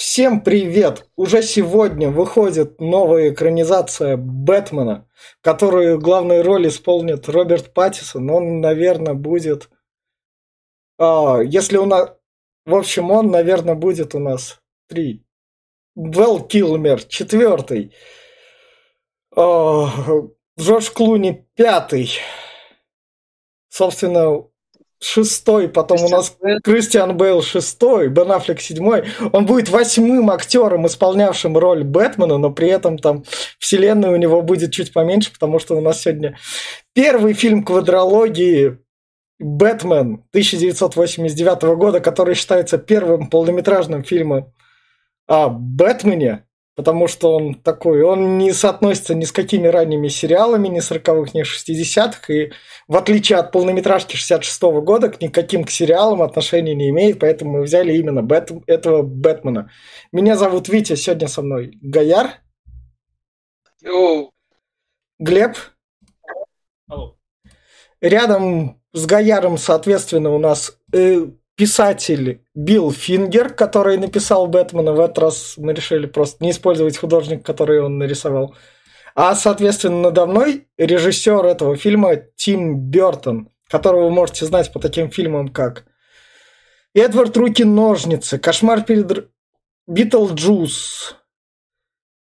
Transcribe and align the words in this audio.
Всем 0.00 0.40
привет! 0.40 1.06
Уже 1.14 1.42
сегодня 1.42 2.08
выходит 2.08 2.80
новая 2.80 3.34
экранизация 3.34 4.16
Бэтмена, 4.16 5.06
которую 5.42 6.00
главную 6.00 6.42
роль 6.42 6.68
исполнит 6.68 7.28
Роберт 7.28 7.74
Паттисон. 7.74 8.30
Он, 8.30 8.62
наверное, 8.62 9.12
будет... 9.12 9.68
А, 10.98 11.40
если 11.42 11.76
у 11.76 11.84
нас... 11.84 12.14
В 12.64 12.76
общем, 12.76 13.10
он, 13.10 13.30
наверное, 13.30 13.74
будет 13.74 14.14
у 14.14 14.20
нас 14.20 14.62
три. 14.88 15.22
Вэл 15.94 16.46
Килмер 16.46 17.02
четвертый. 17.04 17.94
А, 19.36 19.86
Джордж 20.58 20.90
Клуни 20.92 21.46
пятый. 21.54 22.10
Собственно, 23.68 24.48
шестой, 25.02 25.68
потом 25.68 25.98
Кристиан 25.98 26.12
у 26.12 26.16
нас 26.16 26.36
Бейл. 26.40 26.60
Кристиан 26.62 27.16
Бейл 27.16 27.42
шестой, 27.42 28.08
Бен 28.08 28.30
Аффлек 28.30 28.60
седьмой. 28.60 29.04
Он 29.32 29.46
будет 29.46 29.68
восьмым 29.68 30.30
актером, 30.30 30.86
исполнявшим 30.86 31.56
роль 31.56 31.84
Бэтмена, 31.84 32.38
но 32.38 32.50
при 32.50 32.68
этом 32.68 32.98
там 32.98 33.24
вселенная 33.58 34.10
у 34.10 34.16
него 34.16 34.42
будет 34.42 34.72
чуть 34.72 34.92
поменьше, 34.92 35.32
потому 35.32 35.58
что 35.58 35.76
у 35.76 35.80
нас 35.80 36.02
сегодня 36.02 36.36
первый 36.94 37.32
фильм 37.32 37.64
квадрологии 37.64 38.78
Бэтмен 39.38 40.24
1989 40.32 41.62
года, 41.78 42.00
который 42.00 42.34
считается 42.34 42.76
первым 42.76 43.30
полнометражным 43.30 44.04
фильмом 44.04 44.52
о 45.26 45.48
Бэтмене 45.48 46.44
потому 46.80 47.08
что 47.08 47.36
он 47.36 47.56
такой, 47.56 48.00
он 48.00 48.38
не 48.38 48.54
соотносится 48.54 49.14
ни 49.14 49.26
с 49.26 49.32
какими 49.32 49.68
ранними 49.68 50.08
сериалами, 50.08 50.66
ни 50.68 50.80
40-х, 50.80 51.32
ни 51.34 51.42
60-х, 51.42 52.32
и 52.32 52.52
в 52.88 52.96
отличие 52.96 53.38
от 53.38 53.52
полнометражки 53.52 54.16
66-го 54.16 54.80
года, 54.80 55.10
к 55.10 55.20
никаким 55.20 55.64
к 55.64 55.70
сериалам 55.70 56.22
отношения 56.22 56.74
не 56.74 56.88
имеет, 56.88 57.20
поэтому 57.20 57.58
мы 57.58 57.62
взяли 57.64 57.92
именно 57.92 58.22
Бэт, 58.22 58.50
этого 58.66 59.02
Бэтмена. 59.02 59.70
Меня 60.10 60.36
зовут 60.36 60.70
Витя, 60.70 60.94
сегодня 60.94 61.28
со 61.28 61.42
мной 61.42 61.78
Гаяр. 61.82 62.30
Йоу. 63.82 64.32
Глеб. 65.18 65.58
Алло. 66.88 67.18
Рядом 68.00 68.80
с 68.94 69.04
Гаяром, 69.04 69.58
соответственно, 69.58 70.30
у 70.30 70.38
нас 70.38 70.78
э, 70.94 71.26
писатель 71.60 72.40
Билл 72.54 72.90
Фингер, 72.90 73.52
который 73.52 73.98
написал 73.98 74.46
Бэтмена. 74.46 74.94
В 74.94 75.00
этот 75.00 75.18
раз 75.18 75.54
мы 75.58 75.74
решили 75.74 76.06
просто 76.06 76.42
не 76.42 76.52
использовать 76.52 76.96
художник, 76.96 77.44
который 77.44 77.82
он 77.82 77.98
нарисовал. 77.98 78.56
А, 79.14 79.34
соответственно, 79.34 80.00
надо 80.04 80.24
мной 80.24 80.68
режиссер 80.78 81.44
этого 81.44 81.76
фильма 81.76 82.16
Тим 82.34 82.78
Бертон, 82.78 83.50
которого 83.68 84.04
вы 84.04 84.10
можете 84.10 84.46
знать 84.46 84.72
по 84.72 84.80
таким 84.80 85.10
фильмам, 85.10 85.48
как 85.48 85.84
Эдвард 86.94 87.36
Руки-ножницы, 87.36 88.38
Кошмар 88.38 88.80
перед 88.82 89.28
Битлджус, 89.86 91.14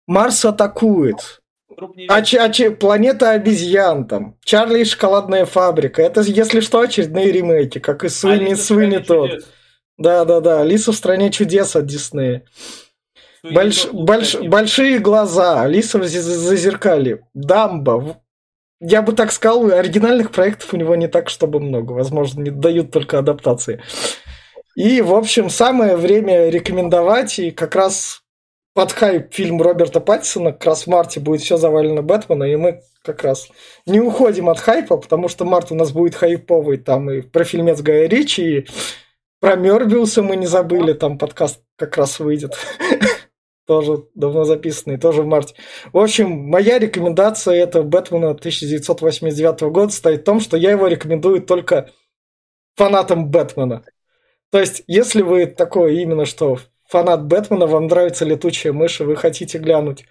Марс 0.07 0.45
атакует, 0.45 1.41
а, 2.09 2.17
а, 2.17 2.49
че, 2.49 2.71
планета 2.71 3.31
обезьян 3.31 4.07
там, 4.07 4.37
Чарли 4.43 4.81
и 4.81 4.85
шоколадная 4.85 5.45
фабрика. 5.45 6.01
Это, 6.01 6.21
если 6.21 6.59
что, 6.59 6.79
очередные 6.79 7.31
ремейки, 7.31 7.79
как 7.79 8.03
и 8.03 8.09
Суини, 8.09 8.33
Суини 8.33 8.53
Тодд. 8.53 9.45
Да, 9.97 10.25
да, 10.25 10.41
да. 10.41 10.61
Алиса 10.61 10.91
в 10.91 10.95
стране 10.95 11.31
чудес 11.31 11.75
от 11.75 11.85
Диснея. 11.85 12.43
Больш, 13.43 13.87
больш, 13.91 14.35
большие 14.35 14.99
глаза. 14.99 15.61
Алиса 15.61 15.99
в 15.99 16.05
зазеркалье. 16.05 17.25
Дамба. 17.33 18.21
Я 18.81 19.01
бы 19.01 19.13
так 19.13 19.31
сказал, 19.31 19.71
оригинальных 19.71 20.31
проектов 20.31 20.73
у 20.73 20.77
него 20.77 20.95
не 20.95 21.07
так, 21.07 21.29
чтобы 21.29 21.59
много. 21.59 21.93
Возможно, 21.93 22.41
не 22.41 22.51
дают 22.51 22.91
только 22.91 23.19
адаптации. 23.19 23.81
И, 24.75 25.01
в 25.01 25.13
общем, 25.13 25.49
самое 25.49 25.95
время 25.95 26.49
рекомендовать. 26.49 27.39
И 27.39 27.51
как 27.51 27.75
раз 27.75 28.24
под 28.75 28.91
хайп 28.91 29.33
фильм 29.33 29.61
Роберта 29.61 30.01
Паттисона, 30.01 30.51
как 30.51 30.65
раз 30.65 30.83
в 30.83 30.87
марте 30.87 31.21
будет 31.21 31.41
все 31.41 31.55
завалено 31.55 32.01
Бэтмена, 32.01 32.43
и 32.43 32.57
мы 32.57 32.81
как 33.03 33.23
раз 33.23 33.47
не 33.85 34.01
уходим 34.01 34.49
от 34.49 34.59
хайпа, 34.59 34.97
потому 34.97 35.29
что 35.29 35.45
март 35.45 35.71
у 35.71 35.75
нас 35.75 35.93
будет 35.93 36.13
хайповый, 36.13 36.77
там 36.77 37.09
и 37.09 37.21
про 37.21 37.45
фильмец 37.45 37.81
Гая 37.81 38.07
Ричи, 38.07 38.41
и 38.41 38.67
про 39.39 39.55
Мёрбиуса 39.55 40.21
мы 40.21 40.35
не 40.35 40.45
забыли, 40.45 40.91
там 40.91 41.17
подкаст 41.17 41.61
как 41.77 41.95
раз 41.95 42.19
выйдет. 42.19 42.57
тоже 43.65 44.03
давно 44.13 44.43
записанный, 44.43 44.97
тоже 44.97 45.21
в 45.21 45.25
марте. 45.25 45.55
В 45.93 45.97
общем, 45.97 46.29
моя 46.29 46.77
рекомендация 46.77 47.55
это 47.55 47.81
Бэтмена 47.81 48.31
1989 48.31 49.61
года 49.71 49.93
стоит 49.93 50.21
в 50.21 50.25
том, 50.25 50.41
что 50.41 50.57
я 50.57 50.71
его 50.71 50.87
рекомендую 50.87 51.41
только 51.41 51.91
фанатам 52.75 53.29
Бэтмена. 53.31 53.85
То 54.51 54.59
есть, 54.59 54.83
если 54.87 55.21
вы 55.21 55.45
такое 55.45 55.93
именно 55.93 56.25
что 56.25 56.59
фанат 56.87 57.25
Бэтмена, 57.25 57.67
вам 57.67 57.87
нравится 57.87 58.25
летучая 58.25 58.73
мышь, 58.73 59.01
и 59.01 59.03
вы 59.03 59.15
хотите 59.15 59.57
глянуть. 59.57 60.05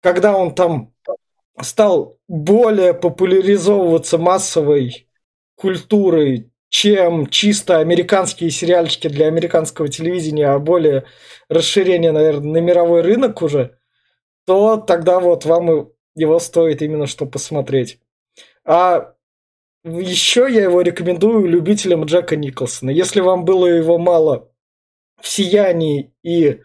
Когда 0.00 0.36
он 0.36 0.54
там 0.54 0.92
стал 1.60 2.18
более 2.28 2.94
популяризовываться 2.94 4.18
массовой 4.18 5.08
культурой, 5.54 6.50
чем 6.68 7.28
чисто 7.28 7.78
американские 7.78 8.50
сериальчики 8.50 9.08
для 9.08 9.28
американского 9.28 9.88
телевидения, 9.88 10.48
а 10.48 10.58
более 10.58 11.04
расширение, 11.48 12.10
наверное, 12.10 12.52
на 12.52 12.58
мировой 12.58 13.02
рынок 13.02 13.42
уже, 13.42 13.78
то 14.44 14.76
тогда 14.78 15.20
вот 15.20 15.44
вам 15.44 15.90
его 16.16 16.38
стоит 16.38 16.82
именно 16.82 17.06
что 17.06 17.26
посмотреть. 17.26 18.00
А 18.64 19.14
еще 19.84 20.48
я 20.50 20.62
его 20.62 20.80
рекомендую 20.80 21.46
любителям 21.46 22.04
Джека 22.04 22.36
Николсона. 22.36 22.90
Если 22.90 23.20
вам 23.20 23.44
было 23.44 23.66
его 23.66 23.98
мало 23.98 24.50
в 25.24 25.28
сиянии 25.28 26.12
и 26.22 26.60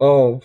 о, 0.00 0.40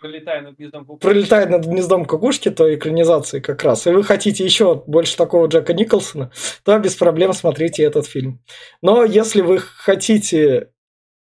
пролетая 0.00 0.42
над 0.42 0.56
гнездом 0.56 0.84
кукушки. 0.84 1.06
пролетает 1.06 1.50
над 1.50 1.64
гнездом 1.66 2.04
кукушки, 2.04 2.50
то 2.50 2.74
экранизации 2.74 3.38
как 3.38 3.62
раз, 3.62 3.86
и 3.86 3.90
вы 3.90 4.02
хотите 4.02 4.44
еще 4.44 4.74
больше 4.74 5.16
такого 5.16 5.46
Джека 5.46 5.72
Николсона, 5.72 6.32
то 6.64 6.76
без 6.80 6.96
проблем 6.96 7.32
смотрите 7.32 7.84
этот 7.84 8.06
фильм. 8.06 8.42
Но 8.82 9.04
если 9.04 9.40
вы 9.40 9.60
хотите 9.60 10.72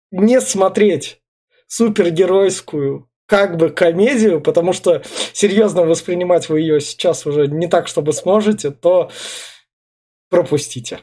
не 0.09 0.41
смотреть 0.41 1.21
супергеройскую 1.67 3.07
как 3.27 3.57
бы 3.57 3.69
комедию, 3.69 4.41
потому 4.41 4.73
что 4.73 5.03
серьезно 5.33 5.83
воспринимать 5.83 6.49
вы 6.49 6.61
ее 6.61 6.81
сейчас 6.81 7.27
уже 7.27 7.47
не 7.47 7.67
так, 7.67 7.87
чтобы 7.87 8.13
сможете, 8.13 8.71
то 8.71 9.11
пропустите. 10.29 11.01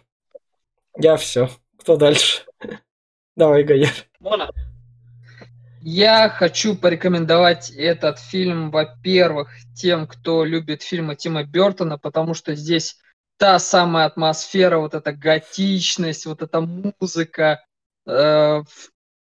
Я 0.99 1.17
все. 1.17 1.49
Кто 1.79 1.97
дальше? 1.97 2.50
Давай, 3.41 3.65
Гаяр. 3.65 3.95
Мона. 4.19 4.51
Я 5.81 6.29
хочу 6.29 6.77
порекомендовать 6.77 7.71
этот 7.71 8.19
фильм, 8.19 8.71
во-первых, 8.71 9.49
тем, 9.75 10.07
кто 10.07 10.45
любит 10.45 10.83
фильмы 10.83 11.17
Тима 11.17 11.45
Бертона, 11.45 11.97
потому 11.97 12.35
что 12.35 12.55
здесь 12.55 12.99
та 13.39 13.59
самая 13.59 14.05
атмосфера, 14.05 14.77
вот 14.77 14.93
эта 14.93 15.13
готичность, 15.13 16.27
вот 16.27 16.43
эта 16.43 16.61
музыка, 16.61 17.65
э, 18.07 18.63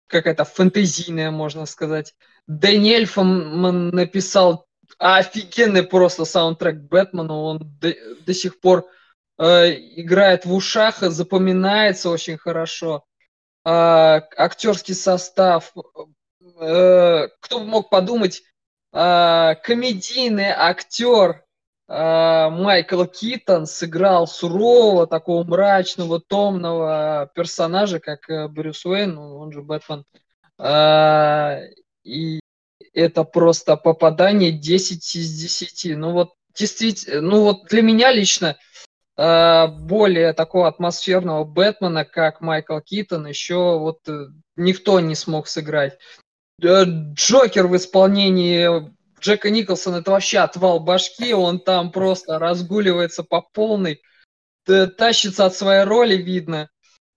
какая-то 0.09 0.44
фэнтезийная, 0.44 1.31
можно 1.31 1.65
сказать. 1.65 2.16
Дэниэль 2.49 3.06
Фоман 3.06 3.91
написал 3.91 4.66
офигенный 4.99 5.84
просто 5.84 6.25
саундтрек 6.25 6.81
Бэтмену, 6.81 7.43
он 7.43 7.59
до, 7.81 7.94
до 8.26 8.34
сих 8.34 8.59
пор 8.59 8.87
э, 9.38 9.70
играет 9.94 10.47
в 10.47 10.53
ушах, 10.53 10.99
запоминается 10.99 12.10
очень 12.10 12.38
хорошо 12.38 13.04
э, 13.65 13.69
актерский 13.69 14.94
состав. 14.94 15.72
Э, 16.60 17.28
кто 17.41 17.60
бы 17.60 17.66
мог 17.66 17.91
подумать, 17.91 18.43
э, 18.93 19.54
комедийный 19.62 20.53
актер 20.56 21.44
э, 21.88 22.49
Майкл 22.50 23.04
Китон 23.04 23.66
сыграл 23.66 24.26
сурового, 24.26 25.06
такого 25.06 25.44
мрачного, 25.44 26.20
томного 26.20 27.31
персонажа, 27.34 28.00
как 28.00 28.28
э, 28.28 28.49
Брюс 28.49 28.84
Уэйн, 28.84 29.15
ну, 29.15 29.38
он 29.38 29.53
же 29.53 29.62
Бэтмен. 29.62 30.04
Э, 30.58 31.69
и 32.05 32.40
это 32.93 33.25
просто 33.25 33.76
попадание 33.76 34.52
10 34.52 35.17
из 35.17 35.40
10. 35.40 35.96
Ну 35.96 36.12
вот 36.12 36.35
действительно, 36.55 37.20
ну 37.20 37.43
вот 37.43 37.64
для 37.67 37.82
меня 37.82 38.12
лично 38.12 38.56
более 39.20 40.32
такого 40.32 40.67
атмосферного 40.69 41.44
Бэтмена, 41.44 42.05
как 42.05 42.40
Майкл 42.40 42.78
Китон, 42.81 43.26
еще 43.26 43.78
вот 43.78 44.08
э, 44.08 44.28
никто 44.56 44.99
не 45.00 45.14
смог 45.14 45.46
сыграть. 45.46 45.99
Э, 46.62 46.84
Джокер 46.87 47.67
в 47.67 47.76
исполнении 47.76 48.90
Джека 49.20 49.50
Николсона 49.50 49.96
это 49.96 50.12
вообще 50.12 50.38
отвал 50.38 50.81
башки, 50.81 51.34
он 51.34 51.61
там 51.61 51.93
просто 51.93 52.38
разгуливается 52.38 53.22
по 53.22 53.43
полной, 53.43 54.00
тащится 54.64 55.46
от 55.46 55.55
своей 55.55 55.84
роли, 55.84 56.16
видно. 56.16 56.70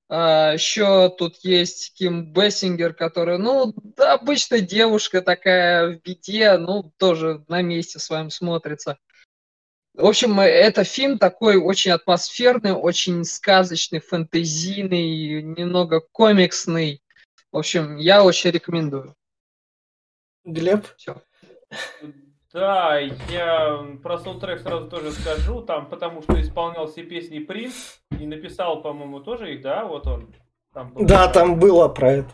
А, 0.09 0.53
еще 0.53 1.09
тут 1.09 1.38
есть 1.44 1.94
Ким 1.95 2.33
Бессингер, 2.33 2.94
которая, 2.94 3.38
ну, 3.38 3.73
обычная 3.97 4.59
девушка 4.59 5.21
такая 5.21 5.88
в 5.91 6.01
беде, 6.01 6.57
ну, 6.57 6.91
тоже 6.97 7.44
на 7.47 7.61
месте 7.61 7.99
своем 7.99 8.29
смотрится. 8.29 8.97
В 9.94 10.06
общем, 10.06 10.40
это 10.40 10.84
фильм 10.84 11.19
такой 11.19 11.57
очень 11.57 11.92
атмосферный, 11.92 12.72
очень 12.72 13.24
сказочный, 13.24 14.00
фэнтезийный, 14.00 15.44
немного 15.44 16.01
комиксный. 16.12 17.01
В 17.51 17.57
общем, 17.60 17.98
я 17.98 18.24
очень 18.24 18.50
рекомендую. 18.50 19.16
Глеб? 20.44 20.88
Все. 20.98 21.22
Да, 22.51 23.00
я 23.00 23.84
про 24.01 24.19
саундтрек 24.19 24.62
сразу 24.62 24.88
тоже 24.88 25.12
скажу, 25.12 25.62
там, 25.62 25.90
потому 25.90 26.22
что 26.22 26.40
исполнял 26.40 26.88
все 26.88 27.04
песни 27.04 27.40
Принц 27.40 27.98
и 28.19 28.28
написал, 28.28 28.81
по-моему, 28.81 29.22
тоже 29.22 29.56
их, 29.56 29.62
да, 29.62 29.86
вот 29.86 30.06
он. 30.06 30.36
Там 30.72 30.94
был, 30.94 31.06
да, 31.06 31.28
там 31.28 31.60
было 31.60 31.88
про 31.88 32.12
это. 32.12 32.31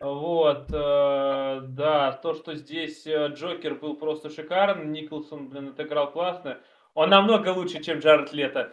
Вот, 0.00 0.70
э, 0.72 1.60
да, 1.68 2.12
то, 2.12 2.32
что 2.32 2.54
здесь 2.54 3.06
э, 3.06 3.28
Джокер 3.34 3.74
был 3.74 3.96
просто 3.96 4.30
шикарен, 4.30 4.92
Николсон, 4.92 5.50
блин, 5.50 5.68
отыграл 5.68 6.10
классно. 6.10 6.58
Он 6.94 7.10
намного 7.10 7.50
лучше, 7.50 7.82
чем 7.82 7.98
Джаред 7.98 8.32
Лето. 8.32 8.72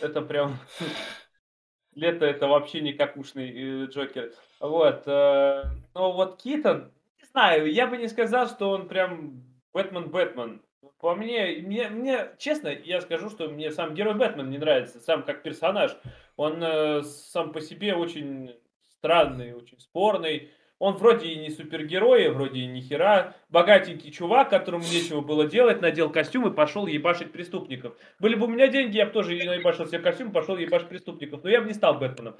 Это 0.00 0.20
прям... 0.20 0.58
Лето 1.94 2.26
это 2.26 2.48
вообще 2.48 2.80
не 2.80 2.92
какушный 2.92 3.84
э, 3.84 3.86
Джокер. 3.86 4.32
Вот, 4.58 5.04
э, 5.06 5.62
но 5.94 6.12
вот 6.12 6.42
Китон, 6.42 6.90
не 7.22 7.24
знаю, 7.28 7.72
я 7.72 7.86
бы 7.86 7.96
не 7.96 8.08
сказал, 8.08 8.48
что 8.48 8.70
он 8.70 8.88
прям 8.88 9.44
Бэтмен-Бэтмен. 9.72 10.60
По 10.98 11.14
мне, 11.14 11.62
мне, 11.64 11.88
мне, 11.88 12.30
честно, 12.38 12.66
я 12.68 13.00
скажу, 13.00 13.30
что 13.30 13.48
мне 13.48 13.70
сам 13.70 13.94
герой 13.94 14.14
Бэтмен 14.14 14.50
не 14.50 14.58
нравится, 14.58 14.98
сам 14.98 15.22
как 15.22 15.44
персонаж. 15.44 15.96
Он 16.34 16.60
э, 16.60 17.02
сам 17.04 17.52
по 17.52 17.60
себе 17.60 17.94
очень 17.94 18.56
странный, 18.98 19.54
очень 19.54 19.78
спорный. 19.78 20.50
Он 20.84 20.96
вроде 20.96 21.28
и 21.28 21.36
не 21.36 21.48
супергерой, 21.48 22.28
вроде 22.28 22.60
и 22.60 22.66
ни 22.66 22.82
хера. 22.82 23.32
Богатенький 23.48 24.12
чувак, 24.12 24.50
которому 24.50 24.84
нечего 24.84 25.22
было 25.22 25.46
делать, 25.46 25.80
надел 25.80 26.12
костюм 26.12 26.46
и 26.46 26.54
пошел 26.54 26.86
ебашить 26.86 27.32
преступников. 27.32 27.96
Были 28.20 28.34
бы 28.34 28.44
у 28.44 28.48
меня 28.50 28.68
деньги, 28.68 28.98
я 28.98 29.06
бы 29.06 29.12
тоже 29.12 29.30
наебашил 29.30 29.86
себе 29.86 30.00
костюм, 30.00 30.30
пошел 30.30 30.58
ебашить 30.58 30.90
преступников. 30.90 31.42
Но 31.42 31.48
я 31.48 31.62
бы 31.62 31.68
не 31.68 31.72
стал 31.72 31.94
Бэтменом. 31.94 32.36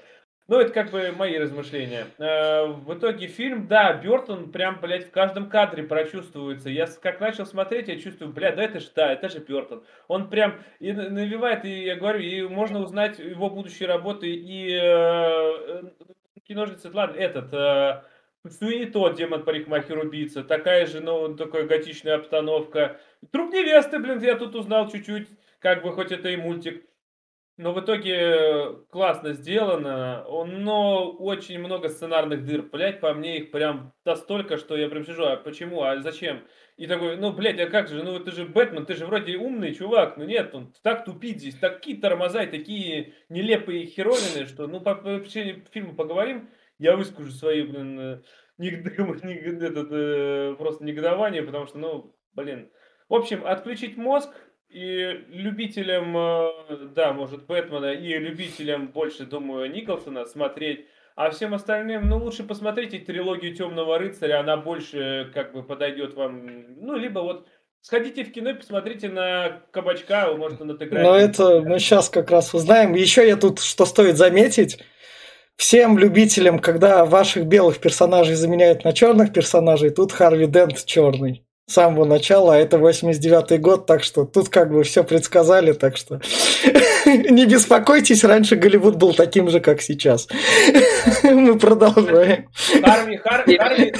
Ну, 0.47 0.59
это 0.59 0.71
как 0.71 0.91
бы 0.91 1.11
мои 1.17 1.39
размышления. 1.39 2.05
Э, 2.19 2.67
в 2.67 2.93
итоге 2.93 3.25
фильм, 3.25 3.67
да, 3.67 3.93
Бертон 3.93 4.51
прям, 4.51 4.79
блядь, 4.79 5.07
в 5.07 5.11
каждом 5.11 5.49
кадре 5.49 5.81
прочувствуется. 5.81 6.69
Я 6.69 6.85
как 7.01 7.19
начал 7.19 7.47
смотреть, 7.47 7.87
я 7.87 7.99
чувствую, 7.99 8.31
блядь, 8.31 8.57
да 8.57 8.61
это 8.61 8.79
же, 8.79 8.89
да, 8.95 9.11
это 9.11 9.27
же 9.27 9.39
Бертон. 9.39 9.83
Он 10.07 10.29
прям 10.29 10.61
и 10.79 10.91
навевает, 10.91 11.65
и 11.65 11.85
я 11.85 11.95
говорю, 11.95 12.19
и 12.19 12.43
можно 12.43 12.79
узнать 12.81 13.17
его 13.17 13.49
будущие 13.49 13.89
работы, 13.89 14.31
и 14.31 14.69
э, 14.71 15.81
киножницы, 16.47 16.91
ладно, 16.93 17.17
этот, 17.17 17.51
э, 17.51 18.03
Суини 18.49 18.85
тот, 18.85 19.15
демон 19.15 19.43
парикмахер 19.43 19.97
убийца, 19.97 20.43
такая 20.43 20.85
же, 20.85 20.99
ну, 21.01 21.35
такая 21.35 21.65
готичная 21.65 22.15
обстановка. 22.15 22.99
Труп 23.31 23.51
невесты, 23.53 23.99
блин, 23.99 24.21
я 24.21 24.35
тут 24.35 24.55
узнал 24.55 24.89
чуть-чуть, 24.89 25.27
как 25.59 25.83
бы, 25.83 25.91
хоть 25.91 26.11
это 26.11 26.29
и 26.29 26.37
мультик. 26.37 26.85
Но 27.57 27.71
в 27.71 27.79
итоге 27.79 28.83
классно 28.89 29.31
сделано, 29.31 30.25
но 30.27 31.09
очень 31.09 31.57
много 31.57 31.87
сценарных 31.87 32.45
дыр, 32.45 32.63
блядь, 32.63 32.99
по 32.99 33.13
мне 33.13 33.37
их 33.37 33.51
прям 33.51 33.93
настолько, 34.03 34.57
что 34.57 34.75
я 34.75 34.89
прям 34.89 35.05
сижу, 35.05 35.23
а 35.23 35.37
почему, 35.37 35.81
а 35.83 36.01
зачем? 36.01 36.43
И 36.75 36.85
такой, 36.85 37.15
ну, 37.15 37.31
блядь, 37.31 37.61
а 37.61 37.67
как 37.67 37.87
же, 37.87 38.03
ну, 38.03 38.19
ты 38.19 38.31
же 38.31 38.43
Бэтмен, 38.45 38.85
ты 38.85 38.93
же 38.95 39.05
вроде 39.05 39.37
умный 39.37 39.73
чувак, 39.73 40.17
ну 40.17 40.25
нет, 40.25 40.53
он 40.53 40.73
так 40.83 41.05
тупит 41.05 41.39
здесь, 41.39 41.55
такие 41.55 41.95
тормоза 41.95 42.43
и 42.43 42.51
такие 42.51 43.13
нелепые 43.29 43.85
херовины, 43.85 44.45
что, 44.47 44.67
ну, 44.67 44.81
по, 44.81 44.93
по 44.95 45.19
причине 45.19 45.63
фильма 45.71 45.95
поговорим, 45.95 46.49
я 46.77 46.95
выскажу 46.95 47.31
свои, 47.31 47.63
блин, 47.63 47.99
э, 47.99 48.21
нег... 48.57 48.85
этот, 49.63 49.87
э, 49.91 50.55
просто 50.57 50.83
негодование, 50.83 51.43
потому 51.43 51.67
что, 51.67 51.77
ну, 51.77 52.15
блин. 52.33 52.69
В 53.09 53.13
общем, 53.13 53.45
отключить 53.45 53.97
мозг, 53.97 54.29
и 54.69 55.23
любителям, 55.29 56.15
э, 56.17 56.49
да, 56.95 57.13
может, 57.13 57.45
Бэтмена, 57.45 57.93
и 57.93 58.17
любителям 58.17 58.87
больше, 58.89 59.25
думаю, 59.25 59.71
Николсона 59.71 60.25
смотреть. 60.25 60.87
А 61.15 61.29
всем 61.29 61.53
остальным, 61.53 62.09
ну, 62.09 62.17
лучше 62.17 62.43
посмотрите 62.43 62.99
трилогию 62.99 63.55
Темного 63.55 63.97
рыцаря, 63.97 64.41
она 64.41 64.57
больше, 64.57 65.31
как 65.33 65.53
бы, 65.53 65.63
подойдет 65.63 66.13
вам. 66.13 66.75
Ну, 66.81 66.97
либо 66.97 67.19
вот 67.19 67.47
Сходите 67.85 68.23
в 68.23 68.31
кино 68.31 68.49
и 68.49 68.53
посмотрите 68.55 69.09
на 69.09 69.61
кабачка, 69.69 70.33
может 70.33 70.59
он 70.59 70.71
отыграет. 70.71 71.05
Но 71.05 71.15
это 71.15 71.61
мы 71.61 71.77
сейчас 71.77 72.09
как 72.09 72.31
раз 72.31 72.51
узнаем. 72.55 72.95
Еще 72.95 73.27
я 73.27 73.35
тут, 73.37 73.59
что 73.59 73.85
стоит 73.85 74.17
заметить, 74.17 74.83
всем 75.57 75.97
любителям, 75.97 76.59
когда 76.59 77.05
ваших 77.05 77.45
белых 77.45 77.79
персонажей 77.79 78.35
заменяют 78.35 78.83
на 78.83 78.93
черных 78.93 79.33
персонажей, 79.33 79.89
тут 79.89 80.11
Харви 80.11 80.47
Дент 80.47 80.83
черный 80.85 81.45
с 81.67 81.73
самого 81.73 82.05
начала, 82.05 82.55
а 82.55 82.57
это 82.57 82.77
89-й 82.77 83.57
год, 83.57 83.87
так 83.87 84.03
что 84.03 84.25
тут 84.25 84.49
как 84.49 84.71
бы 84.71 84.83
все 84.83 85.03
предсказали, 85.03 85.73
так 85.73 85.97
что 85.97 86.21
не 87.05 87.45
беспокойтесь, 87.45 88.23
раньше 88.23 88.55
Голливуд 88.55 88.97
был 88.97 89.13
таким 89.13 89.49
же, 89.49 89.59
как 89.59 89.81
сейчас. 89.81 90.27
Мы 91.23 91.57
продолжаем. 91.57 92.49
Харви, 92.83 93.17
Харви, 93.17 93.57
Харви, 93.57 93.93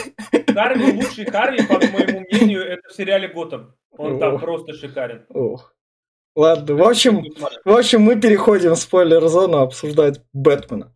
Харви, 0.54 0.92
лучший 0.92 1.26
Харви, 1.26 1.64
по 1.64 1.80
моему 1.88 2.24
мнению, 2.30 2.62
это 2.62 2.88
в 2.88 2.96
сериале 2.96 3.30
Готэм. 3.30 3.74
Он 3.98 4.20
там 4.20 4.40
просто 4.40 4.74
шикарен. 4.74 5.26
Ладно, 6.36 6.76
в 6.76 6.84
общем, 6.84 7.24
в 7.64 7.72
общем, 7.72 8.02
мы 8.02 8.20
переходим 8.20 8.72
в 8.72 8.80
спойлер-зону 8.80 9.60
обсуждать 9.60 10.20
Бэтмена. 10.34 10.94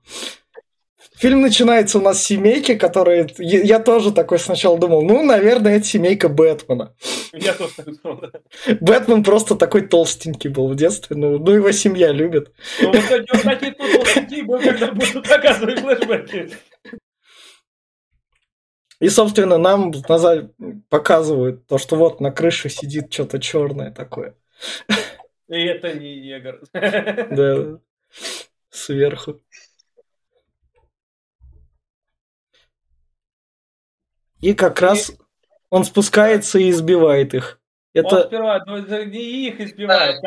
Фильм 1.20 1.42
начинается 1.42 1.98
у 1.98 2.02
нас 2.02 2.24
с 2.24 2.28
семейки, 2.28 2.76
которые... 2.76 3.28
Я 3.40 3.80
тоже 3.80 4.14
такой 4.14 4.40
сначала 4.40 4.80
думал, 4.80 5.02
ну, 5.02 5.22
наверное, 5.22 5.76
это 5.76 5.86
семейка 5.86 6.30
Бэтмена. 6.30 6.96
Я 7.34 7.54
тоже 7.56 7.74
так 7.76 8.02
думал, 8.02 8.22
да. 8.22 8.76
Бэтмен 8.80 9.26
просто 9.26 9.58
такой 9.58 9.86
толстенький 9.86 10.50
был 10.50 10.70
в 10.70 10.76
детстве, 10.78 11.18
ну, 11.18 11.38
ну 11.38 11.52
его 11.52 11.74
семья 11.74 12.14
любит. 12.14 12.54
Ну, 12.82 12.94
вот 12.94 13.04
такие 13.44 13.74
толстенькие 13.74 14.44
был, 14.44 14.60
когда 14.60 14.94
будут 14.94 15.28
показывать 15.28 15.80
флешбеки. 15.80 16.52
И, 19.02 19.10
собственно, 19.10 19.58
нам 19.58 19.92
назад 20.08 20.52
показывают 20.88 21.68
то, 21.68 21.78
что 21.78 21.98
вот 21.98 22.22
на 22.22 22.32
крыше 22.32 22.70
сидит 22.70 23.12
что-то 23.12 23.40
черное 23.40 23.92
такое. 23.92 24.36
И 25.50 25.66
это 25.66 25.94
не 25.96 26.22
негр. 26.22 26.62
Да, 26.72 27.80
сверху. 28.70 29.42
И 34.42 34.54
как 34.54 34.82
и... 34.82 34.86
раз 34.86 35.12
он 35.70 35.84
спускается 35.84 36.60
и 36.60 36.70
избивает 36.70 37.34
их. 37.34 37.60
Это... 37.94 38.18
Он 38.18 38.24
сперва 38.28 38.64
ну, 38.68 39.06
не 39.06 39.48
их 39.48 39.60
избивает. 39.60 40.24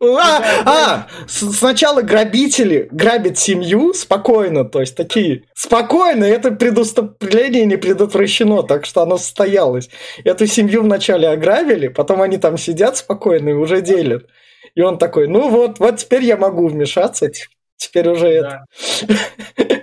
А, 0.00 0.42
а, 0.64 1.06
сначала 1.26 2.00
грабители 2.00 2.88
грабят 2.90 3.38
семью 3.38 3.92
спокойно, 3.92 4.64
то 4.64 4.80
есть 4.80 4.96
такие 4.96 5.44
спокойно, 5.54 6.24
это 6.24 6.50
предупреждение 6.50 7.66
не 7.66 7.76
предотвращено, 7.76 8.62
так 8.62 8.86
что 8.86 9.02
оно 9.02 9.18
состоялось. 9.18 9.90
Эту 10.24 10.46
семью 10.46 10.82
вначале 10.82 11.28
ограбили, 11.28 11.88
потом 11.88 12.22
они 12.22 12.38
там 12.38 12.56
сидят 12.56 12.96
спокойно 12.96 13.50
и 13.50 13.52
уже 13.52 13.82
делят. 13.82 14.26
И 14.74 14.80
он 14.80 14.98
такой, 14.98 15.28
ну 15.28 15.50
вот, 15.50 15.78
вот 15.80 15.96
теперь 15.98 16.24
я 16.24 16.36
могу 16.36 16.68
вмешаться, 16.68 17.30
теперь 17.78 18.08
уже 18.08 18.28
это. 18.28 18.66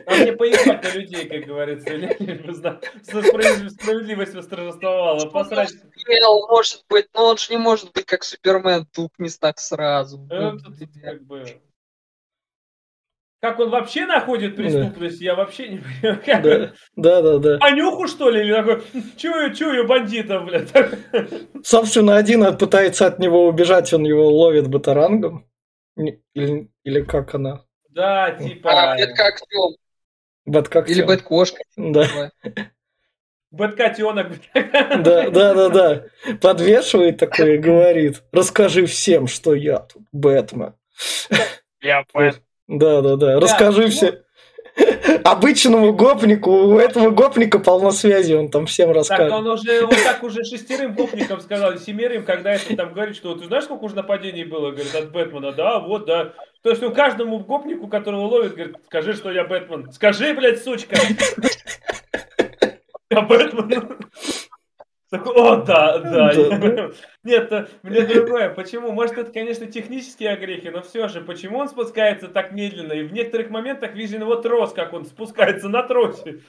А 0.06 0.16
мне 0.16 0.34
поебать 0.34 0.84
на 0.84 0.92
людей, 0.92 1.28
как 1.28 1.46
говорится. 1.46 1.90
Справедливость 3.04 4.36
восторжествовала. 4.36 5.30
Посрать. 5.30 5.74
Может 6.50 6.86
быть, 6.90 7.08
но 7.14 7.26
он 7.26 7.38
же 7.38 7.54
не 7.54 7.58
может 7.58 7.92
быть 7.94 8.06
как 8.06 8.24
Супермен, 8.24 8.86
тупнись 8.94 9.38
так 9.38 9.60
сразу. 9.60 10.20
Ну, 10.30 10.60
как 11.02 11.24
бы... 11.24 11.46
Как 13.42 13.60
он 13.60 13.70
вообще 13.70 14.08
находит 14.08 14.56
преступность, 14.56 15.20
да. 15.20 15.26
я 15.26 15.36
вообще 15.36 15.70
не 15.70 15.78
понимаю. 15.78 16.74
Да, 16.96 17.22
да, 17.22 17.38
да. 17.38 17.38
да. 17.38 17.58
Понюху, 17.60 18.08
что 18.08 18.32
ли? 18.32 18.42
Или 18.42 18.54
такой, 18.54 18.82
чую, 19.18 19.54
чую 19.54 19.86
бандитов, 19.88 20.46
блядь. 20.46 20.74
Собственно, 21.64 22.16
один 22.16 22.58
пытается 22.58 23.06
от 23.06 23.20
него 23.20 23.48
убежать, 23.48 23.94
он 23.94 24.04
его 24.04 24.28
ловит 24.32 24.68
батарангом. 24.68 25.48
Или, 25.96 26.24
или 26.84 27.02
как 27.02 27.36
она? 27.36 27.65
Да, 27.96 28.32
типа... 28.32 28.94
А, 28.94 28.98
film. 28.98 29.76
Бэткоктен. 30.46 30.94
Или 30.94 31.02
бэткошка. 31.04 31.64
Да. 31.78 32.32
Бэткотенок. 33.52 34.28
Да, 34.54 35.30
да, 35.30 35.54
да, 35.54 35.70
да. 35.70 36.04
Подвешивает 36.42 37.18
такой 37.18 37.56
и 37.56 37.58
говорит, 37.58 38.22
расскажи 38.34 38.86
всем, 38.86 39.28
что 39.28 39.56
я 39.56 39.80
тут 39.80 40.04
Бэтмен. 40.12 40.74
Я 41.82 42.04
Бэтмен. 42.14 42.44
Да, 42.68 43.02
да, 43.02 43.16
да. 43.16 43.40
Расскажи 43.40 43.88
все. 43.88 44.22
Обычному 45.24 45.94
гопнику, 45.94 46.52
у 46.52 46.78
этого 46.78 47.10
гопника 47.12 47.60
полно 47.60 47.92
связи, 47.92 48.34
он 48.34 48.50
там 48.50 48.66
всем 48.66 48.92
расскажет. 48.92 49.30
Так, 49.30 49.40
он 49.40 49.48
уже 49.48 49.86
вот 49.86 49.96
так 50.04 50.22
уже 50.22 50.44
шестерым 50.44 50.94
гопникам 50.94 51.40
сказал, 51.40 51.78
семерым, 51.78 52.26
когда 52.26 52.54
это 52.54 52.76
там 52.76 52.94
говорит, 52.94 53.16
что 53.16 53.36
ты 53.36 53.46
знаешь, 53.46 53.64
сколько 53.64 53.86
уже 53.86 53.96
нападений 53.96 54.44
было, 54.44 54.72
говорит, 54.72 54.94
от 54.94 55.12
Бэтмена, 55.12 55.54
да, 55.54 55.80
вот, 55.80 56.06
да. 56.06 56.34
То 56.66 56.72
есть, 56.72 56.82
ну, 56.82 56.92
каждому 56.92 57.38
гопнику, 57.42 57.88
которого 57.88 58.22
ловит, 58.22 58.56
говорит, 58.56 58.78
скажи, 58.88 59.14
что 59.14 59.32
я 59.32 59.44
Бэтмен. 59.44 59.92
Скажи, 59.92 60.34
блядь, 60.34 60.64
сучка. 60.64 60.96
Я 63.12 63.22
Бэтмен. 63.22 64.00
О, 65.12 65.58
да, 65.58 66.00
да. 66.00 66.92
Нет, 67.24 67.70
мне 67.84 68.02
другое. 68.02 68.50
Почему? 68.50 68.92
Может, 68.94 69.20
это, 69.20 69.32
конечно, 69.32 69.68
технические 69.68 70.32
огрехи, 70.32 70.70
но 70.70 70.82
все 70.82 71.08
же, 71.08 71.22
почему 71.22 71.60
он 71.60 71.70
спускается 71.70 72.30
так 72.30 72.52
медленно? 72.52 72.94
И 72.94 73.04
в 73.04 73.14
некоторых 73.14 73.52
моментах 73.52 73.94
виден 73.94 74.22
его 74.22 74.36
трос, 74.36 74.74
как 74.74 74.94
он 74.94 75.06
спускается 75.06 75.70
на 75.70 75.84
тросе. 75.84 76.42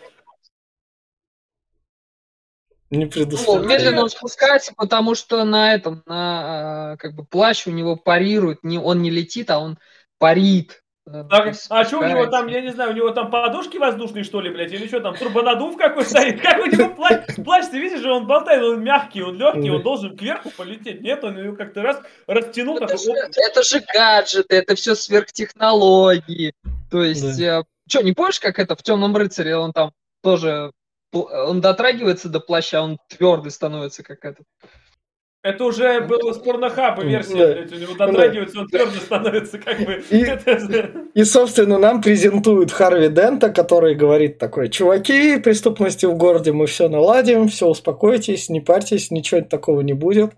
Не 2.90 3.04
Ну, 3.04 3.10
предусмотрено. 3.10 3.68
медленно 3.68 4.02
он 4.02 4.08
спускается, 4.08 4.72
потому 4.74 5.14
что 5.14 5.44
на 5.44 5.74
этом, 5.74 6.02
на 6.06 6.92
а, 6.92 6.96
как 6.96 7.14
бы 7.14 7.24
плащ 7.24 7.66
у 7.66 7.70
него 7.70 7.96
парирует, 7.96 8.62
не, 8.62 8.78
он 8.78 9.02
не 9.02 9.10
летит, 9.10 9.50
а 9.50 9.58
он 9.58 9.76
парит. 10.18 10.82
Э, 11.06 11.24
Так, 11.30 11.54
а 11.68 11.84
что 11.84 11.98
у 12.00 12.04
него 12.04 12.26
там, 12.26 12.48
я 12.48 12.60
не 12.60 12.72
знаю, 12.72 12.90
у 12.90 12.94
него 12.94 13.10
там 13.10 13.30
подушки 13.30 13.76
воздушные, 13.76 14.24
что 14.24 14.40
ли, 14.40 14.50
блядь, 14.50 14.72
или 14.72 14.88
что 14.88 15.00
там, 15.00 15.14
турбонадув 15.14 15.76
какой 15.76 16.04
стоит? 16.04 16.40
Как 16.42 16.58
у 16.60 16.66
него 16.66 16.90
плащ, 16.90 17.26
плащ, 17.44 17.66
ты 17.70 17.78
видишь 17.78 18.04
он 18.04 18.26
болтает, 18.26 18.62
он 18.62 18.82
мягкий, 18.82 19.22
он 19.22 19.38
легкий, 19.38 19.70
он 19.70 19.82
должен 19.82 20.16
кверху 20.16 20.50
полететь. 20.56 21.02
Нет, 21.02 21.22
он 21.22 21.38
его 21.38 21.54
как-то 21.54 21.82
раз 21.82 22.00
растянул, 22.26 22.78
Это 22.78 22.96
же, 22.96 23.12
это 23.12 23.62
же 23.62 23.84
гаджеты, 23.94 24.56
это 24.56 24.74
все 24.74 24.94
сверхтехнологии. 24.94 26.54
То 26.90 27.02
есть, 27.02 27.40
что, 27.88 28.02
не 28.02 28.12
помнишь, 28.12 28.40
как 28.40 28.58
это 28.58 28.74
в 28.74 28.82
Темном 28.82 29.16
рыцаре, 29.16 29.56
он 29.56 29.72
там 29.72 29.92
тоже, 30.22 30.72
он 31.12 31.60
дотрагивается 31.60 32.28
до 32.28 32.40
плаща, 32.40 32.82
он 32.82 32.98
твердый 33.08 33.52
становится, 33.52 34.02
как 34.02 34.24
этот. 34.24 34.44
Это 35.46 35.64
уже 35.64 36.00
было 36.00 36.32
с 36.32 36.38
порнохаба 36.38 37.04
версия, 37.04 37.36
Да. 37.36 37.52
блядь, 37.54 37.72
у 37.72 37.76
него 37.76 37.94
дотрагивается, 37.94 38.58
он 38.60 38.66
твердо 38.66 38.96
становится, 38.98 39.58
как 39.58 39.78
бы. 39.78 40.02
И- 40.10 40.26
И, 41.20 41.24
собственно, 41.24 41.78
нам 41.78 42.02
презентуют 42.02 42.72
Харви 42.72 43.08
Дента, 43.08 43.50
который 43.50 43.94
говорит 43.94 44.38
такой, 44.38 44.68
чуваки, 44.70 45.38
преступности 45.38 46.04
в 46.06 46.16
городе 46.16 46.50
мы 46.52 46.66
все 46.66 46.88
наладим, 46.88 47.46
все 47.46 47.68
успокойтесь, 47.68 48.48
не 48.48 48.60
парьтесь, 48.60 49.12
ничего 49.12 49.40
такого 49.40 49.82
не 49.82 49.92
будет. 49.92 50.32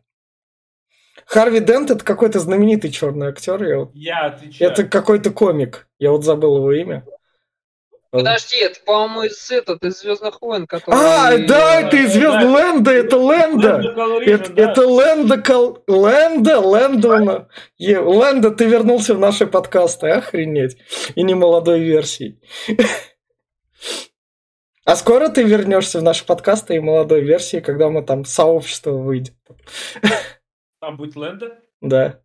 Харви 1.24 1.60
Дент 1.60 1.90
это 1.90 2.04
какой-то 2.04 2.38
знаменитый 2.38 2.90
черный 2.90 3.28
актер, 3.28 3.62
я 3.64 3.78
вот- 3.78 3.90
Я 3.94 4.26
отвечаю. 4.26 4.70
это 4.70 4.84
какой-то 4.84 5.30
комик, 5.30 5.86
я 5.98 6.10
вот 6.10 6.24
забыл 6.24 6.56
его 6.58 6.72
имя. 6.72 7.04
Подожди, 8.10 8.56
это, 8.56 8.80
по-моему, 8.86 9.24
из 9.24 9.50
этот, 9.50 9.84
из 9.84 10.00
Звездных 10.00 10.40
войн, 10.40 10.66
который... 10.66 10.94
А, 10.94 11.36
да, 11.46 11.80
это 11.82 11.96
из 11.98 12.14
Звезд 12.14 12.38
да. 12.38 12.50
Лэнда, 12.50 12.90
это 12.90 13.16
Лэнда. 13.18 14.22
Это, 14.24 14.52
да. 14.52 14.62
это 14.62 14.88
Лэнда, 14.88 15.42
Кал... 15.42 15.82
Лэнда, 15.86 16.58
Лэндона. 16.58 17.48
Е- 17.76 17.98
Лэнда, 17.98 18.50
ты 18.52 18.64
вернулся 18.64 19.14
в 19.14 19.18
наши 19.18 19.46
подкасты, 19.46 20.08
охренеть. 20.08 20.78
И 21.16 21.22
не 21.22 21.34
молодой 21.34 21.80
версии. 21.80 22.40
А 24.86 24.96
скоро 24.96 25.28
ты 25.28 25.42
вернешься 25.42 26.00
в 26.00 26.02
наши 26.02 26.24
подкасты 26.24 26.76
и 26.76 26.80
молодой 26.80 27.20
версии, 27.20 27.60
когда 27.60 27.90
мы 27.90 28.02
там 28.02 28.24
сообщество 28.24 28.92
выйдет. 28.92 29.34
Там 30.80 30.96
будет 30.96 31.14
Лэнда? 31.14 31.58
Да. 31.82 32.22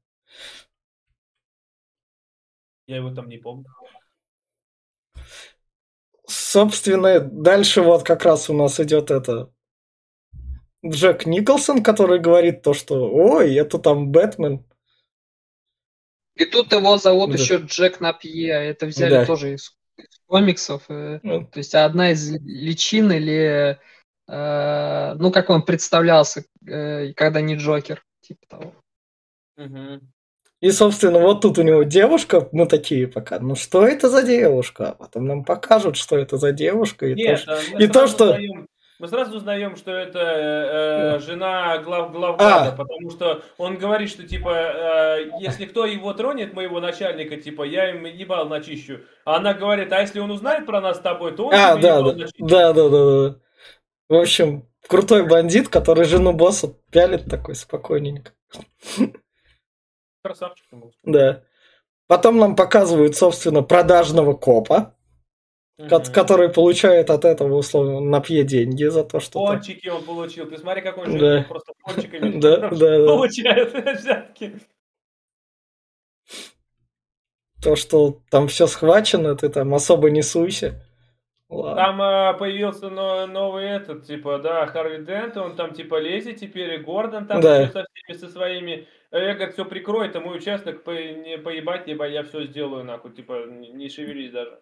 Я 2.87 2.97
его 2.97 3.13
там 3.13 3.27
не 3.27 3.37
помню. 3.37 3.65
Собственно, 6.53 7.19
дальше 7.19 7.81
вот 7.81 8.03
как 8.03 8.25
раз 8.25 8.47
у 8.47 8.53
нас 8.53 8.79
идет 8.79 9.09
это 9.09 9.51
Джек 10.85 11.25
Николсон, 11.25 11.81
который 11.81 12.19
говорит 12.19 12.61
то, 12.61 12.75
что 12.75 13.11
ой, 13.11 13.55
это 13.55 13.79
там 13.79 14.11
Бэтмен. 14.11 14.63
И 16.35 16.45
тут 16.45 16.71
его 16.71 16.99
зовут 16.99 17.31
Да. 17.31 17.37
еще 17.37 17.57
Джек 17.57 17.99
Напье, 17.99 18.51
это 18.51 18.85
взяли 18.85 19.15
Да. 19.15 19.25
тоже 19.25 19.55
из, 19.55 19.75
из 19.97 20.19
комиксов. 20.27 20.83
э, 20.89 21.21
Ну, 21.23 21.43
То 21.43 21.57
есть 21.57 21.73
одна 21.73 22.11
из 22.11 22.29
личин 22.33 23.11
или, 23.11 23.79
э, 24.27 25.13
ну, 25.15 25.31
как 25.31 25.49
он 25.49 25.63
представлялся, 25.63 26.45
э, 26.67 27.13
когда 27.13 27.41
не 27.41 27.55
Джокер, 27.55 28.05
типа 28.21 28.45
того. 28.47 28.75
Мгм. 29.57 30.12
И, 30.63 30.71
собственно, 30.71 31.19
вот 31.19 31.41
тут 31.41 31.57
у 31.57 31.61
него 31.61 31.83
девушка, 31.83 32.47
мы 32.53 32.65
такие 32.67 33.05
пока, 33.07 33.37
ну 33.39 33.53
что 33.53 33.85
это 33.85 34.09
за 34.09 34.23
девушка? 34.23 34.91
А 34.91 34.93
потом 34.93 35.25
нам 35.25 35.43
покажут, 35.43 35.97
что 35.97 36.17
это 36.17 36.37
за 36.37 36.53
девушка. 36.53 37.05
И 37.07 37.15
то, 37.15 37.21
Нет, 37.21 37.39
что- 37.39 37.53
а 37.53 37.59
мы 37.73 37.83
и 37.83 37.87
то, 37.87 38.07
что- 38.07 38.25
узнаем- 38.29 38.67
мы 38.97 39.07
сразу 39.09 39.35
узнаем, 39.35 39.75
что 39.75 39.91
это 39.91 40.19
э, 40.19 41.19
жена 41.19 41.79
глав, 41.79 42.13
главгада, 42.13 42.69
А. 42.69 42.75
потому 42.77 43.09
что 43.11 43.41
он 43.57 43.75
говорит, 43.77 44.09
что 44.09 44.23
типа, 44.25 44.51
э, 44.55 45.29
если 45.41 45.65
кто 45.65 45.85
его 45.85 46.13
тронет, 46.13 46.53
моего 46.53 46.79
начальника, 46.79 47.35
типа, 47.35 47.63
я 47.63 47.89
им 47.89 48.05
ебал 48.05 48.47
начищу. 48.47 48.99
А 49.25 49.35
она 49.35 49.53
говорит, 49.53 49.91
а 49.91 49.99
если 49.99 50.21
он 50.21 50.31
узнает 50.31 50.65
про 50.65 50.79
нас 50.79 50.95
с 50.95 51.01
тобой, 51.01 51.33
то 51.35 51.47
он 51.47 51.53
А, 51.53 51.75
да, 51.75 52.01
да, 52.01 52.13
начищу. 52.13 52.31
да, 52.39 52.71
да, 52.71 52.87
да, 52.87 53.27
да. 53.29 53.35
В 54.07 54.15
общем, 54.15 54.65
крутой 54.87 55.27
бандит, 55.27 55.67
который 55.67 56.05
жену 56.05 56.31
босса 56.31 56.73
пялит 56.89 57.25
такой 57.25 57.55
спокойненько. 57.55 58.31
Красавчик. 60.23 60.65
Да. 61.03 61.43
Потом 62.07 62.37
нам 62.37 62.55
показывают, 62.55 63.15
собственно, 63.15 63.61
продажного 63.61 64.33
копа, 64.33 64.95
ко- 65.77 65.99
Мгм. 65.99 66.13
который 66.13 66.49
получает 66.49 67.09
от 67.09 67.25
этого, 67.25 67.55
условно, 67.57 67.99
на 67.99 68.21
пье 68.21 68.43
деньги 68.43 68.85
за 68.85 69.03
то, 69.03 69.19
что... 69.19 69.45
Пончики 69.45 69.87
он 69.89 70.03
получил. 70.03 70.49
Ты 70.49 70.57
смотри, 70.57 70.81
как 70.81 70.97
он 70.97 71.17
Да. 71.17 71.45
просто 71.49 71.73
пончиками 71.83 72.39
Да, 72.39 72.69
да, 72.69 72.99
да. 72.99 73.05
получает 73.07 73.73
взятки. 73.99 74.59
То, 77.61 77.75
что 77.75 78.21
там 78.29 78.47
все 78.47 78.67
схвачено, 78.67 79.35
ты 79.35 79.49
там 79.49 79.73
особо 79.73 80.09
не 80.09 80.21
суйся. 80.21 80.85
Ладно. 81.53 81.75
Там 81.83 82.01
а, 82.01 82.33
появился 82.33 82.89
но- 82.89 83.27
новый 83.27 83.65
этот, 83.65 84.05
типа, 84.05 84.39
да, 84.39 84.65
Харви 84.65 85.05
Дент, 85.05 85.37
он 85.37 85.55
там 85.55 85.73
типа 85.73 85.99
лезет 85.99 86.39
теперь, 86.39 86.73
и 86.73 86.77
Гордон 86.77 87.27
там 87.27 87.41
Да. 87.41 87.67
со 87.69 87.85
всеми, 87.93 88.17
со 88.17 88.29
своими. 88.29 88.87
Я, 89.11 89.35
говорит, 89.35 89.53
все 89.53 89.63
прикроет, 89.65 90.15
а 90.15 90.19
мой 90.19 90.37
участок 90.37 90.83
по, 90.83 90.91
не 90.91 91.37
поебать, 91.37 91.85
либо 91.87 92.07
я 92.07 92.23
все 92.23 92.45
сделаю, 92.45 92.83
нахуй, 92.83 93.11
типа, 93.13 93.45
не, 93.47 93.87
шевелись 93.89 94.31
даже. 94.31 94.57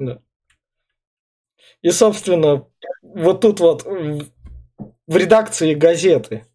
И, 1.82 1.90
собственно, 1.92 2.68
вот 3.02 3.42
тут 3.42 3.60
вот 3.62 3.84
в 3.86 5.16
редакции 5.16 5.74
газеты 5.74 6.46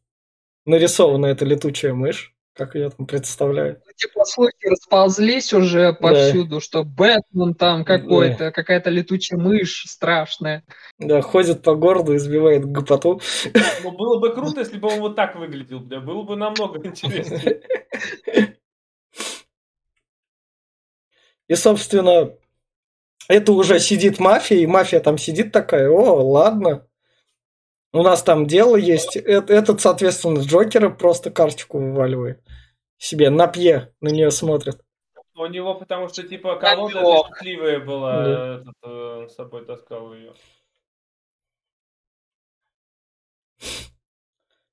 нарисована 0.66 1.26
эта 1.26 1.44
летучая 1.44 1.94
мышь, 1.94 2.35
как 2.56 2.74
ее 2.74 2.90
там 2.90 3.06
представляют. 3.06 3.82
Ну, 3.86 3.92
Типа 3.94 4.24
слухи 4.24 4.66
расползлись 4.66 5.52
уже 5.52 5.92
повсюду, 5.92 6.60
что 6.60 6.84
Бэтмен 6.84 7.54
там 7.54 7.84
какой-то, 7.84 8.50
какая-то 8.50 8.90
летучая 8.90 9.38
мышь 9.38 9.84
страшная. 9.86 10.64
Да, 10.98 11.20
ходит 11.20 11.62
по 11.62 11.74
городу, 11.74 12.16
избивает 12.16 12.64
гопоту. 12.64 13.20
Ну, 13.82 13.92
было 13.92 14.18
бы 14.18 14.32
круто, 14.34 14.60
если 14.60 14.78
бы 14.78 14.88
он 14.88 15.00
вот 15.00 15.16
так 15.16 15.36
выглядел, 15.36 15.80
бля, 15.80 16.00
было 16.00 16.22
бы 16.22 16.36
намного 16.36 16.84
интереснее. 16.86 17.62
И, 21.48 21.54
собственно, 21.54 22.32
это 23.28 23.52
уже 23.52 23.78
сидит 23.78 24.18
мафия, 24.18 24.58
и 24.58 24.66
мафия 24.66 25.00
там 25.00 25.18
сидит 25.18 25.52
такая, 25.52 25.88
о, 25.88 26.22
ладно, 26.22 26.86
у 27.96 28.02
нас 28.02 28.22
там 28.22 28.46
дело 28.46 28.76
есть. 28.76 29.16
Этот, 29.16 29.80
соответственно, 29.80 30.40
Джокера 30.40 30.90
просто 30.90 31.30
карточку 31.30 31.78
вываливает 31.78 32.42
себе 32.98 33.30
на 33.30 33.46
пье, 33.46 33.92
на 34.00 34.08
нее 34.08 34.30
смотрит. 34.30 34.80
У 35.34 35.46
него, 35.46 35.74
потому 35.74 36.08
что, 36.08 36.22
типа, 36.22 36.56
колода 36.56 37.28
счастливая 37.28 37.78
была, 37.78 38.24
Да. 38.24 38.54
этот, 38.56 38.74
э, 38.82 39.28
с 39.30 39.34
собой 39.34 39.66
таскал 39.66 40.14
ее. 40.14 40.32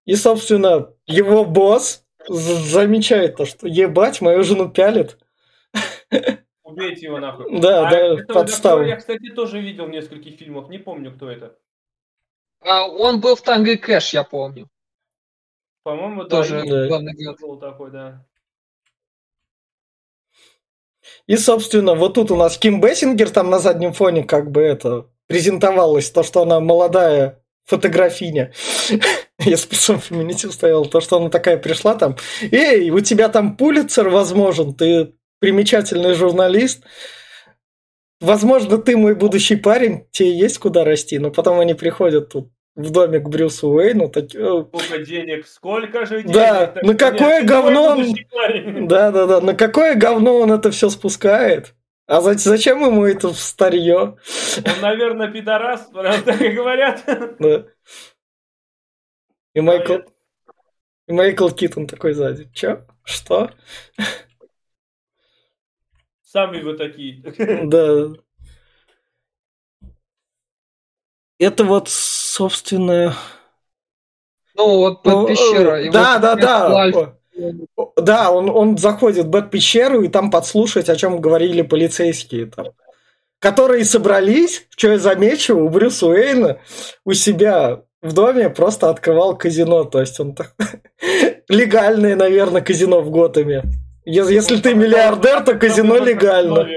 И, 0.06 0.16
собственно, 0.16 0.94
его 1.06 1.46
босс 1.46 2.06
замечает 2.28 3.38
то, 3.38 3.46
что 3.46 3.68
ебать, 3.68 4.22
мою 4.22 4.44
жену 4.44 4.70
пялит. 4.70 5.18
Убейте 6.64 7.08
его 7.08 7.20
нахуй. 7.20 7.60
Да, 7.60 7.88
А 7.88 7.92
да, 7.92 8.34
подстава. 8.34 8.84
Я, 8.84 8.96
кстати, 8.98 9.30
тоже 9.32 9.60
видел 9.60 9.86
в 9.86 9.90
нескольких 9.90 10.38
фильмах, 10.38 10.70
не 10.70 10.78
помню, 10.78 11.14
кто 11.14 11.30
это. 11.30 11.58
А 12.66 12.88
он 12.88 13.20
был 13.20 13.36
в 13.36 13.42
Танго 13.42 13.72
и 13.72 13.78
Кэш, 13.78 14.14
я 14.14 14.24
помню. 14.24 14.70
По-моему, 15.84 16.24
Тоже 16.26 16.64
Да. 16.66 16.88
главный 16.88 17.14
герой. 17.14 17.36
был 17.42 17.60
такой, 17.60 17.92
да. 17.92 18.26
И, 21.28 21.36
собственно, 21.36 21.96
вот 21.96 22.14
тут 22.14 22.32
у 22.32 22.36
нас 22.36 22.58
Ким 22.58 22.80
Бессингер 22.80 23.30
там 23.30 23.50
на 23.50 23.60
заднем 23.60 23.94
фоне 23.94 24.24
как 24.24 24.52
бы 24.52 24.62
это 24.62 25.08
презентовалось, 25.28 26.10
то, 26.12 26.24
что 26.24 26.42
она 26.42 26.60
молодая 26.60 27.44
фотографиня. 27.66 28.54
Я 29.40 29.58
спецом 29.58 30.00
феминитив 30.00 30.54
стоял, 30.54 30.86
то, 30.86 31.02
что 31.02 31.18
она 31.18 31.30
такая 31.30 31.58
пришла 31.58 31.96
там, 31.96 32.16
эй, 32.42 32.90
у 32.92 33.00
тебя 33.02 33.30
там 33.30 33.58
пулицер 33.58 34.10
возможен, 34.10 34.74
ты 34.74 35.14
примечательный 35.40 36.14
журналист, 36.14 36.84
возможно, 38.22 38.78
ты 38.78 38.96
мой 38.96 39.16
будущий 39.16 39.56
парень, 39.58 40.08
тебе 40.12 40.38
есть 40.38 40.60
куда 40.60 40.86
расти, 40.86 41.20
но 41.20 41.32
потом 41.32 41.60
они 41.60 41.74
приходят 41.74 42.30
тут 42.30 42.53
в 42.76 42.90
домик 42.92 43.24
Брюсу 43.30 43.70
Уэйну, 43.70 44.10
так, 44.10 44.34
э, 44.34 44.66
Сколько 44.68 45.06
денег, 45.06 45.48
сколько 45.48 46.06
же 46.06 46.24
денег. 46.24 46.34
Да, 46.36 46.68
Так 46.68 46.84
на 46.84 46.96
какое 46.96 47.20
понятно, 47.42 47.48
говно 47.48 47.84
он- 47.84 47.98
будущий 48.04 48.28
парень. 48.32 48.88
Да-да-да, 48.88 49.42
на 49.42 49.54
какое 49.54 49.96
говно 49.96 50.38
он 50.40 50.52
это 50.52 50.72
все 50.72 50.90
спускает? 50.90 51.76
А 52.08 52.20
за- 52.22 52.34
зачем 52.34 52.82
ему 52.84 53.06
это 53.06 53.30
в 53.30 53.38
старье? 53.40 53.96
Он, 53.98 54.82
наверное, 54.82 55.32
пидорас, 55.32 55.88
так 55.94 56.42
и 56.42 56.50
говорят. 56.50 57.04
Да. 57.40 57.66
И 59.54 59.62
Майкл, 59.62 59.98
и 61.08 61.14
Майкл 61.14 61.50
Китон 61.50 61.86
такой 61.88 62.14
сзади. 62.14 62.50
Чё? 62.54 62.86
Что? 63.04 63.52
Сами 66.24 66.62
вы 66.62 66.76
такие. 66.76 67.22
Да. 67.68 68.10
Это 71.40 71.64
вот, 71.64 71.90
собственно, 72.34 73.16
Ну, 74.56 74.78
вот 74.78 75.04
под 75.04 75.14
Ну, 75.14 75.28
пещера. 75.28 75.82
э, 75.82 75.92
Да, 75.92 76.18
да, 76.18 76.36
да. 76.36 77.14
Да, 77.98 78.32
он, 78.32 78.50
он 78.50 78.78
заходит 78.78 79.26
в 79.26 79.30
бэт-пещеру 79.30 80.04
и 80.04 80.08
там 80.08 80.30
подслушать, 80.30 80.90
о 80.90 80.96
чем 80.96 81.20
говорили 81.20 81.64
полицейские 81.64 82.46
там. 82.46 82.68
Которые 83.40 83.86
собрались, 83.86 84.66
что 84.70 84.92
я 84.92 85.00
замечу, 85.00 85.58
у 85.58 85.70
Брюса 85.70 86.08
Уэйна 86.08 86.60
у 87.06 87.14
себя 87.14 87.82
в 88.02 88.14
доме 88.14 88.50
просто 88.50 88.90
открывал 88.90 89.36
казино. 89.36 89.84
То 89.84 90.02
есть 90.02 90.20
он 90.20 90.36
так... 90.36 90.56
легальное, 91.50 92.16
наверное, 92.16 92.62
казино 92.62 93.02
в 93.02 93.10
Готэме. 93.10 93.64
Если, 94.06 94.34
если 94.34 94.58
ты 94.58 94.76
миллиардер, 94.76 95.44
то 95.44 95.56
казино 95.56 95.98
легально. 95.98 96.68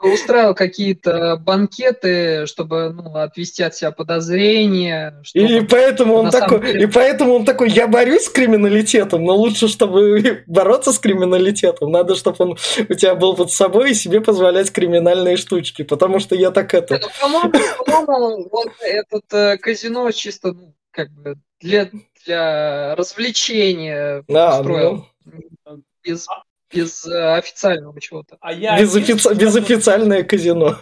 Устраивал 0.00 0.54
какие-то 0.54 1.36
банкеты, 1.36 2.46
чтобы 2.46 2.90
ну, 2.92 3.14
отвести 3.16 3.62
от 3.62 3.74
себя 3.74 3.90
подозрения. 3.92 5.22
И 5.34 5.46
чтобы- 5.46 5.66
поэтому 5.66 6.14
он 6.14 6.24
на 6.26 6.30
такой, 6.30 6.60
деле- 6.60 6.82
и 6.84 6.86
поэтому 6.86 7.34
он 7.34 7.44
такой, 7.44 7.70
я 7.70 7.86
борюсь 7.88 8.24
с 8.24 8.28
криминалитетом, 8.28 9.24
но 9.24 9.34
лучше, 9.36 9.68
чтобы 9.68 10.42
бороться 10.46 10.92
с 10.92 10.98
криминалитетом, 10.98 11.90
надо, 11.90 12.14
чтобы 12.14 12.36
он 12.38 12.50
у 12.52 12.94
тебя 12.94 13.14
был 13.14 13.34
под 13.34 13.50
собой 13.50 13.90
и 13.90 13.94
себе 13.94 14.20
позволять 14.20 14.70
криминальные 14.72 15.36
штучки, 15.36 15.82
потому 15.82 16.18
что 16.18 16.34
я 16.34 16.50
так 16.50 16.74
это... 16.74 17.00
Ну, 17.00 17.08
По-моему, 17.20 17.52
по-моему, 17.84 18.48
вот 18.50 18.68
этот 18.80 19.24
э, 19.32 19.56
казино 19.58 20.10
чисто 20.12 20.52
ну, 20.52 20.74
как 20.90 21.10
бы 21.10 21.36
для, 21.60 21.88
для 22.26 22.94
развлечения 22.96 24.24
А, 24.28 24.58
устроил. 24.60 25.06
ну, 25.24 25.82
Без, 26.04 26.26
без 26.72 27.06
э, 27.06 27.34
официального 27.36 28.00
чего-то. 28.00 28.36
А 28.40 28.52
я 28.52 28.78
безофици- 28.80 29.28
один, 29.30 29.38
безофициальное 29.46 30.22
казино. 30.22 30.76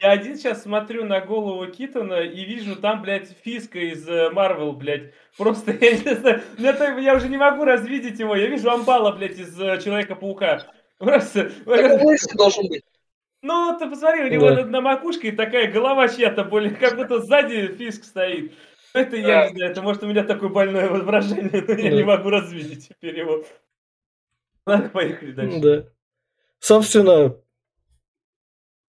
я 0.00 0.12
один 0.12 0.36
сейчас 0.36 0.62
смотрю 0.62 1.04
на 1.04 1.20
голову 1.20 1.66
Китона 1.70 2.20
и 2.20 2.44
вижу 2.44 2.76
там, 2.76 3.02
блядь, 3.02 3.28
Фиска 3.44 3.78
из 3.78 4.08
э, 4.08 4.30
Марвел, 4.30 4.72
блядь. 4.72 5.12
Просто, 5.36 5.72
я 5.80 5.92
не 5.92 6.14
знаю, 6.16 6.42
меня 6.58 6.72
так- 6.72 6.98
я 7.00 7.14
уже 7.14 7.28
не 7.28 7.36
могу 7.36 7.64
развидеть 7.64 8.18
его. 8.18 8.34
Я 8.36 8.46
вижу 8.46 8.70
Амбала, 8.70 9.12
блядь, 9.12 9.38
из 9.38 9.58
э, 9.60 9.80
Человека-паука. 9.82 10.66
Просто, 10.98 11.50
Так 11.64 12.00
он 12.02 12.16
должен 12.36 12.68
быть. 12.68 12.82
ну, 13.42 13.74
ты 13.78 13.88
посмотри, 13.88 14.24
у 14.24 14.28
него 14.28 14.50
Да. 14.50 14.64
на 14.66 14.80
макушке 14.82 15.32
такая 15.32 15.70
голова 15.72 16.08
чья-то 16.08 16.44
более, 16.44 16.72
как 16.72 16.96
будто 16.96 17.20
сзади 17.20 17.68
Фиск 17.78 18.04
стоит. 18.04 18.52
Это 18.92 19.16
я 19.16 19.48
не 19.50 19.56
знаю, 19.56 19.70
это 19.72 19.82
может 19.82 20.02
у 20.02 20.06
меня 20.08 20.24
такое 20.24 20.48
больное 20.50 20.88
воображение, 20.90 21.64
но 21.66 21.74
я 21.74 21.90
не 21.90 22.02
могу 22.02 22.28
развидеть 22.28 22.88
теперь 22.88 23.18
его. 23.20 23.44
Ладно, 24.70 24.88
поехали 24.90 25.32
дальше. 25.32 25.60
Да. 25.60 25.84
Собственно, 26.58 27.36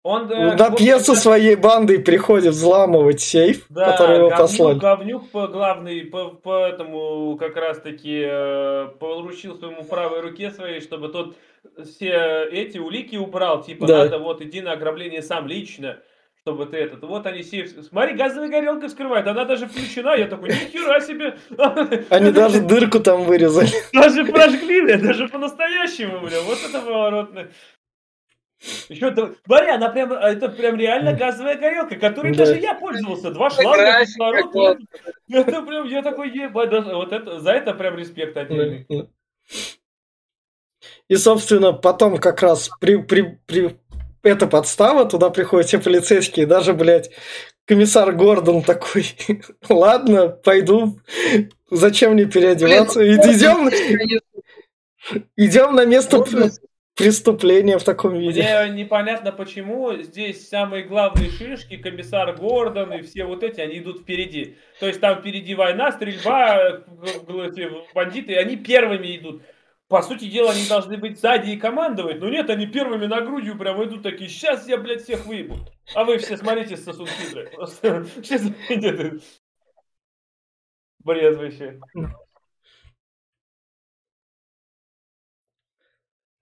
Он, 0.03 0.31
э, 0.33 0.57
на 0.57 0.71
вот 0.71 0.79
пьесу 0.79 1.13
как- 1.13 1.21
своей 1.23 1.57
бандой 1.57 1.99
приходит 1.99 2.55
взламывать 2.55 3.21
сейф, 3.21 3.67
Да, 3.69 3.93
который 3.93 4.17
его 4.17 4.29
говнюк, 4.31 4.39
послали. 4.41 4.79
говнюк 4.79 5.31
по 5.31 5.47
главный, 5.47 6.01
по, 6.07 6.31
по 6.31 6.67
этому 6.67 7.37
как 7.39 7.57
раз 7.57 7.81
таки 7.81 8.23
э, 8.27 8.89
поручил 8.99 9.59
своему 9.59 9.85
правой 9.85 10.21
руке 10.21 10.51
своей, 10.51 10.81
чтобы 10.81 11.11
тот 11.11 11.37
все 11.85 12.45
эти 12.51 12.79
улики 12.79 13.17
убрал, 13.17 13.63
типа 13.63 13.87
Да. 13.87 13.99
надо 14.05 14.19
вот 14.19 14.41
иди 14.41 14.63
на 14.63 14.73
ограбление 14.73 15.21
сам 15.21 15.47
лично, 15.47 15.99
чтобы 16.43 16.67
ты 16.67 16.79
этот, 16.79 17.03
вот 17.03 17.27
они 17.27 17.43
сейф, 17.43 17.71
смотри, 17.85 18.15
газовая 18.17 18.49
горелка 18.49 18.89
вскрывает, 18.89 19.27
она 19.27 19.45
даже 19.45 19.67
включена, 19.67 20.15
я 20.17 20.27
такой, 20.27 20.49
нихера 20.49 21.01
себе, 21.01 21.39
Они 22.11 22.33
даже 22.33 22.61
дырку 22.63 23.01
там 23.01 23.25
вырезали. 23.25 23.69
даже 23.93 24.25
прожгли, 24.25 24.81
бля, 24.83 24.99
даже 24.99 25.29
по-настоящему, 25.29 26.21
бля, 26.21 26.41
вот 26.43 26.59
это 26.67 26.81
поворотно. 26.81 27.49
Еще 28.89 29.11
то, 29.11 29.35
смотри, 29.47 29.71
она 29.71 29.89
прям, 29.89 30.13
это 30.13 30.49
прям 30.51 30.77
реально 30.77 31.15
газовая 31.15 31.57
горелка, 31.57 31.97
которой 31.97 32.33
Да. 32.35 32.45
даже 32.45 32.61
я 32.61 32.75
пользовался. 32.75 33.31
Два 33.31 33.49
шланга, 33.49 34.05
кислород. 34.05 34.79
Это 35.31 35.63
прям, 35.63 35.87
я 35.87 36.03
такой, 36.03 36.29
ебать, 36.31 36.69
даже 36.69 36.95
вот 36.95 37.13
это, 37.13 37.41
за 37.41 37.53
это 37.53 37.73
прям 37.73 37.97
респект 37.97 38.37
отдельный. 38.37 38.87
И, 41.09 41.17
собственно, 41.17 41.73
потом 41.73 42.19
как 42.19 42.43
раз 42.43 42.69
при, 42.81 42.97
при, 42.97 43.39
при... 43.47 43.79
эта 44.23 44.47
подстава, 44.47 45.05
туда 45.07 45.31
приходят 45.31 45.69
все 45.69 45.79
полицейские, 45.79 46.47
даже, 46.47 46.75
блядь, 46.75 47.11
комиссар 47.67 48.13
Гордон 48.13 48.63
такой, 48.63 49.07
ладно, 49.69 50.29
пойду, 50.29 50.99
зачем 51.71 52.13
мне 52.15 52.27
переодеваться, 52.27 52.99
Блин, 52.99 53.21
идем, 53.21 53.71
идем 55.37 55.75
на 55.75 55.85
место 55.85 56.19
Гордон- 56.19 56.51
преступления 56.97 57.79
в 57.79 57.85
таком 57.85 58.15
виде. 58.19 58.43
Мне 58.43 58.83
непонятно, 58.83 59.33
почему 59.33 59.95
здесь 60.03 60.47
самые 60.49 60.85
главные 60.85 61.31
шишки, 61.31 61.77
комиссар 61.77 62.37
Гордон 62.37 62.93
и 62.93 63.03
все 63.03 63.25
вот 63.25 63.43
эти, 63.43 63.61
они 63.61 63.79
идут 63.79 64.01
впереди. 64.01 64.57
То 64.81 64.87
есть 64.87 65.01
там 65.01 65.21
впереди 65.21 65.55
война, 65.55 65.93
стрельба, 65.93 66.83
г- 66.87 67.21
г- 67.27 67.47
эти 67.47 67.71
бандиты, 67.95 68.37
они 68.37 68.57
первыми 68.57 69.17
идут. 69.17 69.43
По 69.91 70.03
сути 70.03 70.31
дела, 70.31 70.53
они 70.53 70.69
должны 70.69 70.97
быть 70.99 71.19
сзади 71.19 71.51
и 71.51 71.57
командовать, 71.57 72.21
но 72.21 72.29
нет, 72.29 72.49
они 72.49 72.69
первыми 72.69 73.07
на 73.07 73.23
грудью 73.23 73.59
прям 73.59 73.83
идут 73.83 74.05
такие, 74.05 74.31
сейчас 74.31 74.69
я, 74.69 74.79
блядь, 74.79 75.03
всех 75.03 75.27
выебу. 75.27 75.57
А 75.97 76.05
вы 76.05 76.19
все 76.19 76.37
смотрите, 76.37 76.77
сосун 76.77 77.09
хитрый. 77.09 77.49
Просто 77.49 78.07
сейчас 78.23 78.43
идет. 78.69 79.21
Бред 81.01 81.37
вообще. 81.37 81.81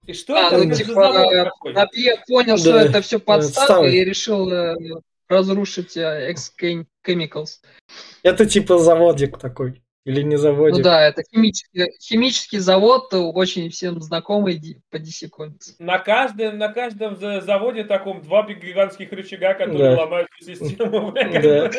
И 0.04 0.12
что 0.12 0.34
А, 0.34 0.48
это 0.48 0.64
ну, 0.64 0.74
типа? 0.74 1.50
Напье 1.72 2.22
понял, 2.26 2.58
что 2.58 2.72
Да, 2.72 2.82
это 2.82 3.00
все 3.00 3.18
подстава 3.18 3.64
отстава. 3.64 3.87
и 3.87 4.04
решил 4.04 4.50
э, 4.50 4.76
разрушить 5.26 5.96
э, 5.96 6.32
X 6.32 6.54
Chemicals. 6.61 7.62
Это 8.22 8.44
типа 8.44 8.76
заводик 8.78 9.38
такой, 9.38 9.82
или 10.08 10.22
не 10.22 10.36
Ну 10.36 10.40
заводик. 10.42 10.82
да, 10.82 11.06
это 11.06 11.22
химический, 11.22 11.92
химический 12.00 12.58
завод, 12.60 13.12
очень 13.12 13.68
всем 13.68 14.00
знакомый 14.00 14.58
по 14.90 14.96
DC 14.96 15.28
Comics. 15.28 15.74
На 15.78 15.98
каждом, 15.98 16.56
на 16.56 16.72
каждом 16.72 17.14
за- 17.16 17.42
заводе 17.42 17.84
таком 17.84 18.22
два 18.22 18.42
гигантских 18.46 19.12
рычага, 19.12 19.52
которые 19.52 19.94
Да. 19.96 20.02
ломают 20.02 20.28
всю 20.40 20.54
систему. 20.54 21.12
Да. 21.42 21.70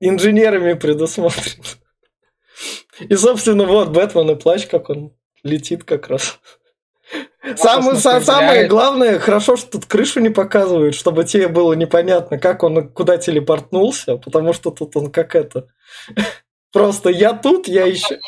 Инженерами 0.00 0.74
предусмотрено. 0.74 1.64
И, 3.00 3.14
собственно, 3.16 3.64
вот 3.64 3.88
Бэтмен 3.88 4.30
и 4.30 4.34
плащ, 4.34 4.66
как 4.66 4.90
он 4.90 5.14
летит 5.42 5.84
как 5.84 6.08
раз. 6.08 6.38
Самое, 7.56 7.96
самое 7.96 8.68
главное, 8.68 9.18
хорошо, 9.18 9.56
что 9.56 9.70
тут 9.72 9.86
крышу 9.86 10.20
не 10.20 10.28
показывают, 10.28 10.94
чтобы 10.94 11.24
тебе 11.24 11.48
было 11.48 11.72
непонятно, 11.72 12.38
как 12.38 12.62
он 12.62 12.88
куда 12.90 13.16
телепортнулся, 13.16 14.18
потому 14.18 14.52
что 14.52 14.70
тут 14.70 14.94
он 14.96 15.10
как 15.10 15.34
это. 15.34 15.68
Просто 16.72 17.10
я 17.10 17.34
тут, 17.34 17.68
я 17.68 17.86
еще 17.86 18.18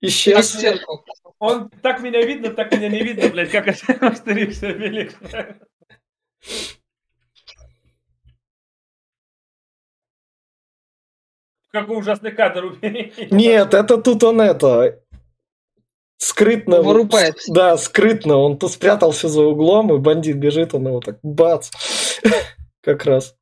исчез. 0.00 0.56
Он 1.38 1.70
так 1.82 2.00
меня 2.00 2.22
видно, 2.22 2.50
так 2.50 2.72
меня 2.72 2.88
не 2.88 3.02
видно, 3.02 3.28
блядь, 3.28 3.50
как 3.50 3.68
Астерикс 3.68 4.62
и 4.62 4.66
Обеликс. 4.66 5.14
Какой 11.72 11.98
ужасный 11.98 12.32
кадр 12.32 12.64
убери. 12.64 13.12
Нет, 13.30 13.74
это 13.74 13.96
тут 13.96 14.22
он 14.24 14.40
это 14.40 15.00
скрытно. 16.20 16.82
Вырубает. 16.82 17.36
Да, 17.48 17.76
скрытно. 17.76 18.36
Он 18.36 18.58
тут 18.58 18.72
спрятался 18.72 19.28
за 19.28 19.42
углом, 19.42 19.94
и 19.94 19.98
бандит 19.98 20.36
бежит, 20.36 20.74
он 20.74 20.88
его 20.88 21.00
так 21.00 21.18
бац. 21.22 21.70
Как 22.82 23.04
раз. 23.04 23.36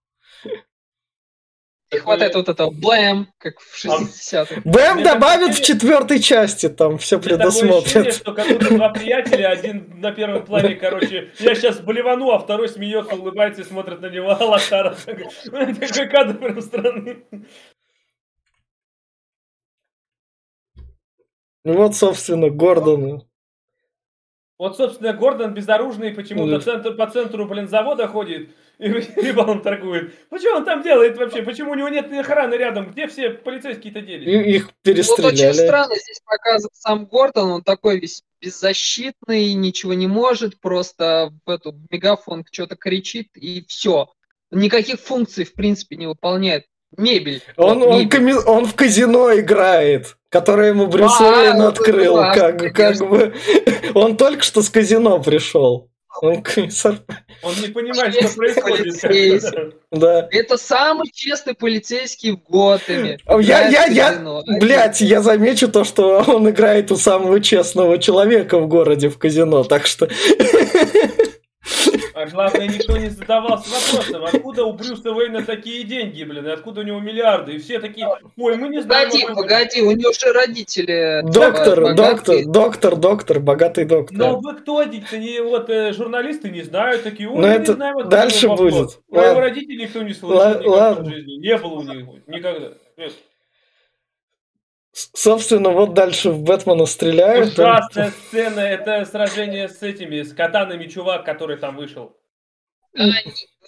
Не 1.91 1.99
хватает 2.01 2.35
вот 2.35 2.49
этого 2.51 2.71
блэм, 2.71 3.29
как 3.39 3.61
в 3.61 3.85
60-х. 3.85 4.61
Бэм 4.65 4.97
Мне 4.97 5.05
добавят 5.05 5.55
в 5.55 5.65
четвертой 5.65 6.21
части, 6.21 6.69
там 6.69 6.99
все 6.99 7.19
ощущение, 7.19 7.39
предусмотрят. 7.39 8.15
что 8.15 8.35
как 8.35 8.47
будто 8.47 8.75
два 8.75 8.91
приятеля, 8.91 9.49
один 9.49 9.99
на 9.99 10.13
первом 10.13 10.45
плане, 10.45 10.75
короче, 10.75 11.33
я 11.39 11.55
сейчас 11.55 11.81
блевану, 11.81 12.31
а 12.31 12.39
второй 12.39 12.69
смеется, 12.69 13.15
улыбается 13.15 13.63
и 13.63 13.65
смотрит 13.65 14.03
на 14.03 14.11
него, 14.11 14.31
а 14.31 14.45
Лошара 14.45 14.97
такой 15.05 15.75
такой 15.75 16.09
кадр 16.09 16.35
прям 16.35 16.61
странный. 16.61 17.25
Ну 21.65 21.75
вот, 21.75 21.97
собственно, 21.97 22.51
Гордон. 22.51 23.28
Вот, 24.59 24.77
собственно, 24.77 25.13
Гордон 25.13 25.55
безоружный 25.55 26.13
почему-то 26.13 26.59
Да. 26.59 26.61
центр, 26.61 26.95
по 26.97 27.09
центру, 27.09 27.47
блин, 27.47 27.69
завода 27.69 28.09
ходит 28.09 28.51
и 28.79 28.89
рыбалом 29.17 29.63
торгует. 29.63 30.13
Почему 30.31 30.57
он 30.57 30.65
там 30.65 30.83
делает 30.83 31.17
вообще? 31.17 31.43
Почему 31.43 31.73
у 31.73 31.75
него 31.77 31.89
нет 31.89 32.13
охраны 32.13 32.55
рядом? 32.55 32.91
Где 32.91 33.07
все 33.07 33.31
полицейские-то 33.31 34.01
делись? 34.01 34.27
И- 34.27 34.51
Их 34.57 34.65
Вот 34.67 34.73
очень 34.75 34.95
перестреляли. 34.95 35.53
странно 35.67 35.95
здесь 35.95 36.21
показан 36.25 36.71
сам 36.73 37.07
Гордон, 37.07 37.51
он 37.53 37.63
такой 37.63 38.01
весь 38.01 38.25
беззащитный, 38.41 39.53
ничего 39.55 39.95
не 39.95 40.07
может, 40.07 40.61
просто 40.61 41.33
в 41.47 41.51
эту 41.51 41.73
в 41.73 41.81
мегафон 41.91 42.45
что-то 42.51 42.77
кричит 42.77 43.29
и 43.37 43.65
все. 43.69 44.09
Никаких 44.51 44.99
функций, 45.01 45.45
в 45.45 45.55
принципе, 45.55 45.97
не 45.97 46.07
выполняет. 46.07 46.65
Мебель. 46.97 47.43
Он, 47.57 47.79
Вот, 47.81 47.89
он, 47.89 47.99
мебель. 48.01 48.09
коми- 48.09 48.45
он 48.47 48.65
в 48.67 48.75
казино 48.75 49.35
играет, 49.39 50.17
которое 50.31 50.69
ему 50.69 50.87
Брюс 50.87 51.13
А, 51.21 51.25
Уэйн 51.31 51.59
ну, 51.59 51.67
открыл. 51.69 52.17
да, 52.17 52.35
как, 52.35 52.73
как 52.75 52.97
бы. 53.09 53.35
Он 53.95 54.17
только 54.17 54.43
что 54.43 54.63
с 54.63 54.71
казино 54.71 55.21
пришел. 55.23 55.91
Он 56.21 56.43
комиссар. 56.43 56.99
Он 57.45 57.55
не 57.61 57.69
понимает, 57.69 58.13
что 58.13 58.23
Честный 58.23 58.37
происходит. 58.55 58.79
полицейский. 59.01 59.73
Да. 59.93 60.27
Это 60.33 60.57
самый 60.57 61.09
честный 61.13 61.55
полицейский 61.55 62.33
в 62.33 62.41
Готэме. 62.51 63.19
А 63.27 63.39
Я, 63.41 63.69
я, 63.69 63.85
я, 63.87 64.43
блядь, 64.59 65.01
я 65.01 65.23
замечу 65.23 65.69
то, 65.69 65.85
что 65.85 66.25
он 66.27 66.51
играет 66.51 66.91
у 66.91 66.97
самого 66.97 67.41
честного 67.41 67.99
человека 67.99 68.59
в 68.59 68.67
городе 68.67 69.11
в 69.11 69.19
казино, 69.19 69.63
так 69.63 69.87
что... 69.87 70.09
А 72.19 72.27
главное, 72.27 72.67
никто 72.67 72.97
не 72.97 73.11
задавался 73.11 73.71
вопросом, 73.71 74.25
откуда 74.25 74.65
у 74.65 74.73
Брюса 74.73 75.13
Уэйна 75.13 75.45
такие 75.45 75.85
деньги, 75.85 76.25
блин, 76.25 76.49
и 76.49 76.51
откуда 76.51 76.81
у 76.81 76.83
него 76.83 76.99
миллиарды. 76.99 77.53
И 77.53 77.59
все 77.59 77.79
такие, 77.79 78.09
ой, 78.37 78.57
мы 78.57 78.69
не 78.69 78.83
знаем. 78.83 79.09
Погоди, 79.09 79.23
откуда». 79.23 79.43
погоди, 79.43 79.83
у 79.83 79.93
него 79.93 80.13
же 80.13 80.33
родители... 80.33 81.23
Доктор, 81.23 81.79
э, 81.79 81.95
доктор, 81.95 81.95
богатые. 81.95 82.47
доктор, 82.47 82.97
доктор, 82.97 83.39
богатый 83.39 83.85
Но 83.85 83.99
доктор. 84.01 84.37
вы 84.41 84.55
кто, 84.55 84.83
дикто, 84.83 85.17
не 85.17 85.41
вот 85.41 85.71
э, 85.71 85.93
журналисты 85.93 86.51
не 86.51 86.63
знают 86.63 87.05
такие, 87.05 87.29
ой, 87.29 87.37
мы 87.37 87.47
это 87.47 87.71
не 87.71 87.77
знаем, 87.77 87.99
откуда 87.99 88.17
дальше 88.17 88.49
у 88.49 88.51
него 88.51 88.57
бабло». 88.57 88.81
будет. 88.81 89.01
Про 89.09 89.27
его 89.29 89.41
родителей 89.41 89.77
никто 89.77 90.03
не 90.03 90.13
слышал 90.13 90.71
ладно. 90.71 91.05
в 91.05 91.09
жизни. 91.09 91.33
Не 91.35 91.57
было 91.57 91.75
у 91.75 91.83
них 91.83 92.05
никогда. 92.27 92.73
Нет. 92.97 93.13
Собственно, 95.15 95.71
вот 95.71 95.95
дальше 95.95 96.31
в 96.31 96.43
Бэтмена 96.43 96.87
стреляют. 96.87 97.53
Ужасная 97.53 98.11
сцена, 98.11 98.61
это 98.61 99.05
сражение 99.05 99.69
с 99.69 99.81
этими, 99.83 100.23
с 100.23 100.33
катанами 100.33 100.87
чувак, 100.87 101.25
который 101.25 101.57
там 101.57 101.77
вышел. 101.77 102.17
А, 102.97 103.05
не- 103.05 103.13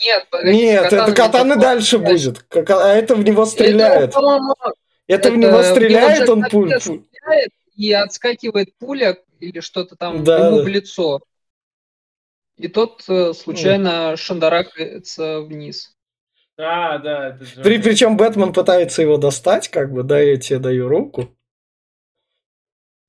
нет, 0.05 0.27
погоди, 0.31 0.57
Нет, 0.57 0.93
это 0.93 1.13
катаны 1.13 1.55
не 1.55 1.61
дальше 1.61 1.99
будет. 1.99 2.45
А 2.53 2.95
это 2.95 3.15
в 3.15 3.23
него 3.23 3.47
стреляет. 3.47 4.15
Это 5.07 5.31
в 5.31 5.37
него 5.37 5.63
стреляет, 5.63 6.29
он 6.29 6.41
Джек 6.43 6.51
пуль. 6.51 6.81
Стреляет, 6.81 7.51
И 7.77 7.93
отскакивает 7.93 8.77
пуля 8.79 9.17
или 9.39 9.61
что-то 9.61 9.97
там 9.97 10.25
Да, 10.25 10.49
ему 10.49 10.59
да. 10.59 10.63
в 10.65 10.69
лицо. 10.69 11.21
И 12.57 12.69
тот 12.69 13.05
э, 13.09 13.33
случайно 13.35 14.17
шандарахается 14.17 15.41
вниз. 15.41 15.97
А, 16.61 16.99
да, 16.99 17.29
это 17.29 17.45
же... 17.45 17.63
При, 17.63 17.79
причем 17.79 18.17
Бэтмен 18.17 18.53
пытается 18.53 19.03
его 19.03 19.17
достать, 19.17 19.69
как 19.69 19.93
бы, 19.93 20.03
да, 20.03 20.19
я 20.21 20.37
тебе 20.37 20.59
даю 20.59 20.89
руку. 20.89 21.35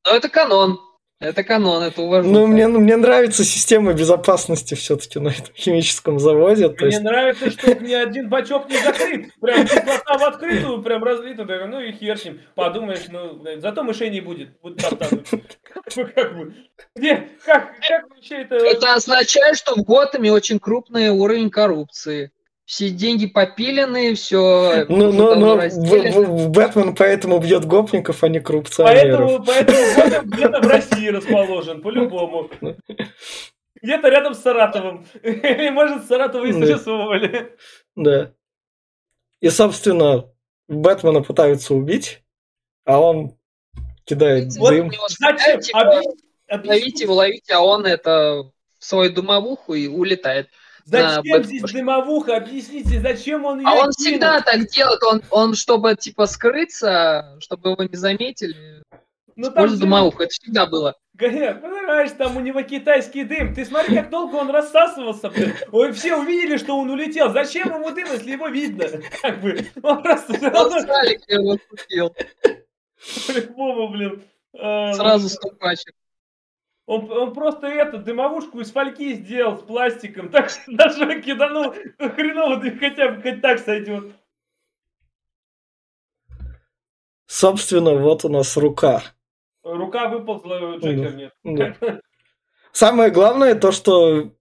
Но 0.06 0.16
это 0.16 0.30
канон. 0.30 0.80
Это 1.22 1.44
канон, 1.44 1.84
это 1.84 2.02
уважуха. 2.02 2.34
Ну, 2.34 2.48
мне, 2.48 2.66
ну, 2.68 2.80
мне 2.80 2.98
нравится 2.98 3.44
система 3.44 3.94
безопасности 3.94 4.74
все-таки 4.74 5.20
на 5.20 5.30
этом 5.30 5.54
химическом 5.54 6.18
заводе. 6.18 6.70
Мне 6.70 6.86
есть, 6.88 7.04
нравится, 7.04 7.52
что 7.52 7.76
ни 7.76 7.94
один 7.94 8.28
бачок 8.28 8.68
не 8.68 8.78
закрыт. 8.78 9.32
Прям 9.40 9.68
кислота 9.68 10.18
в 10.18 10.24
открытую, 10.24 10.82
прям 10.82 11.04
разлита. 11.04 11.46
Да, 11.46 11.68
Ну 11.68 11.80
и 11.80 11.92
хер 11.92 12.18
с 12.18 12.26
ним. 12.26 12.42
Подумаешь, 12.56 13.06
ну, 13.10 13.40
зато 13.58 13.84
мышей 13.84 14.10
не 14.10 14.20
будет. 14.20 14.60
Будут. 14.62 14.82
Где? 16.96 17.30
Как, 17.46 17.72
как 17.88 18.10
вообще 18.10 18.42
это... 18.42 18.56
Это 18.56 18.96
означает, 18.96 19.58
что 19.58 19.76
в 19.76 19.84
Готэме 19.84 20.32
очень 20.32 20.58
крупный 20.58 21.10
уровень 21.10 21.52
коррупции. 21.52 22.32
Все 22.66 22.90
деньги 22.90 23.26
попилены, 23.26 24.14
все. 24.16 24.86
ну, 24.88 25.12
ну, 25.12 25.36
ну, 25.36 25.58
в- 25.58 26.26
в- 26.26 26.50
Бэтмен 26.52 26.96
поэтому 26.96 27.40
бьет 27.40 27.66
гопников, 27.66 28.24
а 28.24 28.30
не 28.30 28.40
коррупционеров. 28.40 29.44
Поэтому, 29.46 29.46
поэтому 29.46 29.96
Готэм 29.96 30.30
где-то 30.30 30.62
в 30.62 30.68
России 30.68 31.08
расположен, 31.10 31.82
по-любому. 31.82 32.50
Где-то 33.82 34.10
рядом 34.10 34.36
с 34.36 34.40
Саратовым. 34.42 35.06
Или, 35.24 35.70
может, 35.70 36.06
Саратова 36.06 36.46
и 36.46 36.54
Да. 36.54 36.66
срисовывали. 36.66 37.58
Да. 37.96 38.32
И, 39.42 39.50
собственно, 39.50 40.30
Бэтмена 40.70 41.24
пытаются 41.24 41.74
убить, 41.74 42.22
а 42.86 43.00
он 43.02 43.36
кидает 44.06 44.56
Вот 44.58 44.70
дым. 44.70 44.92
Зачем? 45.20 45.60
типа, 45.60 46.02
Ловите 46.64 47.04
его, 47.06 47.16
ловите, 47.16 47.54
а 47.54 47.62
он 47.62 47.86
это 47.86 48.44
в 48.80 48.86
свою 48.86 49.12
дымовуху 49.12 49.74
и 49.74 49.88
улетает. 49.88 50.48
Зачем 50.86 51.24
Бэт- 51.34 51.44
здесь 51.46 51.62
дымовуха? 51.72 52.38
Объясните, 52.38 53.00
зачем 53.00 53.46
он 53.46 53.60
ее 53.60 53.68
А 53.68 53.72
он 53.74 53.78
кинул? 53.78 53.92
всегда 53.92 54.42
так 54.42 54.68
делает, 54.68 55.02
он, 55.04 55.22
он 55.30 55.56
чтобы 55.56 55.96
типа 55.96 56.26
скрыться, 56.26 57.38
чтобы 57.40 57.72
его 57.72 57.84
не 57.84 57.96
заметили, 57.96 58.82
Ну, 59.36 59.44
там 59.46 59.52
использует 59.54 59.80
же- 59.80 59.86
дымовуху. 59.86 60.24
Это 60.24 60.32
всегда 60.34 60.66
было. 60.66 60.96
Говорят, 61.14 61.62
понимаешь, 61.62 62.12
там 62.18 62.36
у 62.38 62.40
него 62.40 62.62
китайский 62.64 63.24
дым. 63.24 63.54
Ты 63.54 63.64
смотри, 63.66 63.96
как 63.96 64.10
долго 64.10 64.36
он 64.38 64.50
рассасывался, 64.50 65.30
блин. 65.30 65.54
Ой, 65.72 65.92
все 65.92 66.16
увидели, 66.16 66.58
что 66.58 66.76
он 66.78 66.90
улетел. 66.90 67.32
Зачем 67.32 67.68
ему 67.74 67.92
дым, 67.92 68.08
если 68.12 68.32
его 68.32 68.48
видно? 68.48 68.86
Как 69.22 69.40
бы, 69.42 69.68
он 69.84 70.02
просто 70.02 70.34
Он 70.34 70.72
его 70.78 71.58
купил. 71.70 72.16
по-любому, 73.28 73.90
блин. 73.90 74.24
а, 74.60 74.94
Сразу 74.94 75.30
ступачек. 75.30 75.94
Он, 76.92 77.10
он 77.10 77.34
просто 77.34 77.68
это, 77.68 78.00
дымовушку 78.00 78.60
из 78.60 78.70
фольги 78.70 79.14
сделал 79.14 79.58
с 79.58 79.62
пластиком. 79.62 80.30
Так 80.30 80.52
даже 80.68 81.22
киданул. 81.22 81.72
Хреново, 81.98 82.60
ты 82.60 82.78
хотя 82.78 83.08
бы 83.08 83.22
хоть 83.22 83.42
так 83.42 83.60
сойдет. 83.60 84.14
Собственно, 87.28 87.96
вот 87.96 88.26
у 88.26 88.30
нас 88.30 88.58
рука. 88.58 89.04
Рука 89.64 90.10
выползла, 90.10 90.80
Джекер 90.80 91.16
нет. 91.16 91.34
Да. 91.46 91.78
Самое 92.74 93.10
главное 93.10 93.56
то, 93.56 93.72
что 93.72 94.34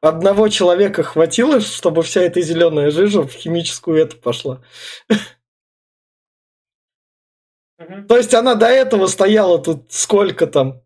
одного 0.00 0.48
человека 0.48 1.04
хватило, 1.04 1.60
чтобы 1.60 2.02
вся 2.02 2.22
эта 2.22 2.40
зеленая 2.40 2.90
жижа 2.90 3.22
в 3.22 3.30
химическую 3.30 4.02
эту 4.02 4.16
пошла. 4.16 4.60
Мгм. 7.78 8.08
То 8.08 8.16
есть 8.16 8.34
она 8.34 8.56
до 8.56 8.66
этого 8.66 9.06
стояла 9.06 9.62
тут 9.62 9.92
сколько 9.92 10.48
там? 10.48 10.81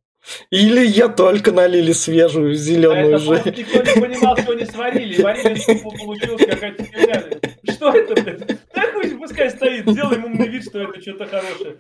Или 0.51 0.85
я 0.87 1.09
только 1.09 1.53
налили 1.53 1.93
свежую 1.93 2.53
А 2.53 2.55
зеленую 2.55 3.21
просто 3.21 3.53
жижу. 3.53 3.59
никто 3.61 3.83
не 3.83 4.01
понимал, 4.01 4.37
что 4.37 4.53
они 4.53 4.65
сварили. 4.65 5.23
Варили 5.23 5.55
супу, 5.57 5.91
получилась 5.93 6.45
какая-то 6.47 6.85
херня. 6.85 7.25
Что 7.71 7.93
это, 7.95 8.23
блядь? 8.23 8.47
Да 8.75 8.93
хуй 8.93 9.11
пускай 9.17 9.51
стоит, 9.51 9.89
сделаем 9.89 10.25
умный 10.25 10.49
вид, 10.49 10.65
что 10.65 10.81
это 10.83 11.01
что-то 11.01 11.27
хорошее. 11.27 11.77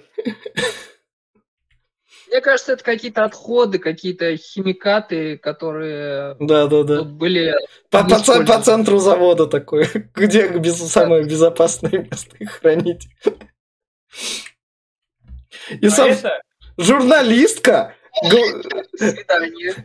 Мне 2.28 2.40
кажется, 2.40 2.72
это 2.72 2.82
какие-то 2.82 3.24
отходы, 3.24 3.78
какие-то 3.78 4.36
химикаты, 4.36 5.38
которые 5.38 6.36
Да, 6.40 6.66
да, 6.66 6.82
да. 6.82 6.98
тут 6.98 7.12
были. 7.12 7.54
По, 7.90 8.02
по 8.04 8.44
по 8.44 8.62
центру 8.62 8.98
завода 8.98 9.46
такой, 9.46 9.86
где 10.14 10.48
без, 10.48 10.76
самое 10.76 11.24
безопасное 11.24 11.90
место 12.10 12.36
их 12.38 12.50
хранить. 12.50 13.08
И 15.70 15.86
А 15.86 15.90
сам 15.90 16.10
это, 16.10 16.42
журналистка. 16.78 17.94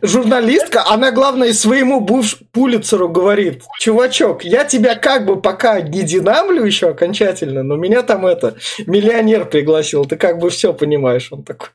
Журналистка, 0.02 0.84
она, 0.86 1.10
главное, 1.10 1.52
своему 1.52 2.00
бывш 2.00 2.38
Пулицеру 2.52 3.08
говорит, 3.08 3.62
чувачок, 3.78 4.44
я 4.44 4.64
тебя 4.64 4.94
как 4.94 5.26
бы 5.26 5.40
пока 5.40 5.80
не 5.80 6.02
динамлю 6.02 6.64
еще 6.64 6.90
окончательно, 6.90 7.62
но 7.62 7.76
меня 7.76 8.02
там 8.02 8.26
это, 8.26 8.56
миллионер 8.86 9.44
пригласил, 9.44 10.04
ты 10.04 10.16
как 10.16 10.38
бы 10.38 10.50
все 10.50 10.72
понимаешь. 10.72 11.28
Он 11.30 11.42
такой, 11.42 11.68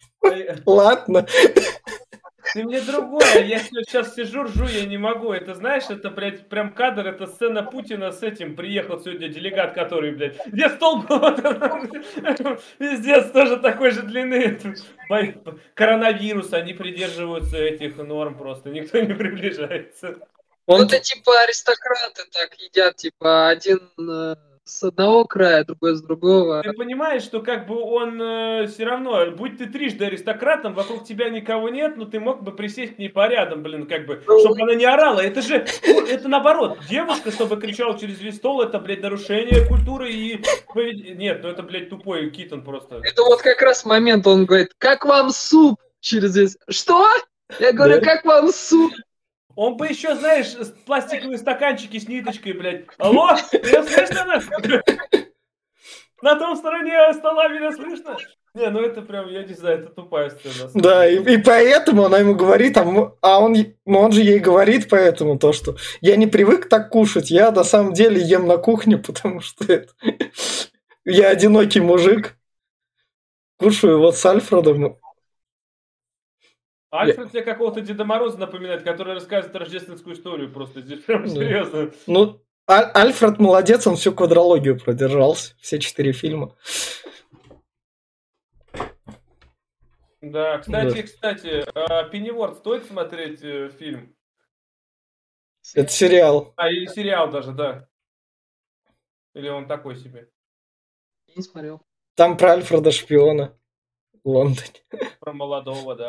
ладно. 0.65 1.28
Ты 2.54 2.64
мне 2.64 2.82
другое. 2.82 3.44
Я 3.44 3.60
сейчас 3.60 4.16
сижу, 4.16 4.44
ржу, 4.44 4.66
я 4.66 4.86
не 4.86 4.98
могу. 4.98 5.32
Это 5.32 5.54
знаешь, 5.54 5.84
это, 5.90 6.10
блядь, 6.10 6.48
прям 6.48 6.74
кадр, 6.74 7.08
это 7.08 7.28
сцена 7.28 7.64
Путина 7.64 8.12
с 8.12 8.24
этим. 8.24 8.56
Приехал 8.56 9.00
сегодня 9.00 9.28
делегат, 9.28 9.74
который, 9.74 10.12
блядь, 10.12 10.38
где 10.48 10.70
стол 10.70 11.04
был? 11.04 11.20
Пиздец, 12.78 13.32
тоже 13.32 13.58
такой 13.58 13.92
же 13.92 14.04
длины. 14.04 14.60
Коронавирус, 15.74 16.54
они 16.54 16.74
придерживаются 16.74 17.58
этих 17.58 17.98
норм 17.98 18.38
просто. 18.38 18.70
Никто 18.70 19.00
не 19.00 19.14
приближается. 19.14 20.18
Он, 20.66 20.84
Это 20.84 21.00
типа 21.00 21.32
аристократы 21.44 22.24
так 22.32 22.54
едят, 22.56 22.98
типа 22.98 23.48
один 23.48 23.80
э, 23.98 24.36
с 24.68 24.84
одного 24.84 25.26
края, 25.26 25.64
другой 25.64 25.96
с 25.96 26.02
другого. 26.02 26.62
Ты 26.62 26.74
понимаешь, 26.74 27.24
что 27.24 27.42
как 27.42 27.68
бы 27.68 27.80
он 27.82 28.18
все 28.68 28.86
равно, 28.86 29.32
будь 29.32 29.58
ты 29.58 29.68
трижды 29.68 30.06
аристократом, 30.06 30.74
вокруг 30.74 31.06
тебя 31.06 31.30
никого 31.30 31.70
нет, 31.70 31.98
но 31.98 32.06
ты 32.06 32.20
мог 32.20 32.44
бы 32.44 32.52
присесть 32.52 32.96
к 32.96 33.00
ней 33.00 33.10
по 33.10 33.28
рядом, 33.28 33.64
блин, 33.64 33.88
как 33.88 34.06
бы, 34.06 34.22
Ну, 34.28 34.40
чтобы 34.40 34.62
она 34.62 34.76
не 34.76 34.86
орала. 34.86 35.22
Это 35.22 35.42
же, 35.42 35.66
это 35.84 36.28
наоборот, 36.28 36.78
девушка, 36.90 37.32
чтобы 37.32 37.58
кричала 37.58 37.98
через 37.98 38.20
весь 38.20 38.38
стол, 38.38 38.62
это, 38.62 38.80
блядь, 38.80 39.02
нарушение 39.02 39.66
культуры 39.68 40.12
и... 40.12 40.44
Нет, 40.76 41.40
ну 41.44 41.50
это, 41.50 41.64
блядь, 41.64 41.90
тупой 41.90 42.30
Китон 42.30 42.64
просто. 42.64 43.02
Это 43.04 43.24
вот 43.24 43.42
как 43.42 43.62
раз 43.62 43.86
момент, 43.86 44.28
он 44.28 44.46
говорит, 44.46 44.74
как 44.78 45.06
вам 45.06 45.30
суп 45.32 45.80
через 46.00 46.36
весь... 46.36 46.58
Что? 46.70 47.06
Я 47.60 47.72
говорю, 47.72 48.00
Да. 48.00 48.02
как 48.02 48.26
вам 48.26 48.52
суп? 48.52 48.92
Он 49.58 49.76
бы 49.76 49.88
еще, 49.88 50.15
знаешь, 50.15 50.54
пластиковые 50.86 51.39
стаканчики 51.39 51.98
с 51.98 52.08
ниточкой, 52.08 52.54
блядь. 52.54 52.86
Алло, 53.00 53.32
меня 53.52 53.84
слышно? 53.84 54.26
нахуй? 54.26 54.82
На 56.22 56.36
том 56.36 56.56
стороне 56.56 57.12
стола 57.13 57.48
меня 57.48 57.72
слышно? 57.72 58.17
Не, 58.54 58.70
ну 58.70 58.82
это 58.82 59.02
прям, 59.02 59.28
я 59.30 59.43
не 59.43 59.54
знаю, 59.56 59.80
это 59.80 59.89
тупая 59.89 60.30
сцена. 60.30 60.70
да, 60.76 61.08
и, 61.08 61.17
и 61.34 61.38
поэтому 61.38 62.06
она 62.06 62.20
ему 62.20 62.36
говорит, 62.36 62.78
а, 62.78 63.13
а 63.22 63.39
он, 63.39 63.56
ну, 63.86 64.00
он 64.00 64.12
же 64.12 64.22
ей 64.22 64.38
говорит 64.38 64.89
поэтому 64.89 65.39
то, 65.39 65.54
что 65.54 65.76
я 66.02 66.15
не 66.17 66.28
привык 66.28 66.70
так 66.70 66.89
кушать, 66.89 67.32
я 67.32 67.52
на 67.52 67.63
самом 67.63 67.93
деле 67.93 68.22
ем 68.22 68.46
на 68.46 68.58
кухне, 68.58 68.98
потому 69.08 69.41
что 69.41 69.65
это- 69.74 69.93
я 71.04 71.30
одинокий 71.30 71.82
мужик, 71.82 72.38
кушаю 73.58 73.98
вот 74.00 74.17
с 74.17 74.26
Альфредом. 74.26 74.98
Альфред 76.91 77.34
мне 77.34 77.41
какого-то 77.43 77.82
Деда 77.82 78.06
Мороза 78.06 78.38
напоминает, 78.38 78.84
который 78.84 79.13
рассказывает 79.13 79.56
рождественскую 79.58 80.15
историю 80.15 80.52
просто. 80.52 80.82
Здесь 80.82 81.02
прям 81.04 81.23
Да. 81.23 81.30
серьезно. 81.30 81.91
Ну, 82.08 82.41
Альфред 82.65 83.39
молодец, 83.39 83.88
он 83.88 83.95
всю 83.95 84.13
квадрологию 84.13 84.80
продержался, 84.80 85.56
все 85.60 85.80
четыре 85.80 86.12
фильма. 86.13 86.56
Да, 90.21 90.58
кстати, 90.60 91.04
кстати, 91.04 91.65
а, 91.76 92.04
Пенниворд 92.06 92.58
стоит 92.58 92.86
смотреть 92.86 93.41
э, 93.43 93.69
фильм? 93.69 94.15
Это 95.76 95.89
сериал. 95.89 96.54
А, 96.58 96.69
или 96.69 96.86
сериал 96.88 97.30
даже, 97.30 97.52
да. 97.52 97.88
Или 99.34 99.50
он 99.50 99.67
такой 99.67 99.95
себе? 99.95 100.30
Не 101.36 101.43
смотрел. 101.43 101.82
Там 102.15 102.36
про 102.36 102.54
Альфреда 102.54 102.91
шпиона 102.91 103.58
в 104.23 104.30
Лондоне. 104.30 104.67
Про 105.19 105.34
молодого, 105.34 105.95
да. 105.95 106.08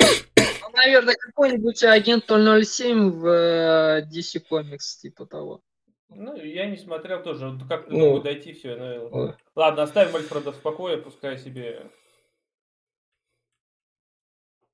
Ну, 0.60 0.70
наверное, 0.76 1.14
какой-нибудь 1.14 1.82
агент 1.84 2.24
007 2.26 3.10
в 3.10 3.26
э, 3.26 4.06
DC 4.10 4.42
Comics, 4.50 5.00
типа 5.00 5.26
того. 5.26 5.62
Ну, 6.10 6.36
я 6.36 6.66
не 6.66 6.76
смотрел 6.76 7.22
тоже. 7.22 7.48
Вот 7.48 7.68
Как 7.68 7.88
Ну. 7.88 8.12
могу 8.12 8.20
дойти 8.20 8.52
все. 8.52 9.08
Ой. 9.10 9.34
Ладно, 9.54 9.82
оставим 9.82 10.16
Альфреда 10.16 10.52
в 10.52 10.60
покое, 10.62 10.96
пускай 10.98 11.38
себе. 11.38 11.90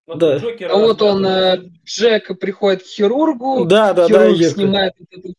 Ну, 0.07 0.15
Да. 0.17 0.37
Джокер 0.37 0.71
А 0.71 0.77
вот 0.77 1.03
он, 1.03 1.27
э, 1.27 1.71
Джек 1.85 2.39
приходит 2.39 2.83
к 2.83 2.87
хирургу, 2.87 3.65
Да, 3.65 3.95
да, 3.95 4.07
да, 4.07 4.09
хирург 4.09 4.39
Ирка. 4.39 4.55
снимает 4.55 4.95
вот 4.99 5.09
эту 5.13 5.35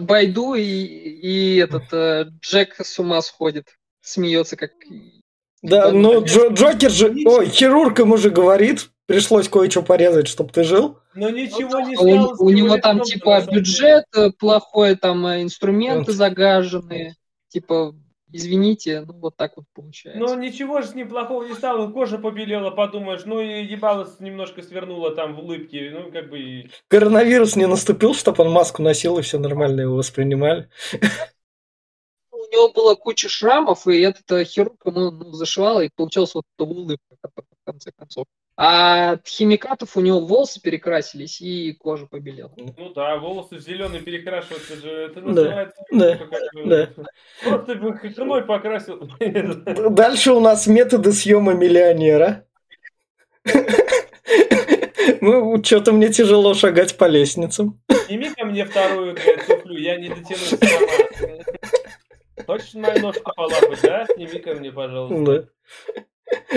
байду, 0.00 0.54
и, 0.54 0.62
и 0.62 1.56
этот 1.56 1.92
э, 1.92 2.26
Джек 2.40 2.74
с 2.80 2.98
ума 2.98 3.20
сходит, 3.22 3.78
смеется 4.00 4.56
как... 4.56 4.72
Да, 5.66 5.90
ну. 5.90 6.22
Джо- 6.22 6.52
Джокер 6.52 6.90
же... 6.90 7.14
Ой, 7.26 7.48
хирург 7.48 7.98
ему 7.98 8.16
же 8.16 8.30
говорит, 8.30 8.90
пришлось 9.06 9.48
кое-что 9.48 9.82
порезать, 9.82 10.28
чтобы 10.28 10.52
ты 10.52 10.62
жил. 10.62 10.98
Но 11.14 11.30
ничего 11.30 11.80
не 11.80 11.94
А 11.96 12.00
у, 12.00 12.22
стало 12.22 12.36
с 12.36 12.40
у 12.40 12.50
него 12.50 12.66
его 12.66 12.78
там 12.78 13.00
типа 13.00 13.42
бюджет 13.50 14.04
э, 14.14 14.30
плохой, 14.38 14.96
там 14.96 15.26
э, 15.26 15.42
инструменты 15.42 16.12
Вот. 16.12 16.16
загаженные, 16.16 17.14
типа, 17.48 17.94
извините, 18.30 19.02
ну 19.06 19.14
вот 19.14 19.36
так 19.36 19.56
вот 19.56 19.64
получается. 19.74 20.20
Ну, 20.20 20.34
ничего 20.38 20.82
же 20.82 20.88
с 20.88 20.94
ним 20.94 21.08
плохого 21.08 21.44
не 21.44 21.54
стало, 21.54 21.90
кожа 21.90 22.18
побелела, 22.18 22.70
подумаешь, 22.70 23.22
ну 23.24 23.40
и 23.40 23.64
ебало 23.64 24.08
немножко 24.20 24.62
свернуло 24.62 25.14
там 25.14 25.34
в 25.34 25.40
улыбке, 25.40 25.90
ну 25.92 26.12
как 26.12 26.28
бы. 26.28 26.68
Коронавирус 26.88 27.56
не 27.56 27.66
наступил, 27.66 28.14
чтобы 28.14 28.44
он 28.44 28.52
маску 28.52 28.82
носил, 28.82 29.18
и 29.18 29.22
все 29.22 29.38
нормально 29.38 29.82
его 29.82 29.96
воспринимали. 29.96 30.68
У 32.46 32.52
него 32.52 32.72
была 32.72 32.94
куча 32.94 33.28
шрамов, 33.28 33.86
и 33.86 34.00
этот 34.00 34.30
э, 34.32 34.44
хирург 34.44 34.80
ему 34.84 35.10
ну, 35.10 35.32
зашивал, 35.32 35.80
и 35.80 35.90
получилась 35.94 36.34
вот 36.34 36.44
эта 36.56 36.68
улыбка 36.68 37.02
в 37.22 37.64
конце 37.64 37.90
концов. 37.96 38.26
А 38.58 39.12
от 39.12 39.28
химикатов 39.28 39.96
у 39.96 40.00
него 40.00 40.20
волосы 40.20 40.62
перекрасились, 40.62 41.42
и 41.42 41.74
кожа 41.74 42.06
побелела. 42.06 42.52
Ну 42.56 42.92
да, 42.94 43.18
волосы 43.18 43.60
перекрашивать, 44.00 44.62
это 44.70 44.80
же, 44.80 44.90
это 44.90 45.20
Да, 45.20 45.26
называется... 45.26 45.84
да, 45.90 46.18
да. 46.64 46.90
Просто 47.44 47.74
бы 47.74 47.92
покрасил. 48.46 49.10
Дальше 49.90 50.32
у 50.32 50.40
нас 50.40 50.66
методы 50.66 51.12
съема 51.12 51.52
миллионера. 51.52 52.46
Ну, 55.20 55.62
что-то 55.62 55.92
мне 55.92 56.08
тяжело 56.08 56.54
шагать 56.54 56.96
по 56.96 57.06
лестницам. 57.06 57.80
Сними 58.06 58.30
ко 58.30 58.44
мне 58.44 58.64
вторую, 58.64 59.16
туфлю, 59.46 59.76
я 59.76 59.96
не 59.96 60.08
дотяну 60.08 60.38
сама. 60.38 61.72
Хочешь 62.46 62.74
мою 62.74 63.00
ножку 63.00 63.32
полапать, 63.34 63.82
да? 63.82 64.06
Сними 64.06 64.38
ко 64.38 64.54
мне, 64.54 64.72
пожалуйста. 64.72 65.24
Да. 65.24 65.92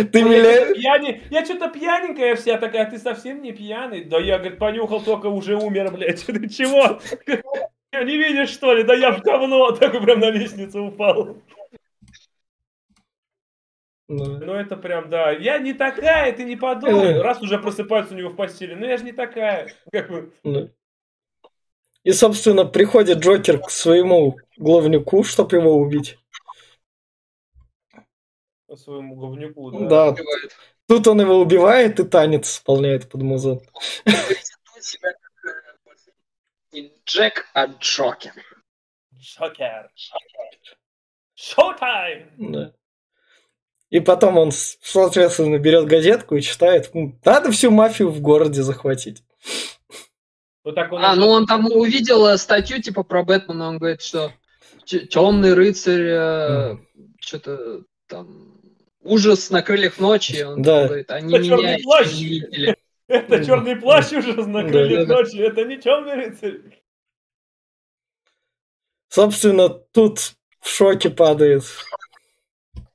Ты 0.03 0.23
Ну, 0.23 0.31
я 0.31 0.95
Я 1.29 1.45
что-то 1.45 1.69
пьяненькая 1.69 2.35
вся 2.35 2.57
такая, 2.57 2.89
ты 2.89 2.97
совсем 2.97 3.41
не 3.41 3.51
пьяный? 3.51 4.03
Да 4.03 4.19
я, 4.19 4.37
говорит, 4.37 4.59
понюхал, 4.59 5.01
только 5.01 5.27
уже 5.27 5.55
умер, 5.55 5.91
блядь. 5.91 6.25
Ты 6.25 6.49
чего? 6.49 6.99
Не 7.91 8.17
видишь, 8.17 8.49
что 8.49 8.73
ли? 8.73 8.83
Да 8.83 8.93
я 8.93 9.11
в 9.11 9.21
говно. 9.21 9.71
Такой 9.79 10.01
прям 10.01 10.19
на 10.19 10.29
лестницу 10.29 10.85
упал. 10.85 11.37
Да. 14.07 14.25
Ну 14.25 14.53
это 14.53 14.75
прям, 14.75 15.09
да. 15.09 15.31
Я 15.31 15.59
не 15.59 15.73
такая, 15.73 16.31
ты 16.33 16.43
не 16.43 16.55
подумай. 16.55 17.21
Раз 17.21 17.41
уже 17.41 17.59
просыпаются 17.59 18.15
у 18.15 18.17
него 18.17 18.29
в 18.29 18.35
постели. 18.35 18.73
Ну 18.73 18.85
я 18.85 18.97
же 18.97 19.03
не 19.03 19.11
такая. 19.11 19.71
Как 19.91 20.09
бы. 20.09 20.33
Да. 20.43 20.69
И, 22.03 22.11
собственно, 22.11 22.65
приходит 22.65 23.19
Джокер 23.19 23.59
к 23.59 23.69
своему 23.69 24.37
главнику, 24.59 25.23
чтобы 25.23 25.57
его 25.57 25.75
убить. 25.77 26.19
Своему 28.75 29.15
говнюку, 29.15 29.71
да. 29.71 29.87
Да. 29.87 30.07
Убивает. 30.09 30.55
Тут 30.87 31.07
он 31.07 31.21
его 31.21 31.39
убивает 31.39 31.99
и 31.99 32.03
танец 32.03 32.49
исполняет 32.49 33.09
под 33.09 33.21
музон. 33.23 33.61
Не 36.71 36.91
Джек, 37.05 37.47
а 37.53 37.65
Джокер. 37.65 38.33
Шокер. 39.19 39.91
Шоу-тайм! 41.35 42.29
Да. 42.37 42.73
И 43.89 43.99
потом 43.99 44.37
он, 44.37 44.51
соответственно, 44.51 45.57
берет 45.57 45.85
газетку 45.87 46.35
и 46.35 46.41
читает. 46.41 46.91
«М, 46.93 47.19
Надо 47.25 47.51
всю 47.51 47.71
мафию 47.71 48.09
в 48.09 48.21
городе 48.21 48.61
захватить. 48.61 49.23
Вот 50.63 50.75
так 50.75 50.91
он... 50.91 51.03
А, 51.03 51.15
ну 51.15 51.27
он 51.27 51.47
там 51.47 51.65
увидел 51.65 52.27
э, 52.27 52.37
статью 52.37 52.81
типа 52.81 53.03
про 53.03 53.23
Бэтмена, 53.23 53.69
он 53.69 53.77
говорит, 53.77 54.01
что 54.01 54.31
темный 54.89 55.53
рыцарь, 55.53 56.77
что-то 57.19 57.83
там 58.07 58.59
ужас 59.01 59.49
на 59.49 59.61
крыльях 59.61 59.99
ночи. 59.99 60.41
Он 60.43 60.61
Да. 60.61 60.87
говорит, 60.87 61.11
они 61.11 61.33
Это 61.35 61.43
меня 61.43 61.57
«Черный 61.57 61.83
плащ». 61.83 62.13
не 62.13 62.23
видели. 62.25 62.75
Это 63.07 63.45
черный 63.45 63.75
плащ 63.75 64.11
уже 64.11 64.45
на 64.45 64.63
Да, 64.63 64.69
крыльях 64.69 65.07
да, 65.07 65.15
да. 65.15 65.21
ночи. 65.21 65.37
Это 65.37 65.63
не 65.65 65.77
темный 65.77 66.13
рыцарь. 66.15 66.61
Собственно, 69.09 69.69
тут 69.69 70.33
в 70.59 70.69
шоке 70.69 71.09
падает. 71.09 71.63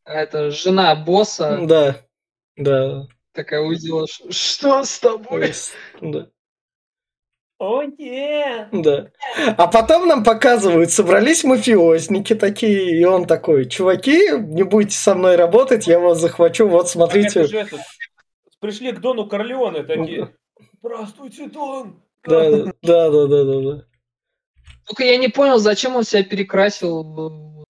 А 0.04 0.12
это 0.14 0.50
жена 0.50 0.94
босса 0.94 1.60
Да. 1.66 2.00
Да. 2.56 3.08
такая 3.32 3.60
увидела, 3.62 4.06
что 4.06 4.84
с 4.84 4.98
тобой? 5.00 5.52
Да. 6.00 6.28
О, 7.64 7.82
нет! 7.82 8.68
Да. 8.72 9.08
А 9.56 9.66
потом 9.68 10.06
нам 10.06 10.22
показывают, 10.22 10.90
собрались 10.90 11.44
мафиозники 11.44 12.34
такие, 12.34 13.00
и 13.00 13.04
он 13.04 13.26
такой, 13.26 13.66
чуваки, 13.70 14.32
не 14.38 14.64
будете 14.64 14.96
со 14.98 15.14
мной 15.14 15.36
работать, 15.36 15.86
я 15.86 15.98
вас 15.98 16.18
захвачу, 16.18 16.68
вот 16.68 16.82
Это 16.82 16.90
смотрите. 16.90 17.44
же 17.44 17.56
этот, 17.58 17.80
Пришли 18.60 18.92
к 18.92 19.00
Дону 19.00 19.26
Корлеоне 19.26 19.82
такие. 19.82 20.34
Здравствуйте, 20.82 21.48
Дон! 21.48 22.02
Да, 22.24 22.50
да, 22.50 22.64
да, 22.82 23.10
да, 23.10 23.26
да, 23.26 23.44
да, 23.44 23.60
да. 23.60 23.84
Только 24.86 25.04
я 25.04 25.16
не 25.16 25.28
понял, 25.28 25.56
зачем 25.58 25.96
он 25.96 26.04
себя 26.04 26.22
перекрасил. 26.22 27.64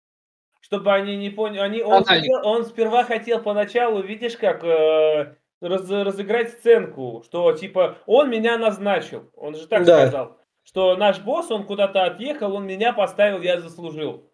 Чтобы 0.62 0.94
они 0.94 1.18
не 1.18 1.30
поняли. 1.30 1.60
Они, 1.60 1.84
он, 1.84 2.06
хотел- 2.06 2.46
он 2.46 2.66
сперва 2.66 3.04
хотел 3.04 3.42
поначалу, 3.42 4.02
видишь, 4.02 4.38
как 4.38 4.64
э, 4.64 5.36
раз- 5.62 5.90
разыграть 5.90 6.52
сценку, 6.52 7.24
что 7.26 7.52
типа 7.54 7.98
он 8.06 8.30
меня 8.30 8.58
назначил. 8.58 9.32
Он 9.36 9.56
же 9.56 9.68
так 9.68 9.86
Да. 9.86 10.08
сказал. 10.08 10.38
Что 10.64 10.96
наш 10.96 11.20
босс, 11.22 11.50
он 11.50 11.66
куда-то 11.66 12.04
отъехал, 12.04 12.54
он 12.56 12.66
меня 12.68 12.94
поставил, 12.94 13.42
я 13.42 13.60
заслужил. 13.60 14.30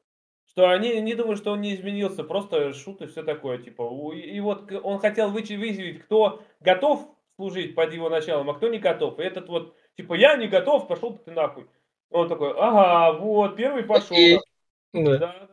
Что 0.49 0.69
они 0.69 0.99
не 1.01 1.13
думают, 1.13 1.39
что 1.39 1.51
он 1.51 1.61
не 1.61 1.75
изменился, 1.75 2.23
просто 2.23 2.73
шут 2.73 3.01
и 3.01 3.07
все 3.07 3.23
такое. 3.23 3.59
Типа, 3.59 3.83
У- 3.83 4.11
и 4.11 4.39
вот 4.39 4.71
он 4.83 4.99
хотел 4.99 5.29
выявить, 5.29 6.03
кто 6.03 6.41
готов 6.59 7.07
служить 7.35 7.75
под 7.75 7.93
его 7.93 8.09
началом, 8.09 8.49
а 8.49 8.55
кто 8.55 8.67
не 8.67 8.79
готов. 8.79 9.19
И 9.19 9.23
этот 9.23 9.47
вот, 9.49 9.75
типа, 9.95 10.15
я 10.15 10.35
не 10.35 10.47
готов, 10.47 10.87
пошел 10.87 11.15
ты 11.17 11.31
нахуй. 11.31 11.67
Он 12.09 12.27
такой, 12.27 12.51
ага, 12.57 13.17
вот, 13.19 13.55
первый 13.55 13.83
пошел. 13.83 14.17
Да. 14.93 15.17
Да. 15.17 15.49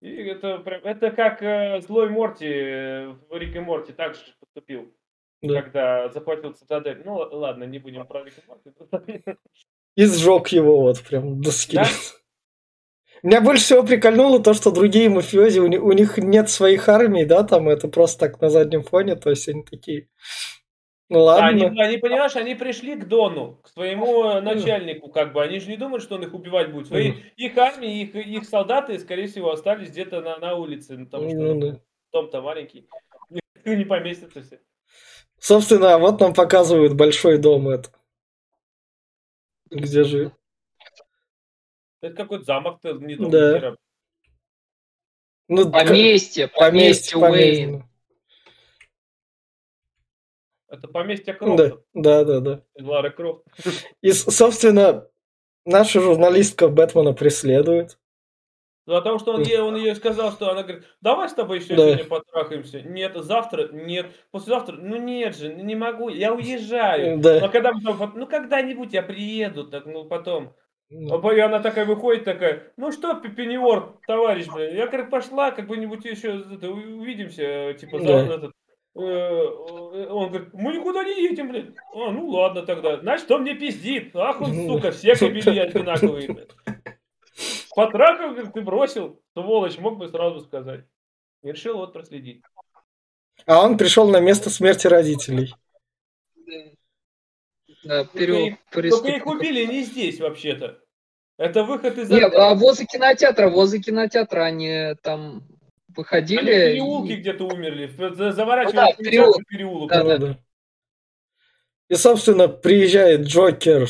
И 0.00 0.08
это 0.10 0.58
прям, 0.58 0.82
это 0.84 1.10
как 1.10 1.42
э, 1.42 1.80
злой 1.80 2.08
Морти 2.08 2.46
э, 2.46 3.08
в 3.08 3.36
Рик 3.36 3.56
и 3.56 3.58
Морти 3.58 3.92
так 3.92 4.14
же 4.14 4.20
поступил, 4.38 4.94
Да. 5.42 5.62
когда 5.62 6.08
захватил 6.10 6.52
цитадель. 6.52 7.02
Ну 7.04 7.14
ладно, 7.14 7.64
не 7.64 7.78
будем 7.78 8.06
про 8.06 8.24
Рик 8.24 8.34
и 8.38 8.42
Морти. 8.46 9.24
И 9.96 10.04
сжег 10.04 10.48
его 10.48 10.80
вот 10.82 11.00
прям 11.02 11.40
до 11.42 11.50
скелета. 11.50 11.88
Да? 11.88 12.18
Меня 13.24 13.40
больше 13.40 13.64
всего 13.64 13.82
прикольнуло 13.82 14.40
то, 14.40 14.54
что 14.54 14.70
другие 14.70 15.08
мафиози, 15.08 15.58
у 15.58 15.66
них, 15.66 15.82
у 15.82 15.90
них 15.90 16.18
нет 16.18 16.48
своих 16.48 16.88
армий, 16.88 17.24
да, 17.24 17.42
там 17.42 17.68
это 17.68 17.88
просто 17.88 18.28
так 18.28 18.40
на 18.40 18.48
заднем 18.48 18.84
фоне, 18.84 19.16
то 19.16 19.30
есть 19.30 19.48
они 19.48 19.64
такие, 19.64 20.08
ну 21.10 21.26
Они, 21.28 21.64
ладно. 21.64 21.84
они, 21.84 21.96
понимаешь, 21.96 22.36
они 22.36 22.54
пришли 22.54 22.94
к 22.94 23.06
Дону, 23.08 23.60
к 23.62 23.68
своему 23.68 24.24
э, 24.24 24.40
начальнику, 24.40 25.08
как 25.08 25.32
бы. 25.32 25.42
Они 25.42 25.58
же 25.58 25.70
не 25.70 25.76
думают, 25.76 26.02
что 26.02 26.16
он 26.16 26.22
их 26.22 26.34
убивать 26.34 26.70
будет. 26.70 26.88
Свои, 26.88 27.12
их 27.36 27.56
армии, 27.56 28.02
их, 28.02 28.14
их 28.14 28.44
солдаты, 28.44 28.98
скорее 28.98 29.26
всего, 29.26 29.50
остались 29.50 29.88
где-то 29.90 30.20
на, 30.20 30.38
на 30.38 30.54
улице, 30.54 30.98
ну, 30.98 31.06
потому 31.06 31.30
что 31.30 31.38
Ну 31.38 31.60
да. 31.60 31.80
дом-то 32.12 32.42
маленький. 32.42 32.88
Не 33.64 33.84
поместятся 33.84 34.42
все. 34.42 34.60
Собственно, 35.38 35.98
вот 35.98 36.20
нам 36.20 36.34
показывают 36.34 36.94
большой 36.94 37.38
дом 37.38 37.68
это. 37.68 37.90
Где 39.70 40.04
же? 40.04 40.32
Это 42.00 42.14
какой-то 42.14 42.44
замок-то 42.44 42.92
не 42.94 43.14
дом, 43.16 43.30
Да. 43.30 43.76
Ну, 45.50 45.70
Поместье, 45.70 46.48
поместье 46.48 47.18
поместье, 47.18 47.18
Уэйн. 47.18 47.87
Это 50.68 50.86
поместье 50.88 51.32
Да, 51.32 51.38
Крофта. 51.38 51.82
да, 51.94 52.24
да, 52.24 52.40
да. 52.40 52.62
Лара 52.78 53.10
Крофт. 53.10 53.42
И, 54.02 54.12
собственно, 54.12 55.08
наша 55.64 56.00
журналистка 56.00 56.68
Бэтмена 56.68 57.12
преследует. 57.14 57.98
Ну, 58.86 58.94
потому 58.94 59.18
что 59.18 59.34
он 59.34 59.42
ей, 59.42 59.58
он 59.60 59.76
ей 59.76 59.94
сказал, 59.94 60.32
что 60.32 60.50
она 60.50 60.62
говорит, 60.62 60.84
давай 61.02 61.28
с 61.28 61.34
тобой 61.34 61.58
еще 61.58 61.74
Да. 61.76 61.84
сегодня 61.88 62.04
потрахаемся. 62.04 62.80
Нет, 62.80 63.12
завтра, 63.16 63.68
нет, 63.68 64.06
послезавтра, 64.30 64.76
ну 64.76 64.96
нет 64.96 65.36
же, 65.36 65.52
не 65.52 65.74
могу, 65.76 66.08
я 66.08 66.32
уезжаю. 66.32 67.18
Да. 67.18 67.40
Но 67.40 67.48
когда 67.50 67.72
ну 67.72 68.26
когда-нибудь 68.26 68.94
я 68.94 69.02
приеду, 69.02 69.64
так, 69.68 69.84
ну 69.84 70.06
потом. 70.06 70.54
Ну, 70.90 71.22
А 71.22 71.34
И 71.34 71.38
она 71.38 71.60
такая 71.60 71.84
выходит, 71.84 72.24
такая, 72.24 72.72
ну 72.78 72.90
что, 72.90 73.14
Пенниворд, 73.16 74.00
товарищ, 74.06 74.46
блин, 74.48 74.74
я, 74.74 74.86
говорит, 74.86 75.10
пошла, 75.10 75.50
как 75.50 75.66
бы-нибудь 75.66 76.06
еще 76.06 76.40
это, 76.50 76.70
увидимся, 76.70 77.74
типа, 77.78 77.98
за 77.98 78.06
Да. 78.06 78.34
этот. 78.36 78.52
Э, 78.98 79.00
э, 79.00 80.06
Он 80.10 80.28
говорит, 80.28 80.48
мы 80.52 80.72
никуда 80.72 81.04
не 81.04 81.22
едем, 81.22 81.48
блин. 81.48 81.76
А, 81.94 82.10
ну 82.10 82.26
ладно 82.28 82.62
тогда. 82.62 82.98
Значит, 82.98 83.30
он 83.30 83.42
мне 83.42 83.54
пиздит. 83.54 84.14
Ах 84.16 84.40
он, 84.40 84.52
сука, 84.54 84.90
все 84.90 85.14
кабели 85.14 85.58
одинаковые. 85.60 86.26
блин. 86.32 86.48
Потрахал, 87.74 88.32
говорит, 88.32 88.52
ты 88.52 88.60
бросил. 88.60 89.22
Сволочь, 89.34 89.78
мог 89.78 89.98
бы 89.98 90.08
сразу 90.08 90.40
сказать. 90.40 90.84
И 91.42 91.48
решил 91.52 91.76
вот 91.76 91.92
проследить. 91.92 92.42
А 93.46 93.64
он 93.64 93.78
пришел 93.78 94.08
на 94.08 94.18
место 94.18 94.50
смерти 94.50 94.88
родителей. 94.88 95.54
Да, 97.84 98.04
Только 98.04 98.18
переулок 98.18 98.52
их- 98.74 98.90
Только 98.90 99.08
их 99.08 99.26
убили 99.26 99.64
не 99.66 99.82
здесь, 99.82 100.18
вообще-то. 100.18 100.80
Это 101.36 101.62
выход 101.62 101.96
из... 101.98 102.10
Нет, 102.10 102.34
а 102.34 102.54
возле 102.56 102.84
кинотеатра, 102.84 103.48
возле 103.48 103.78
кинотеатра 103.80 104.42
они 104.42 104.94
там 105.02 105.44
Они 105.98 106.04
в 106.04 106.06
выходили. 106.06 106.72
переулке 106.72 107.12
и- 107.14 107.16
где-то 107.16 107.44
умерли. 107.44 107.86
за- 108.14 108.32
Заворачивали 108.32 108.76
Ну 108.76 108.82
да, 108.82 108.92
в 108.92 108.96
переулок. 108.98 109.46
переулок. 109.48 109.90
Да, 109.90 110.04
Ну, 110.04 110.18
да. 110.18 110.38
И, 111.88 111.94
собственно, 111.94 112.48
приезжает 112.48 113.22
Джокер 113.22 113.88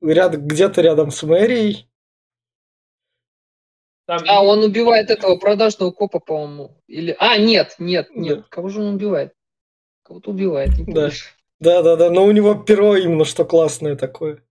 ряд, 0.00 0.34
где-то 0.36 0.80
рядом 0.80 1.10
с 1.10 1.22
мэрией. 1.22 1.88
Там 4.06 4.20
А, 4.28 4.44
он 4.44 4.62
убивает 4.62 5.10
этого 5.10 5.36
продажного 5.36 5.90
копа, 5.90 6.20
по-моему. 6.20 6.76
Или... 6.86 7.16
А, 7.18 7.38
нет, 7.38 7.74
нет, 7.78 8.08
нет. 8.14 8.38
Да. 8.40 8.46
Кого 8.50 8.68
же 8.68 8.80
он 8.82 8.94
убивает? 8.94 9.32
Кого-то 10.04 10.30
убивает, 10.30 10.70
не 10.78 10.84
Да. 10.84 10.92
помнишь. 10.92 11.34
Да-да-да, 11.60 12.10
но 12.10 12.24
у 12.24 12.30
него 12.30 12.54
перо 12.54 12.96
именно 12.96 13.24
что 13.24 13.44
классное 13.46 13.96
такое. 13.96 14.42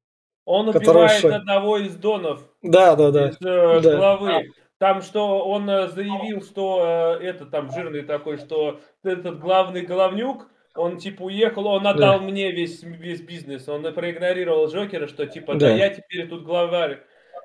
Он 0.46 0.70
убивает 0.70 1.24
одного 1.24 1.78
из 1.78 1.96
донов, 1.96 2.42
Да-да-да. 2.64 3.30
из 3.30 3.36
э, 3.36 3.80
Да. 3.82 3.98
главы. 3.98 4.52
Там 4.84 5.02
что 5.02 5.46
он 5.48 5.70
э, 5.70 5.88
заявил, 5.88 6.42
что 6.42 7.18
э, 7.22 7.24
это 7.26 7.46
там 7.46 7.72
жирный 7.72 8.02
такой, 8.02 8.36
что 8.36 8.82
этот 9.02 9.40
главный 9.40 9.84
головнюк, 9.84 10.50
он 10.76 10.98
типа 10.98 11.22
уехал, 11.22 11.68
он 11.68 11.88
отдал 11.88 12.20
мне 12.20 12.52
весь, 12.52 12.84
весь 12.84 13.22
бизнес. 13.22 13.70
Он 13.70 13.82
проигнорировал 13.94 14.68
Джокера, 14.68 15.08
что 15.08 15.26
типа, 15.26 15.54
да, 15.54 15.68
Да. 15.70 15.74
я 15.74 15.88
теперь 15.88 16.28
тут 16.28 16.44
главарь. 16.44 17.02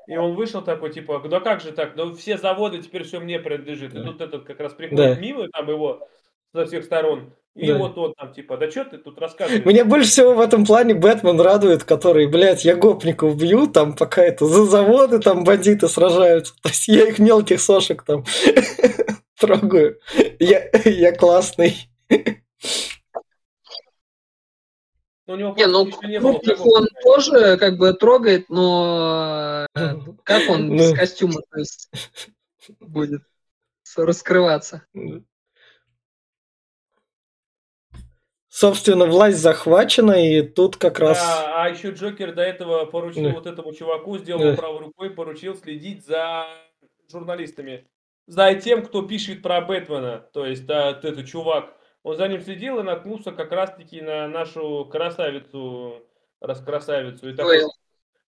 И 0.08 0.16
он 0.16 0.34
вышел 0.34 0.62
такой, 0.62 0.92
типа, 0.92 1.22
да 1.28 1.38
как 1.38 1.60
же 1.60 1.70
так? 1.70 1.94
Ну 1.94 2.12
все 2.16 2.38
заводы 2.38 2.82
теперь 2.82 3.04
все 3.04 3.20
мне 3.20 3.38
принадлежит. 3.38 3.94
И 3.94 3.98
Да. 3.98 4.02
тут 4.06 4.20
этот 4.20 4.42
как 4.42 4.58
раз 4.58 4.74
приходит 4.74 5.14
Да. 5.14 5.20
мимо, 5.20 5.46
там 5.46 5.68
его 5.68 6.08
со 6.54 6.66
всех 6.66 6.84
сторон. 6.84 7.32
И 7.54 7.66
Да. 7.66 7.78
вот 7.78 7.98
он 7.98 8.14
там, 8.14 8.32
типа, 8.32 8.56
да 8.56 8.70
что 8.70 8.84
ты 8.84 8.98
тут 8.98 9.18
рассказываешь? 9.18 9.64
Меня 9.64 9.84
больше 9.84 10.08
всего 10.08 10.34
в 10.34 10.40
этом 10.40 10.64
плане 10.64 10.94
Бэтмен 10.94 11.40
радует, 11.40 11.82
который, 11.82 12.26
блядь, 12.28 12.64
я 12.64 12.76
гопников 12.76 13.36
бью, 13.36 13.66
там 13.66 13.96
пока 13.96 14.22
это 14.22 14.46
за 14.46 14.64
заводы 14.64 15.18
там 15.18 15.42
бандиты 15.44 15.88
сражаются. 15.88 16.54
То 16.62 16.68
есть 16.68 16.86
я 16.86 17.08
их 17.08 17.18
мелких 17.18 17.60
сошек 17.60 18.02
там 18.04 18.24
трогаю. 19.40 19.98
Я, 20.38 20.70
я 20.84 21.12
классный. 21.12 21.76
Ну, 25.26 25.34
у 25.34 25.36
него 25.36 25.54
Не, 25.58 25.66
ну, 25.66 25.84
не 26.04 26.20
было 26.20 26.40
он 26.64 26.88
тоже 27.02 27.56
как 27.58 27.76
бы 27.76 27.92
трогает, 27.92 28.48
но 28.48 29.66
э, 29.74 29.96
как 30.24 30.48
он 30.48 30.74
без 30.76 30.90
Ну. 30.90 30.96
костюма 30.96 31.40
то 31.50 31.58
есть, 31.58 31.90
будет 32.80 33.22
раскрываться? 33.96 34.86
Собственно, 38.48 39.04
власть 39.04 39.38
захвачена, 39.38 40.12
и 40.12 40.42
тут 40.42 40.76
как 40.76 40.98
раз... 41.00 41.18
Да, 41.18 41.62
а 41.64 41.68
еще 41.68 41.90
Джокер 41.90 42.34
до 42.34 42.42
этого 42.42 42.86
поручил 42.86 43.24
Да. 43.24 43.30
вот 43.30 43.46
этому 43.46 43.74
чуваку, 43.74 44.16
сделал 44.18 44.42
Да. 44.42 44.54
правой 44.56 44.80
рукой, 44.80 45.10
поручил 45.10 45.54
следить 45.54 46.04
за 46.06 46.46
журналистами. 47.10 47.86
За 48.26 48.54
тем, 48.54 48.82
кто 48.82 49.02
пишет 49.02 49.42
про 49.42 49.60
Бэтмена. 49.60 50.28
То 50.32 50.46
есть, 50.46 50.66
да, 50.66 50.92
вот 50.92 51.04
этот 51.04 51.26
чувак. 51.26 51.74
Он 52.02 52.16
за 52.16 52.28
ним 52.28 52.40
следил 52.40 52.78
и 52.78 52.82
наткнулся 52.82 53.32
как 53.32 53.52
раз-таки 53.52 54.00
на 54.00 54.28
нашу 54.28 54.86
красавицу, 54.90 56.02
раскрасавицу. 56.40 57.30
И 57.30 57.34
такой, 57.34 57.60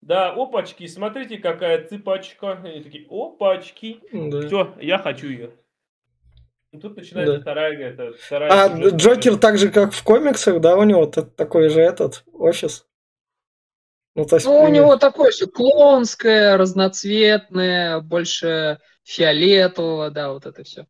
да, 0.03 0.33
опачки, 0.33 0.87
смотрите, 0.87 1.39
какая 1.39 1.87
цыпочка. 1.87 2.61
И 2.65 2.69
они 2.69 2.81
такие, 2.83 3.07
опачки. 3.11 4.01
Да. 4.13 4.47
Все, 4.47 4.75
я 4.81 4.99
хочу 4.99 5.29
ее. 5.29 5.51
И 6.73 6.79
тут 6.79 6.97
начинается 6.97 7.35
Да. 7.35 7.41
вторая, 7.41 7.77
это, 7.79 8.13
вторая 8.13 8.51
А 8.53 8.69
сюжетная 8.69 8.99
Джокер 8.99 9.37
так 9.39 9.59
же, 9.59 9.71
как 9.71 9.93
в 9.93 10.03
комиксах, 10.05 10.61
да, 10.61 10.77
у 10.77 10.85
него 10.85 11.07
такой 11.07 11.69
же 11.69 11.81
этот 11.81 12.25
офис. 12.33 12.87
Ну, 14.15 14.25
то 14.25 14.37
есть, 14.37 14.47
Ну, 14.47 14.63
у 14.63 14.69
него 14.69 14.97
такое 14.97 15.31
все 15.31 15.47
клоунское, 15.47 16.57
разноцветное, 16.57 18.01
больше 18.01 18.79
фиолетового, 19.03 20.11
да, 20.11 20.33
вот 20.33 20.47
это 20.47 20.63
все. 20.63 20.87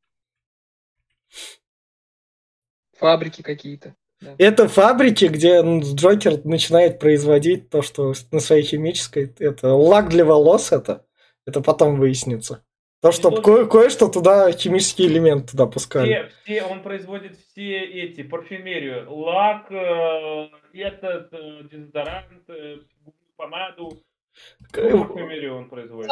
Фабрики 2.99 3.43
какие-то. 3.43 3.95
Это 4.37 4.69
фабрики, 4.69 5.25
где 5.27 5.57
м, 5.61 5.81
Джокер 5.81 6.45
начинает 6.45 6.99
производить 6.99 7.71
то, 7.71 7.81
что 7.81 8.12
на 8.33 8.40
своей 8.40 8.62
химической... 8.62 9.35
Это 9.38 9.73
лак 9.73 10.11
для 10.11 10.27
волос 10.27 10.73
это. 10.73 11.07
Это 11.47 11.62
потом 11.62 11.99
выяснится. 11.99 12.62
То, 13.02 13.12
что 13.12 13.30
Ну, 13.30 13.40
кое- 13.40 13.66
кое-что 13.66 14.08
туда, 14.08 14.52
химический 14.52 15.06
элемент 15.06 15.50
туда 15.52 15.64
пускали. 15.66 16.30
Все, 16.44 16.60
все, 16.60 16.62
он 16.64 16.82
производит 16.82 17.36
все 17.38 17.78
эти, 17.80 18.22
парфюмерию, 18.22 19.10
лак, 19.10 19.70
э, 19.72 20.48
этот, 20.74 21.32
э, 21.32 21.62
дезодорант, 21.72 22.42
э, 22.48 22.76
помаду, 23.36 24.02
парфюмерию 24.70 25.56
он 25.56 25.70
производит. 25.70 26.10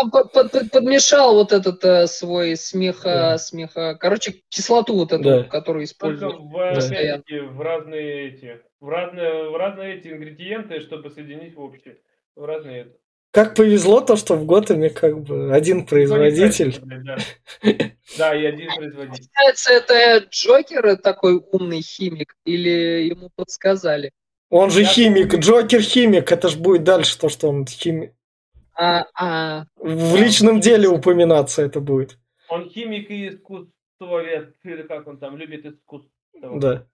Подмешал 0.73 1.35
вот 1.35 1.53
этот 1.53 1.85
э, 1.85 2.07
свой 2.07 2.57
смеха, 2.57 3.37
смеха, 3.39 3.95
короче, 3.95 4.37
кислоту 4.49 4.95
вот 4.97 5.13
эту, 5.13 5.23
Да. 5.25 5.43
которую 5.45 5.87
Только 5.87 5.93
используют. 5.93 6.37
в, 6.39 6.75
постоянно. 6.75 7.23
в 7.51 7.61
разные 7.61 8.29
эти, 8.29 8.61
в 8.81 8.89
разные, 8.89 9.51
в 9.51 9.57
разные 9.57 9.99
эти 9.99 10.09
ингредиенты, 10.09 10.81
чтобы 10.81 11.11
соединить 11.11 11.55
в 11.55 11.61
общее. 11.61 11.99
В 12.35 12.45
разные 12.47 12.81
это. 12.83 12.93
Как 13.31 13.55
повезло 13.55 14.01
то, 14.01 14.17
что 14.17 14.37
в 14.37 14.47
Готэме 14.47 14.89
как 14.89 15.21
бы 15.21 15.55
один 15.55 15.85
производитель. 15.85 16.81
Да. 18.17 18.35
И 18.35 18.45
один 18.47 18.75
производитель. 18.75 19.29
Получается, 19.35 19.73
это 19.73 20.27
Джокер 20.31 20.97
такой 20.97 21.37
умный 21.53 21.83
химик 21.83 22.35
или 22.45 23.09
ему 23.09 23.31
подсказали? 23.37 24.13
Он 24.51 24.71
же 24.71 24.85
химик, 24.85 25.35
Джокер 25.35 25.83
химик, 25.83 26.33
это 26.33 26.49
ж 26.49 26.57
будет 26.57 26.85
дальше 26.85 27.19
то, 27.19 27.29
что 27.29 27.49
он 27.49 27.67
химик. 27.67 28.15
А, 28.75 29.05
а, 29.15 29.65
В 29.77 30.17
личном 30.17 30.61
деле 30.61 30.89
упоминаться 30.89 31.63
это 31.63 31.81
будет. 31.81 32.19
Он 32.49 32.71
химик 32.71 33.11
и 33.11 33.29
искусствовед, 33.29 34.55
или 34.63 34.83
как 34.83 35.07
он 35.07 35.19
там, 35.19 35.37
любит 35.37 35.67
искусство. 35.67 36.11
Да. 36.33 36.87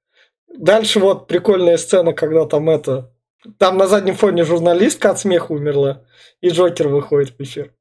Дальше 0.48 0.98
вот 0.98 1.28
прикольная 1.28 1.76
сцена, 1.76 2.12
когда 2.12 2.46
там 2.46 2.68
это... 2.70 3.12
Там 3.58 3.76
на 3.76 3.86
заднем 3.86 4.14
фоне 4.14 4.44
журналистка 4.44 5.10
от 5.10 5.18
смеха 5.18 5.52
умерла, 5.52 6.04
и 6.40 6.48
Джокер 6.48 6.88
выходит 6.88 7.36
в 7.36 7.40
эфир. 7.42 7.74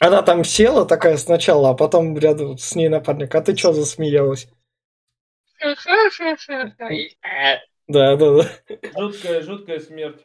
Она 0.00 0.22
там 0.22 0.44
села 0.44 0.84
такая 0.86 1.16
сначала, 1.16 1.70
а 1.70 1.74
потом 1.74 2.16
рядом 2.18 2.56
с 2.58 2.74
ней 2.74 2.88
напарник. 2.88 3.34
А 3.34 3.40
ты 3.40 3.56
что 3.56 3.72
засмеялась? 3.72 4.48
Да, 7.90 8.16
да, 8.16 8.42
да. 8.42 8.50
Жуткая, 8.98 9.40
жуткая 9.40 9.80
смерть. 9.80 10.20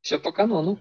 Все 0.00 0.18
по 0.18 0.32
канону. 0.32 0.78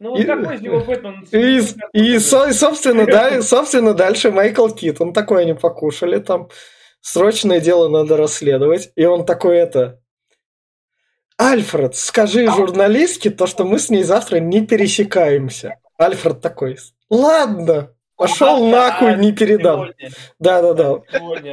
Ну, 0.00 0.10
вот 0.10 0.18
И- 0.18 0.24
какой 0.24 0.56
из 0.56 0.60
него 0.60 0.80
Бэтмен? 0.80 1.22
И, 1.30 1.60
и, 1.92 2.18
со- 2.18 2.52
собственно, 2.52 3.06
да, 3.06 3.40
собственно, 3.42 3.94
дальше 3.94 4.32
Майкл 4.32 4.68
Кит, 4.70 5.00
он 5.00 5.12
такой, 5.12 5.42
они 5.42 5.54
покушали, 5.54 6.18
там 6.18 6.48
срочное 7.04 7.60
дело 7.60 7.88
надо 7.88 8.16
расследовать, 8.16 8.90
и 8.96 9.04
он 9.04 9.24
такой 9.26 9.58
это... 9.58 10.00
Альфред, 11.36 11.96
скажи 11.96 12.46
журналистке 12.46 13.28
то, 13.28 13.46
что 13.46 13.64
мы 13.64 13.78
с 13.78 13.90
ней 13.90 14.04
завтра 14.04 14.38
не 14.38 14.64
пересекаемся. 14.64 15.80
Альфред 15.98 16.40
такой, 16.40 16.78
ладно, 17.10 17.92
пошел 18.16 18.66
нахуй, 18.66 19.16
не 19.16 19.32
передам. 19.32 19.90
Да-да-да. 20.38 21.02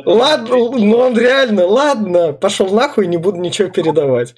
Ладно, 0.05 0.55
ну 0.55 0.97
он 0.97 1.17
реально, 1.17 1.65
ладно, 1.65 2.31
пошел 2.31 2.69
нахуй, 2.69 3.07
не 3.07 3.17
буду 3.17 3.39
ничего 3.39 3.69
передавать. 3.69 4.35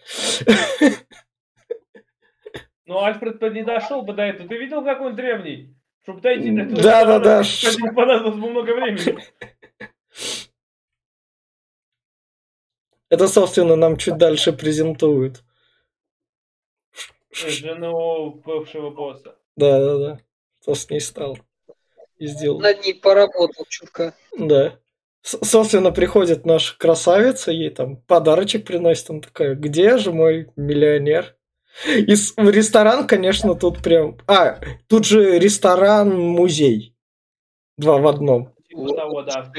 Ну, 2.86 3.04
Альфред 3.04 3.40
бы 3.40 3.50
не 3.50 3.64
дошел 3.64 4.02
бы 4.02 4.14
до 4.14 4.24
этого. 4.24 4.48
Ты 4.48 4.58
видел, 4.58 4.84
как 4.84 5.02
он 5.02 5.16
древний? 5.16 5.76
Чтобы 6.04 6.22
дойти 6.22 6.52
до 6.52 6.64
этого. 6.64 6.82
Да, 6.82 7.06
да, 7.06 7.20
да. 7.20 7.44
Поэтому 7.64 7.96
понадобилось 7.96 8.40
бы 8.40 8.50
много 8.50 8.72
времени. 8.72 9.18
Это, 13.14 13.28
собственно, 13.28 13.76
нам 13.76 13.98
чуть 13.98 14.18
дальше 14.18 14.54
презентуют. 14.54 15.44
Жену 17.32 18.42
бывшего 18.44 18.90
босса. 18.90 19.36
Да, 19.56 19.80
да, 19.80 19.98
да. 20.00 20.20
Что 20.64 20.74
с 20.74 20.90
ней 20.90 21.00
стало? 21.00 21.38
И 22.18 22.26
сделал. 22.26 22.60
Над 22.60 22.84
ней 22.84 22.96
поработал 22.96 23.68
чутка. 23.70 24.16
Да. 24.36 24.80
С- 25.22 25.38
Собственно, 25.48 25.92
приходит 25.92 26.48
наша 26.48 26.76
красавица, 26.76 27.52
ей 27.52 27.70
там 27.70 27.98
подарочек 27.98 28.66
приносит, 28.66 29.12
она 29.12 29.20
такая, 29.22 29.54
где 29.54 30.00
же 30.00 30.12
мой 30.12 30.50
миллионер? 30.56 31.36
И 31.86 32.16
в 32.16 32.50
ресторан, 32.50 33.06
конечно, 33.06 33.54
тут 33.54 33.84
прям... 33.84 34.18
А, 34.26 34.60
тут 34.88 35.06
же 35.06 35.38
ресторан-музей. 35.38 36.96
Два 37.78 38.00
в 38.00 38.08
одном. 38.08 38.56
Типа 38.68 38.88
того, 38.96 39.22
да. 39.22 39.52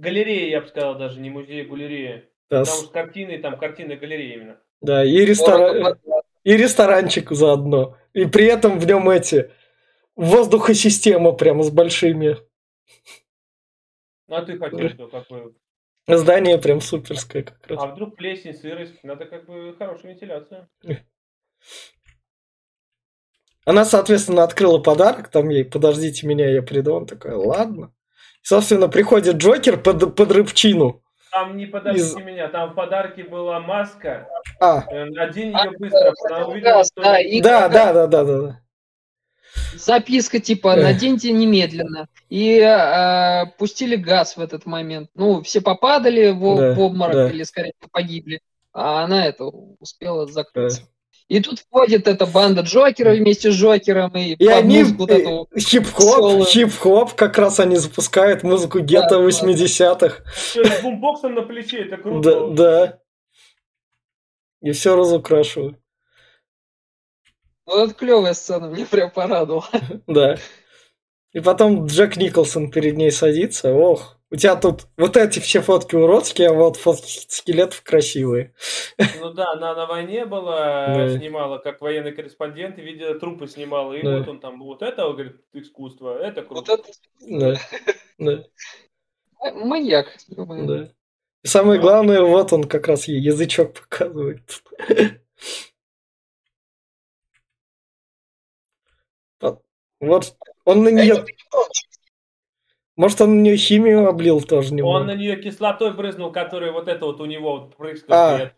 И 0.00 0.02
Галерея, 0.02 0.50
я 0.50 0.60
бы 0.62 0.68
сказал, 0.68 0.96
даже 0.96 1.20
не 1.20 1.30
музей, 1.30 1.62
а 1.62 1.68
галерея. 1.68 2.28
Да, 2.48 2.60
Потому 2.60 2.78
что 2.78 2.92
картины, 2.92 3.38
там 3.38 3.58
картины 3.58 3.96
галереи 3.96 4.34
именно. 4.34 4.60
да, 4.80 5.04
и, 5.04 5.24
рестора- 5.24 5.72
дорого. 5.72 6.22
и 6.42 6.56
ресторанчик 6.56 7.30
заодно. 7.30 7.96
И 8.12 8.24
при 8.24 8.46
этом 8.46 8.78
в 8.78 8.86
нем 8.86 9.08
эти... 9.08 9.50
Воздухосистема 10.16 11.32
прям 11.32 11.62
с 11.62 11.70
большими. 11.70 12.36
Ну 14.28 14.36
а 14.36 14.42
ты 14.42 14.58
хотел 14.58 14.88
что, 14.90 15.08
какой? 15.08 15.54
Здание 16.06 16.58
прям 16.58 16.80
суперское 16.80 17.42
как 17.42 17.66
раз. 17.66 17.78
А 17.80 17.86
вдруг 17.86 18.16
плесень, 18.16 18.52
сырость? 18.54 19.02
Надо 19.02 19.24
как 19.24 19.46
бы 19.46 19.74
хорошую 19.78 20.12
вентиляцию. 20.12 20.68
Она, 23.64 23.84
соответственно, 23.84 24.42
открыла 24.42 24.78
подарок, 24.78 25.28
там 25.28 25.48
ей, 25.48 25.64
подождите 25.64 26.26
меня, 26.26 26.50
я 26.50 26.62
приду. 26.62 26.92
Он 26.94 27.06
такой, 27.06 27.32
ладно. 27.32 27.94
Собственно, 28.42 28.88
приходит 28.88 29.36
Джокер 29.36 29.76
под, 29.80 30.14
под 30.16 30.32
рыбчину. 30.32 31.02
Там 31.30 31.56
не 31.56 31.66
подождите 31.66 32.06
Из- 32.06 32.14
меня, 32.16 32.48
там 32.48 32.70
в 32.70 32.74
подарке 32.74 33.22
была 33.22 33.60
маска. 33.60 34.26
А, 34.58 34.82
Э, 34.90 35.04
Надень 35.04 35.52
А, 35.54 35.66
ее 35.66 35.78
быстро, 35.78 36.12
она 36.28 36.46
увидела, 36.46 36.72
Газ, 36.78 36.88
что... 36.92 37.02
да, 37.02 37.20
и 37.20 37.40
да, 37.40 37.68
да, 37.68 37.92
да, 37.92 38.06
да, 38.08 38.24
да, 38.24 38.40
да. 38.40 38.60
записка 39.76 40.40
типа. 40.40 40.74
«наденьте 40.76 41.30
немедленно». 41.32 42.08
И 42.30 42.58
э, 42.58 43.46
пустили 43.58 43.94
газ 43.96 44.36
в 44.36 44.40
этот 44.40 44.66
момент. 44.66 45.10
Ну, 45.14 45.42
все 45.42 45.60
попадали 45.60 46.30
в, 46.30 46.56
Да, 46.56 46.72
в 46.74 46.80
обморок 46.80 47.14
да. 47.14 47.30
или, 47.30 47.44
скорее, 47.44 47.74
погибли. 47.92 48.40
А 48.72 49.04
она 49.04 49.26
это 49.26 49.44
успела 49.44 50.26
закрыться. 50.26 50.82
И 51.30 51.38
тут 51.38 51.60
входит 51.60 52.08
эта 52.08 52.26
банда 52.26 52.62
Джокера 52.62 53.12
вместе 53.14 53.52
с 53.52 53.54
Джокером 53.54 54.12
и, 54.16 54.32
И 54.32 54.46
они 54.48 54.82
вот 54.82 55.12
эту 55.12 55.48
хип-хоп, 55.56 56.44
хип-хоп, 56.44 57.14
как 57.14 57.38
раз 57.38 57.60
они 57.60 57.76
запускают 57.76 58.42
музыку 58.42 58.80
гетто 58.80 59.10
Да, 59.10 59.18
да. 59.18 59.28
80-х. 59.28 60.24
Всё, 60.34 60.64
с 60.64 60.82
бумбоксом 60.82 61.36
на 61.36 61.42
плече, 61.42 61.82
это 61.84 61.98
Да, 61.98 62.02
круто. 62.02 62.46
да. 62.50 62.98
И 64.60 64.72
все 64.72 64.96
разукрашивают. 64.96 65.78
Вот 67.64 67.90
это 67.90 67.94
клевая 67.94 68.34
сцена, 68.34 68.68
мне 68.68 68.84
прям 68.84 69.12
порадовала. 69.12 69.68
Да. 70.08 70.36
И 71.32 71.38
потом 71.38 71.86
Джек 71.86 72.16
Николсон 72.16 72.72
перед 72.72 72.96
ней 72.96 73.12
садится. 73.12 73.72
Ох, 73.72 74.19
у 74.30 74.36
тебя 74.36 74.56
тут 74.56 74.86
вот 74.96 75.16
эти 75.16 75.40
все 75.40 75.60
фотки 75.60 75.96
уродские, 75.96 76.50
а 76.50 76.52
вот 76.52 76.76
фотки 76.76 77.24
скелетов 77.28 77.82
красивые. 77.82 78.54
Ну 79.20 79.32
да, 79.32 79.52
она 79.52 79.74
на 79.74 79.86
войне 79.86 80.24
была, 80.26 80.86
Да. 80.94 81.18
снимала 81.18 81.58
как 81.58 81.80
военный 81.80 82.12
корреспондент, 82.12 82.78
и 82.78 82.82
видела 82.82 83.18
трупы 83.18 83.46
снимала. 83.48 83.92
И 83.94 84.02
Да. 84.02 84.18
вот 84.18 84.28
он 84.28 84.40
там, 84.40 84.60
вот 84.62 84.82
это, 84.82 85.02
говорит, 85.02 85.36
искусство, 85.52 86.16
это 86.18 86.42
Вот 86.48 86.66
круто. 86.66 86.82
это 86.82 86.92
Да. 87.20 87.56
Да. 88.18 88.44
э, 89.44 89.52
маяк. 89.52 90.08
ё-моё. 90.28 90.66
Да. 90.66 90.92
И 91.44 91.48
самое 91.48 91.80
главное, 91.80 92.22
вот 92.22 92.52
он 92.52 92.64
как 92.64 92.88
раз 92.88 93.08
ей 93.08 93.20
язычок 93.20 93.74
показывает. 93.80 94.62
Вот- 99.40 99.62
Вот 100.00 100.36
он 100.64 100.82
на 100.84 100.88
нее... 100.90 101.24
Может, 103.00 103.22
он 103.22 103.38
на 103.38 103.40
нее 103.40 103.56
химию 103.56 104.06
облил 104.06 104.42
тоже 104.42 104.72
Он 104.72 104.76
немного. 104.76 105.04
на 105.04 105.14
нее 105.14 105.40
кислотой 105.40 105.94
брызнул, 105.94 106.30
который 106.30 106.70
вот 106.70 106.86
это 106.86 107.06
вот 107.06 107.18
у 107.22 107.24
него 107.24 107.60
вот 107.60 107.74
прыскал. 107.74 108.14
А. 108.14 108.52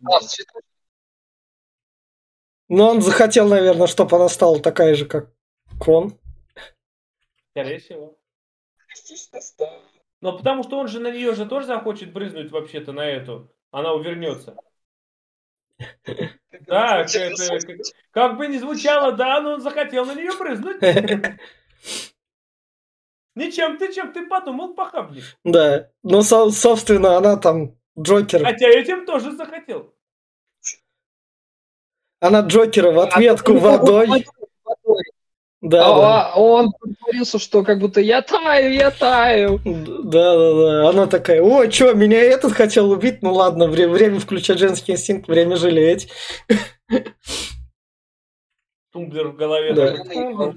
Но 2.69 2.89
он 2.89 3.03
захотел, 3.03 3.47
наверное, 3.47 3.87
чтобы 3.87 4.17
она 4.17 4.29
стала 4.29 4.59
такая 4.59 4.97
же, 4.97 5.07
как 5.07 5.31
он. 5.87 6.19
Скорее 7.51 7.79
всего. 7.79 8.19
Но 10.21 10.37
потому 10.37 10.65
что 10.65 10.77
он 10.77 10.89
же 10.89 10.99
на 10.99 11.13
нее 11.13 11.37
же 11.37 11.47
тоже 11.47 11.69
захочет 11.69 12.13
брызнуть 12.13 12.51
вообще-то 12.51 12.91
на 12.91 13.07
эту. 13.07 13.49
Она 13.71 13.93
увернется. 13.93 14.57
Да, 16.67 17.01
это, 17.01 17.67
как, 17.67 17.77
как 18.13 18.37
бы 18.37 18.47
ни 18.47 18.57
звучало, 18.57 19.13
да, 19.13 19.41
но 19.41 19.55
он 19.55 19.61
захотел 19.61 20.05
на 20.07 20.15
нее 20.15 20.31
брызнуть. 20.39 20.81
Ничем 23.35 23.79
ты, 23.79 23.93
чем 23.93 24.13
ты 24.13 24.27
подумал, 24.27 24.75
похабник. 24.75 25.25
Да. 25.45 25.89
Ну, 26.03 26.23
со- 26.23 26.51
собственно, 26.51 27.17
она 27.17 27.37
там 27.37 27.75
Джокер. 27.99 28.45
Хотя 28.45 28.69
этим 28.69 29.07
тоже 29.07 29.33
захотел. 29.33 29.93
Она 32.21 32.41
Джокера 32.41 32.91
в 32.93 32.99
ответку 33.01 33.53
А 33.57 33.59
водой. 33.59 34.07
водой. 34.65 35.03
Да, 35.61 35.85
да. 35.85 36.33
А 36.33 36.41
он 36.41 36.73
притворился, 36.73 37.39
что 37.39 37.63
как 37.63 37.79
будто 37.79 38.01
я 38.01 38.21
таю, 38.21 38.73
я 38.73 38.91
таю. 38.91 39.61
Да, 39.65 40.37
да, 40.37 40.55
да. 40.55 40.89
Она 40.91 41.07
такая, 41.07 41.41
о, 41.41 41.67
чё, 41.69 41.95
меня 41.95 42.21
этот 42.21 42.53
хотел 42.53 42.91
убить? 42.91 43.23
Ну 43.23 43.33
ладно, 43.33 43.67
вре- 43.69 43.89
время 43.89 44.19
включать 44.21 44.59
женский 44.59 44.93
инстинкт, 44.93 45.29
время 45.29 45.57
жалеть. 45.57 46.11
Тумблер 48.93 49.29
в 49.29 49.37
голове. 49.37 49.73
Да. 49.73 50.55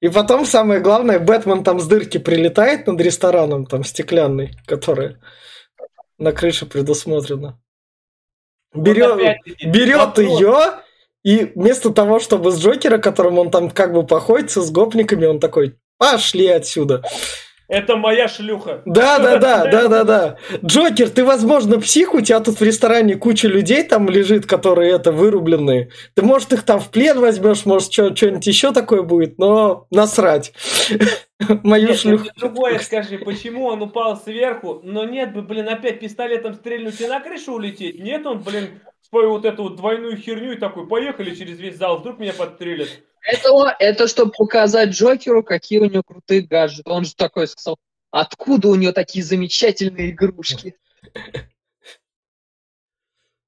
И 0.00 0.08
потом 0.08 0.46
самое 0.46 0.80
главное, 0.80 1.18
Бэтмен 1.18 1.64
там 1.64 1.80
с 1.80 1.86
дырки 1.86 2.18
прилетает 2.18 2.86
над 2.86 3.00
рестораном, 3.00 3.66
там 3.66 3.82
стеклянный, 3.82 4.52
которая 4.66 5.20
на 6.18 6.32
крыше 6.32 6.66
предусмотрена. 6.66 7.60
Вот 8.72 8.84
Берет, 8.84 9.12
опять-таки, 9.12 9.66
берет 9.66 10.18
ее, 10.18 10.56
и 11.24 11.52
вместо 11.54 11.90
того, 11.90 12.20
чтобы 12.20 12.52
с 12.52 12.60
Джокера, 12.60 12.98
которым 12.98 13.38
он 13.38 13.50
там 13.50 13.70
как 13.70 13.92
бы 13.92 14.06
походится, 14.06 14.62
с 14.62 14.70
гопниками, 14.70 15.26
он 15.26 15.40
такой, 15.40 15.78
пошли 15.96 16.46
отсюда. 16.46 17.02
Это 17.68 17.96
моя 17.96 18.28
шлюха. 18.28 18.82
Да, 18.86 19.18
да, 19.20 19.36
да, 19.36 19.66
да, 19.66 19.88
да, 19.88 20.04
да. 20.04 20.36
Джокер, 20.64 21.10
ты, 21.10 21.24
возможно, 21.24 21.78
псих, 21.78 22.14
у 22.14 22.20
тебя 22.22 22.40
тут 22.40 22.60
в 22.60 22.62
ресторане 22.62 23.14
куча 23.14 23.46
людей 23.46 23.84
там 23.84 24.08
лежит, 24.08 24.46
которые 24.46 24.92
это 24.92 25.12
вырубленные. 25.12 25.90
Ты, 26.14 26.22
может, 26.22 26.52
их 26.52 26.62
там 26.62 26.80
в 26.80 26.88
плен 26.88 27.20
возьмешь, 27.20 27.66
может, 27.66 27.92
что-нибудь 27.92 28.46
еще 28.46 28.72
такое 28.72 29.02
будет, 29.02 29.38
но 29.38 29.86
насрать. 29.90 30.52
Мою 31.62 31.88
Нет, 31.88 31.98
шлюху. 31.98 32.28
другое 32.36 32.78
скажи, 32.78 33.18
почему 33.18 33.66
он 33.66 33.82
упал 33.82 34.16
сверху, 34.16 34.80
но 34.82 35.04
нет 35.04 35.32
бы, 35.32 35.42
блин, 35.42 35.68
опять 35.68 36.00
пистолетом 36.00 36.54
стрельнуть 36.54 37.00
и 37.00 37.06
на 37.06 37.20
крышу 37.20 37.54
улететь? 37.54 38.00
Нет, 38.00 38.26
он, 38.26 38.42
блин, 38.42 38.80
свою 39.08 39.30
вот 39.30 39.44
эту 39.44 39.64
вот 39.64 39.76
двойную 39.76 40.16
херню 40.16 40.52
и 40.52 40.56
такой, 40.56 40.88
поехали 40.88 41.34
через 41.34 41.58
весь 41.58 41.76
зал, 41.76 41.98
вдруг 41.98 42.18
меня 42.18 42.32
подстрелят. 42.32 42.88
Это, 43.22 43.76
это 43.78 44.08
чтобы 44.08 44.32
показать 44.36 44.90
Джокеру, 44.90 45.42
какие 45.42 45.78
у 45.78 45.84
него 45.84 46.02
крутые 46.02 46.42
гаджеты. 46.42 46.90
Он 46.90 47.04
же 47.04 47.14
такой 47.14 47.46
сказал, 47.46 47.78
откуда 48.10 48.68
у 48.68 48.74
него 48.74 48.92
такие 48.92 49.24
замечательные 49.24 50.10
игрушки? 50.10 50.76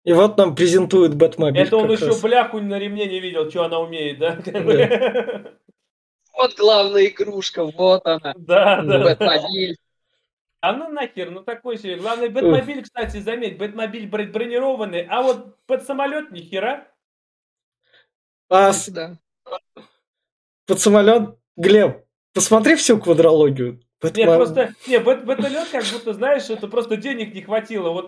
И 0.03 0.13
вот 0.15 0.39
нам 0.39 0.55
презентуют 0.55 1.15
Бэтмобиль. 1.15 1.61
Это 1.61 1.77
он 1.77 1.91
еще 1.91 2.07
раз. 2.07 2.23
бляху 2.23 2.59
на 2.59 2.79
ремне 2.79 3.07
не 3.07 3.21
видел, 3.21 3.51
что 3.51 3.65
она 3.65 3.81
умеет, 3.81 4.19
да? 4.19 4.39
Вот 6.33 6.57
главная 6.57 7.07
игрушка, 7.07 7.65
вот 7.65 8.07
она. 8.07 8.33
Да, 8.37 8.83
да. 8.83 8.99
Бэтмобиль. 9.05 9.77
А 10.63 10.73
ну 10.75 10.89
нахер, 10.91 11.31
ну 11.31 11.43
такой 11.43 11.79
себе. 11.79 11.97
Главное, 11.97 12.29
Бэтмобиль, 12.29 12.83
кстати, 12.83 13.19
заметь, 13.19 13.57
Бэтмобиль 13.59 14.07
бр- 14.09 14.31
бронированный, 14.31 15.07
а 15.09 15.23
вот 15.23 15.57
под 15.67 15.85
самолет 15.85 16.31
ни 16.33 16.41
хера. 16.41 16.87
А 18.49 18.73
с- 18.73 18.89
Да. 18.89 19.17
под 20.67 20.81
самолет, 20.81 21.37
Глеб, 21.57 22.05
посмотри 22.33 22.77
всю 22.77 22.99
квадрологию. 23.01 23.81
Нет, 24.03 24.27
просто, 24.35 24.75
не, 24.87 24.97
бэт- 24.99 25.25
бэтолет, 25.25 25.69
как 25.71 25.85
будто, 25.93 26.15
знаешь, 26.15 26.49
это 26.49 26.69
просто 26.69 26.97
денег 26.97 27.35
не 27.35 27.43
хватило. 27.43 27.91
Вот 27.91 28.07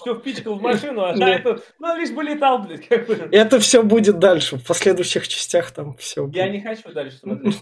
все 0.00 0.14
впичкал 0.14 0.54
в 0.56 0.62
машину, 0.62 1.02
а 1.02 1.16
Да. 1.16 1.28
это, 1.30 1.62
ну, 1.78 1.96
лишь 1.96 2.10
бы 2.10 2.22
летал, 2.22 2.58
блядь, 2.58 2.86
как 2.86 3.06
бы. 3.06 3.14
Это 3.32 3.58
все 3.58 3.82
будет 3.82 4.18
дальше, 4.18 4.56
в 4.56 4.66
последующих 4.66 5.26
частях 5.28 5.70
там 5.72 5.96
все. 5.96 6.28
Я 6.34 6.48
не 6.48 6.60
хочу 6.60 6.92
дальше 6.92 7.18
смотреть. 7.18 7.56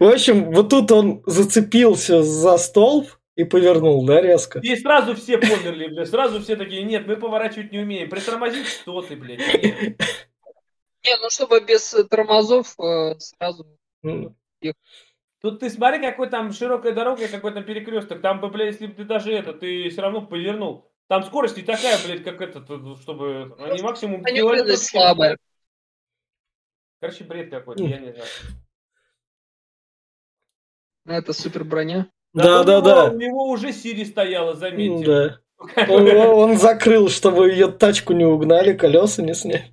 В 0.00 0.04
общем, 0.04 0.50
вот 0.52 0.70
тут 0.70 0.90
он 0.92 1.22
зацепился 1.26 2.22
за 2.22 2.56
столб 2.56 3.06
и 3.36 3.44
повернул, 3.44 4.04
да, 4.06 4.20
резко? 4.20 4.58
И 4.60 4.76
сразу 4.76 5.14
все 5.14 5.38
померли, 5.38 5.88
блядь, 5.88 6.08
сразу 6.08 6.40
все 6.40 6.56
такие, 6.56 6.82
нет, 6.82 7.06
мы 7.06 7.16
поворачивать 7.16 7.72
не 7.72 7.78
умеем. 7.78 8.08
Притормозить, 8.08 8.66
что 8.66 9.00
ты, 9.02 9.16
блядь. 9.16 9.38
нет». 9.38 10.00
Не, 11.02 11.16
ну 11.22 11.30
чтобы 11.30 11.60
без 11.60 11.94
э, 11.94 12.04
тормозов 12.04 12.74
э, 12.78 13.14
сразу. 13.18 13.66
М, 14.04 14.36
Тут 15.40 15.60
ты 15.60 15.70
смотри, 15.70 16.00
какой 16.00 16.28
там 16.28 16.52
широкая 16.52 16.92
дорога 16.92 17.26
какой 17.28 17.52
там 17.52 17.64
перекресток. 17.64 18.20
Там 18.20 18.40
бы, 18.40 18.48
блядь, 18.48 18.72
если 18.72 18.86
бы 18.86 18.94
ты 18.94 19.04
даже 19.04 19.32
это, 19.32 19.54
ты 19.54 19.88
все 19.88 20.02
равно 20.02 20.26
повернул. 20.26 20.90
Там 21.08 21.22
скорость 21.22 21.56
не 21.56 21.62
такая, 21.62 21.96
блядь, 22.04 22.22
как 22.22 22.40
этот, 22.40 22.70
э, 22.70 23.00
чтобы... 23.00 23.56
Они 23.58 23.82
максимум 23.82 24.22
Они 24.24 24.42
были 24.42 24.74
слабые. 24.76 25.38
Короче, 27.00 27.24
бред 27.24 27.50
какой-то, 27.50 27.82
я 27.82 27.98
не 27.98 28.12
знаю. 28.12 28.28
Ну, 31.06 31.14
Это 31.14 31.32
супер 31.32 31.64
броня. 31.64 32.10
Да, 32.34 32.62
да, 32.62 32.80
да. 32.82 33.04
У 33.06 33.16
него 33.16 33.48
уже 33.48 33.72
Сири 33.72 34.04
стояла, 34.04 34.54
заметьте. 34.54 35.06
Да. 35.06 35.40
Он, 35.88 36.08
он 36.08 36.58
закрыл, 36.58 37.08
чтобы 37.08 37.50
ее 37.50 37.68
тачку 37.68 38.12
не 38.12 38.24
угнали, 38.24 38.76
колеса 38.76 39.22
не 39.22 39.34
сняли. 39.34 39.72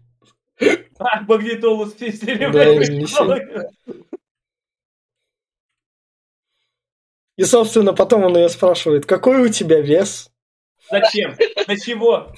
А, 0.99 1.21
магнитолу 1.21 1.85
спиздили, 1.85 2.45
Да, 2.45 2.49
блядь, 2.49 2.89
не 2.89 3.05
прикол. 3.05 3.35
И, 7.37 7.43
собственно, 7.43 7.93
потом 7.93 8.23
он 8.23 8.35
ее 8.35 8.49
спрашивает, 8.49 9.05
какой 9.05 9.41
у 9.41 9.49
тебя 9.49 9.79
вес? 9.79 10.29
Зачем? 10.89 11.35
Для 11.67 11.77
чего? 11.77 12.33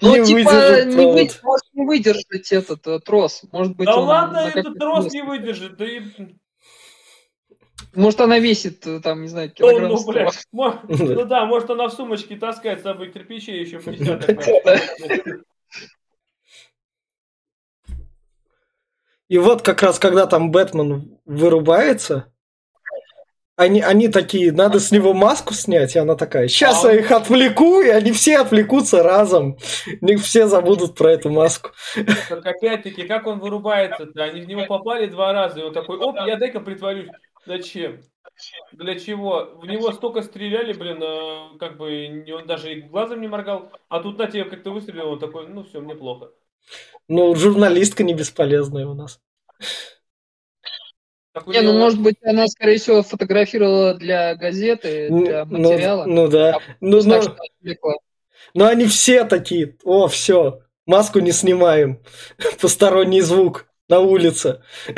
Ну, 0.00 0.16
Не 0.16 0.24
типа, 0.24 0.50
выдержит 0.50 0.86
не, 0.86 1.06
вы- 1.06 1.30
может 1.42 1.74
не 1.74 1.86
выдержать 1.86 2.52
этот 2.52 2.86
э, 2.86 3.00
трос. 3.00 3.42
Может 3.52 3.76
быть, 3.76 3.86
Да 3.86 3.96
он 3.96 4.08
ладно, 4.08 4.42
на 4.44 4.48
этот 4.48 4.78
трос 4.78 5.12
не 5.12 5.20
выдержит. 5.22 5.76
Да 5.76 5.84
и... 5.84 6.00
Может, 7.94 8.20
она 8.22 8.38
весит, 8.38 8.86
э, 8.86 9.00
там, 9.00 9.20
не 9.20 9.28
знаю, 9.28 9.48
Ну, 9.48 9.54
килограмм 9.54 9.90
ну, 9.90 9.98
100. 9.98 10.12
бля, 10.12 10.30
ну 10.88 11.24
да, 11.26 11.44
может 11.44 11.68
она 11.68 11.88
в 11.88 11.92
сумочке 11.92 12.36
таскает 12.36 12.80
с 12.80 12.82
собой 12.84 13.12
кирпичей 13.12 13.60
еще 13.60 13.78
в. 13.78 13.86
И 19.28 19.38
вот 19.38 19.62
как 19.62 19.82
раз, 19.82 19.98
когда 19.98 20.26
там 20.26 20.50
Бэтмен 20.50 21.18
вырубается, 21.26 22.32
они, 23.56 23.80
они 23.80 24.08
такие, 24.08 24.50
надо 24.52 24.80
с 24.80 24.90
него 24.90 25.12
маску 25.12 25.54
снять, 25.54 25.94
и 25.94 25.98
она 25.98 26.16
такая, 26.16 26.48
сейчас 26.48 26.84
А 26.84 26.92
я 26.92 27.00
их 27.00 27.10
отвлеку, 27.12 27.80
и 27.80 27.88
они 27.88 28.10
все 28.12 28.38
отвлекутся 28.38 29.02
разом. 29.02 29.58
Все 30.22 30.46
забудут 30.46 30.96
про 30.96 31.12
эту 31.12 31.30
маску. 31.30 31.70
Так 32.28 32.44
опять-таки, 32.44 33.04
как 33.04 33.26
он 33.26 33.38
вырубается-то? 33.38 34.24
Они 34.24 34.40
в 34.40 34.48
него 34.48 34.66
попали 34.66 35.06
два 35.06 35.32
раза, 35.32 35.60
и 35.60 35.62
он 35.62 35.72
такой, 35.72 35.98
оп, 35.98 36.16
я 36.26 36.36
дай-ка 36.36 36.60
притворюсь. 36.60 37.08
Зачем? 37.46 38.00
Для 38.72 38.98
чего? 38.98 39.52
В 39.62 39.66
него 39.66 39.92
столько 39.92 40.22
стреляли, 40.22 40.72
блин, 40.72 41.00
а, 41.02 41.56
как 41.58 41.76
бы 41.76 42.24
он 42.34 42.46
даже 42.46 42.72
и 42.72 42.80
глазом 42.80 43.20
не 43.20 43.28
моргал. 43.28 43.70
А 43.88 44.00
тут 44.00 44.18
на 44.18 44.26
тебе 44.26 44.44
как-то 44.44 44.70
выстрелил, 44.70 45.10
он 45.10 45.18
такой, 45.20 45.46
ну 45.46 45.62
все, 45.62 45.80
мне 45.80 45.94
плохо. 45.94 46.30
Ну, 47.06 47.34
журналистка 47.36 48.02
не 48.02 48.14
бесполезная 48.14 48.86
у 48.86 48.94
нас. 48.94 49.20
Так 51.34 51.48
Не, 51.48 51.62
ну, 51.62 51.70
него- 51.72 51.80
может 51.80 52.00
быть, 52.00 52.16
она, 52.22 52.46
скорее 52.46 52.78
всего, 52.78 53.02
фотографировала 53.02 53.94
для 53.94 54.36
газеты, 54.36 55.08
для 55.10 55.44
Ну, 55.44 55.58
материала. 55.58 56.04
ну 56.04 56.28
да. 56.28 56.60
Ну, 56.80 57.00
Так 57.02 57.06
ну, 57.08 57.22
что 57.22 57.36
отвлекла. 57.58 57.94
но 58.54 58.66
они 58.68 58.86
все 58.86 59.24
такие, 59.24 59.76
о, 59.82 60.06
все, 60.06 60.60
маску 60.86 61.18
не 61.18 61.32
снимаем. 61.32 62.00
Посторонний 62.60 63.20
звук 63.20 63.66
на 63.88 63.98
улице. 63.98 64.62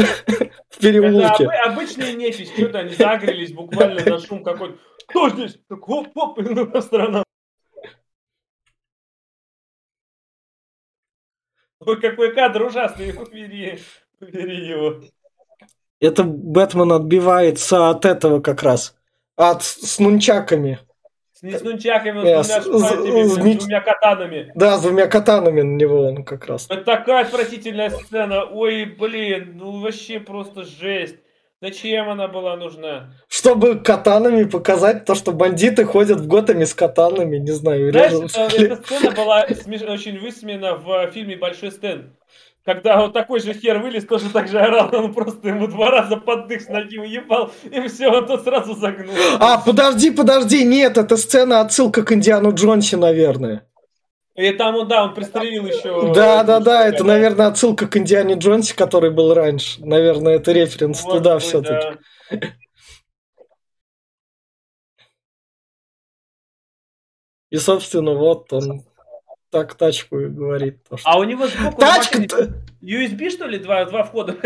В 0.76 0.78
Это 0.78 0.80
переулке. 0.80 1.44
обы- 1.44 1.54
обычные 1.72 2.12
нефись, 2.12 2.52
что-то 2.52 2.80
они 2.80 2.94
загрелись 2.94 3.52
буквально 3.54 4.04
на 4.04 4.18
шум 4.18 4.44
какой-то. 4.44 4.76
Кто 5.08 5.30
здесь? 5.30 5.58
Так, 5.70 5.88
оп, 5.88 6.08
оп, 6.14 6.38
и 6.38 6.42
ну, 6.42 6.66
по 6.66 6.82
сторонам. 6.82 7.24
Ой, 11.80 12.00
какой 12.00 12.34
кадр 12.34 12.62
ужасный, 12.64 13.10
убери, 13.16 13.78
убери 14.20 14.66
его. 14.66 15.00
Это 16.00 16.24
Бэтмен 16.24 16.92
отбивается 16.92 17.88
от 17.90 18.04
этого 18.04 18.40
как 18.40 18.62
раз. 18.62 18.94
От 19.36 19.62
с 19.64 19.98
нунчаками. 19.98 20.78
С 21.32 21.42
не 21.42 21.52
с 21.58 21.62
нунчаками, 21.62 22.20
с 22.20 22.22
двумя 22.22 22.44
с- 22.44 22.64
с- 22.64 23.34
с 23.34 23.38
меч- 23.38 23.60
с 23.60 23.64
двумя 23.64 23.80
катанами. 23.80 24.52
Да, 24.54 24.78
с 24.78 24.82
двумя 24.82 25.06
катанами 25.06 25.60
на 25.62 25.76
него 25.76 26.02
он 26.06 26.24
как 26.24 26.46
раз. 26.46 26.66
Это 26.70 26.82
такая 26.82 27.24
отвратительная 27.24 27.90
сцена. 27.90 28.44
Ой, 28.44 28.84
блин, 28.86 29.54
ну 29.56 29.80
вообще 29.80 30.18
просто 30.20 30.64
жесть. 30.64 31.16
Зачем 31.62 32.10
она 32.10 32.28
была 32.28 32.56
нужна? 32.56 33.14
Чтобы 33.28 33.78
катанами 33.78 34.44
показать 34.44 35.06
то, 35.06 35.14
что 35.14 35.32
бандиты 35.32 35.84
ходят 35.84 36.20
в 36.20 36.26
Готэме 36.26 36.66
с 36.66 36.74
катанами, 36.74 37.38
не 37.38 37.50
знаю, 37.52 37.90
Знаешь, 37.92 38.12
это- 38.12 38.62
эта 38.62 38.76
сцена 38.82 39.10
была 39.12 39.42
очень 39.42 40.18
высмеяна 40.20 40.74
в 40.74 41.10
фильме 41.12 41.36
«Большой 41.36 41.72
Стэн». 41.72 42.14
Когда 42.66 43.00
вот 43.00 43.12
такой 43.12 43.38
же 43.38 43.54
хер 43.54 43.78
вылез, 43.78 44.04
тоже 44.06 44.28
так 44.28 44.48
же 44.48 44.58
орал, 44.58 44.90
он 44.92 45.14
просто 45.14 45.48
ему 45.48 45.68
два 45.68 45.88
раза 45.88 46.16
под 46.16 46.48
дых 46.48 46.60
с 46.60 46.68
ноги 46.68 46.98
уебал, 46.98 47.52
и 47.62 47.86
все, 47.86 48.08
он 48.08 48.26
тут 48.26 48.42
сразу 48.42 48.74
загнул. 48.74 49.14
А, 49.38 49.58
подожди, 49.58 50.10
подожди, 50.10 50.64
нет, 50.64 50.98
это 50.98 51.16
сцена 51.16 51.60
отсылка 51.60 52.02
к 52.02 52.10
Индиану 52.12 52.52
Джонси, 52.52 52.96
наверное. 52.96 53.68
И 54.34 54.50
там 54.50 54.74
он, 54.74 54.88
да, 54.88 55.04
он 55.04 55.14
пристрелил 55.14 55.64
еще... 55.64 56.12
Да, 56.12 56.42
да, 56.42 56.58
да, 56.58 56.88
это, 56.88 57.04
наверное, 57.04 57.46
отсылка 57.46 57.86
к 57.86 57.96
Индиане 57.96 58.34
Джонси, 58.34 58.74
который 58.74 59.12
был 59.12 59.32
раньше. 59.32 59.80
Наверное, 59.86 60.34
это 60.34 60.50
референс 60.50 61.04
Может 61.04 61.18
туда 61.18 61.38
все-таки. 61.38 61.98
да. 62.32 62.38
И, 67.50 67.58
собственно, 67.58 68.14
вот 68.14 68.52
он 68.52 68.82
так 69.56 69.74
тачку 69.74 70.20
и 70.20 70.26
говорит. 70.26 70.78
то, 70.88 70.96
что- 70.98 71.08
А 71.08 71.18
у 71.18 71.24
него 71.24 71.46
на 71.46 71.72
Тачка! 71.72 72.18
USB, 72.82 73.30
что 73.30 73.46
ли, 73.46 73.58
два, 73.58 73.84
два 73.86 74.02
входа? 74.04 74.36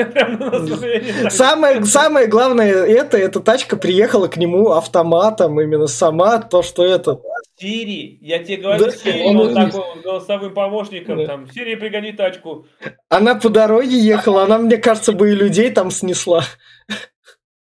Самое, 1.31 1.85
самое 1.85 2.27
главное 2.29 2.73
это, 2.73 3.19
эта 3.19 3.41
тачка 3.41 3.77
приехала 3.77 4.29
к 4.29 4.37
нему 4.37 4.71
автоматом, 4.71 5.61
именно 5.61 5.89
сама, 5.89 6.39
то, 6.39 6.63
что 6.63 6.85
это. 6.85 7.21
Сири, 7.59 8.19
я 8.23 8.39
тебе 8.43 8.59
говорю, 8.59 8.85
Да. 8.87 8.91
Сири, 8.93 9.23
Он 9.27 9.37
он 9.39 9.55
такой 9.55 10.01
голосовым 10.03 10.55
помощником, 10.55 11.19
Да. 11.19 11.27
там, 11.27 11.51
Сири, 11.51 11.75
пригони 11.75 12.13
тачку. 12.13 12.67
Она 13.09 13.35
по 13.35 13.49
дороге 13.49 13.99
ехала, 13.99 14.45
она, 14.45 14.59
мне 14.59 14.77
кажется, 14.79 15.13
бы 15.13 15.31
и 15.33 15.35
людей 15.35 15.71
там 15.71 15.91
снесла. 15.91 16.45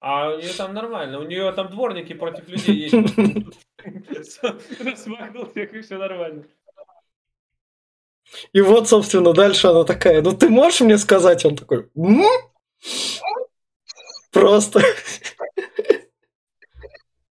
А 0.03 0.31
у 0.31 0.39
нее 0.39 0.53
там 0.57 0.73
нормально, 0.75 1.19
у 1.19 1.25
нее 1.25 1.51
там 1.53 1.69
дворники 1.71 2.13
против 2.13 2.49
людей 2.49 2.89
есть. 2.91 3.15
Смахнул 5.03 5.47
всех, 5.51 5.73
и 5.75 5.81
все 5.81 5.97
нормально. 5.97 6.45
И 8.53 8.61
вот, 8.61 8.89
собственно, 8.89 9.33
дальше 9.33 9.69
она 9.69 9.85
такая, 9.85 10.23
ну 10.23 10.33
ты 10.33 10.49
можешь 10.49 10.81
мне 10.81 10.99
сказать? 10.99 11.45
Он 11.45 11.57
такой, 11.57 11.89
«М?» 11.97 12.23
Просто. 14.31 14.81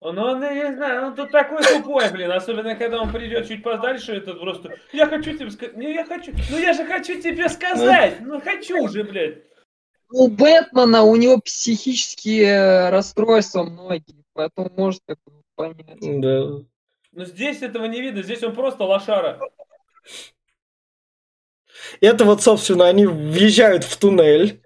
Ну, 0.03 0.21
он, 0.23 0.41
я 0.41 0.69
не 0.69 0.75
знаю, 0.75 1.07
он 1.07 1.15
тут 1.15 1.31
такой 1.31 1.63
тупой, 1.63 2.09
блин, 2.09 2.31
особенно 2.31 2.75
когда 2.75 3.01
он 3.01 3.11
придет 3.11 3.47
чуть 3.47 3.61
подальше, 3.61 4.13
этот 4.13 4.39
просто, 4.41 4.75
я 4.91 5.05
хочу 5.05 5.37
тебе 5.37 5.51
сказать, 5.51 5.77
ну 5.77 5.87
я 5.87 6.03
хочу, 6.05 6.33
ну 6.49 6.57
я 6.57 6.73
же 6.73 6.85
хочу 6.85 7.21
тебе 7.21 7.47
сказать, 7.47 8.19
ну 8.19 8.41
хочу 8.41 8.87
же, 8.87 9.03
блядь. 9.03 9.43
У 10.09 10.27
Бэтмена 10.27 11.03
у 11.03 11.15
него 11.15 11.39
психические 11.39 12.89
расстройства 12.89 13.63
многие, 13.63 14.25
поэтому 14.33 14.71
может 14.75 15.01
как 15.05 15.19
бы 15.23 15.33
понять. 15.55 15.99
Да. 16.01 16.65
Но 17.11 17.25
здесь 17.25 17.61
этого 17.61 17.85
не 17.85 18.01
видно, 18.01 18.23
здесь 18.23 18.41
он 18.43 18.55
просто 18.55 18.83
лошара. 18.83 19.39
Это 21.99 22.25
вот, 22.25 22.41
собственно, 22.41 22.87
они 22.87 23.05
въезжают 23.05 23.83
в 23.83 23.97
туннель. 23.97 24.61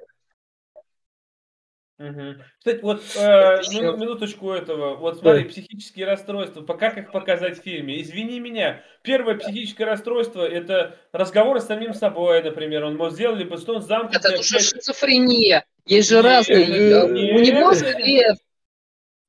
Мгм. 1.97 2.41
Кстати, 2.59 2.81
вот 2.81 3.01
э, 3.15 3.61
мину- 3.71 3.95
минуточку 3.95 4.51
этого. 4.51 4.95
Вот 4.95 5.19
смотри, 5.19 5.45
психические 5.45 6.05
расстройства. 6.05 6.61
По- 6.61 6.73
Как 6.73 6.97
их 6.97 7.11
показать 7.11 7.57
в 7.59 7.63
фильме? 7.63 8.01
Извини 8.01 8.41
меня. 8.41 8.81
Первое 9.01 9.35
психическое 9.35 9.85
расстройство 9.85 10.45
это 10.45 10.97
разговоры 11.13 11.61
с 11.61 11.67
самим 11.67 11.93
собой, 11.93 12.43
например. 12.43 12.83
Он 12.83 12.97
мог 12.97 13.13
сделали 13.13 13.45
бы 13.45 13.55
что 13.57 13.75
он 13.75 13.81
замкнутый. 13.81 14.19
Это 14.19 14.39
уже 14.41 14.55
общается- 14.55 14.75
шизофрения. 14.75 15.65
Есть 15.85 16.09
же 16.09 16.15
Нет, 16.15 16.25
разные. 16.25 16.65
нет, 16.67 17.05
У 17.05 17.39
него 17.39 17.73
скорее, 17.73 18.35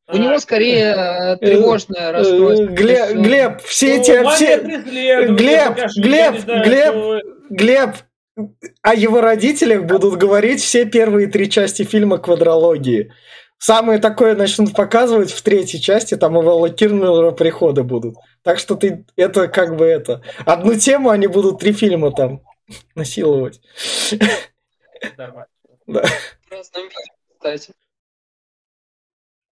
у 0.09 0.13
А, 0.15 0.19
него 0.19 0.39
скорее 0.39 0.85
э, 0.87 1.37
тревожное 1.37 2.13
расстройство. 2.13 2.65
Э, 2.65 2.67
Глеб, 2.67 3.09
э, 3.11 3.15
Глеб, 3.15 3.63
все 3.63 3.95
ну, 3.95 4.01
эти... 4.01 4.35
Все... 4.35 4.59
Глеб, 4.61 5.77
Глеб, 5.97 6.45
Глеб. 6.65 7.36
Глеб, 7.51 7.91
о 8.83 8.95
его 8.95 9.21
родителях 9.21 9.85
будут 9.85 10.17
говорить 10.19 10.61
все 10.61 10.85
первые 10.85 11.27
три 11.29 11.51
части 11.51 11.85
фильма 11.85 12.19
«Квадрологии». 12.19 13.13
Самые 13.59 13.99
такое 14.01 14.37
начнут 14.37 14.75
показывать 14.75 15.33
в 15.33 15.41
третьей 15.43 15.81
части, 15.81 16.15
там 16.17 16.37
у 16.37 16.43
Вэлла 16.43 16.69
Кирнера 16.69 17.31
приходы 17.31 17.85
будут. 17.85 18.17
Так 18.43 18.59
что 18.59 18.75
ты, 18.75 19.07
это 19.17 19.49
как 19.49 19.77
бы 19.77 19.87
это... 19.87 20.23
Одну 20.45 20.75
тему 20.75 21.09
они 21.09 21.27
будут 21.27 21.61
три 21.61 21.73
фильма 21.73 22.13
там 22.13 22.43
насиловать. 22.95 23.61
Нормально. 25.17 25.47
кстати. 27.33 27.73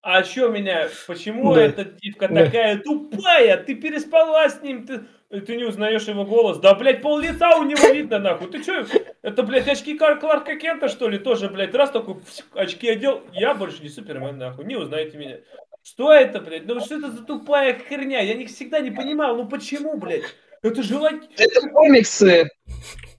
А 0.02 0.24
что 0.24 0.48
меня? 0.48 0.88
Почему 1.06 1.54
Да. 1.54 1.60
эта 1.62 1.84
девка 1.84 2.28
Да. 2.28 2.46
такая 2.46 2.78
тупая? 2.78 3.62
Ты 3.62 3.74
переспала 3.74 4.48
с 4.48 4.62
ним, 4.62 4.86
ты 4.86 5.02
ты 5.30 5.56
не 5.56 5.64
узнаешь 5.64 6.08
его 6.08 6.24
голос. 6.24 6.58
Да, 6.58 6.74
блядь, 6.74 7.02
пол 7.02 7.18
лица 7.18 7.56
у 7.56 7.62
него 7.62 7.88
видно, 7.92 8.18
нахуй. 8.18 8.50
Ты 8.50 8.62
что, 8.62 8.84
это, 9.22 9.42
блядь, 9.44 9.68
очки 9.68 9.96
Кларка 9.96 10.56
Кента, 10.56 10.88
что 10.88 11.08
ли, 11.08 11.18
тоже, 11.18 11.48
блядь, 11.48 11.74
раз 11.74 11.90
такой 11.90 12.16
очки 12.54 12.88
одел. 12.88 13.22
Я 13.32 13.54
больше 13.54 13.82
не 13.82 13.88
Супермен, 13.88 14.38
нахуй, 14.38 14.64
не 14.64 14.76
узнаете 14.76 15.16
меня. 15.16 15.38
Что 15.82 16.12
это, 16.12 16.40
блядь? 16.40 16.66
Ну 16.66 16.80
что 16.80 16.96
это 16.96 17.10
за 17.10 17.24
тупая 17.24 17.78
херня? 17.78 18.20
Я 18.20 18.34
не, 18.34 18.46
всегда 18.46 18.80
не 18.80 18.90
понимал, 18.90 19.36
ну 19.36 19.48
почему, 19.48 19.96
блядь? 19.96 20.24
Это 20.62 20.82
же 20.82 20.98
лайк... 20.98 21.22
Это 21.38 21.68
комиксы. 21.68 22.50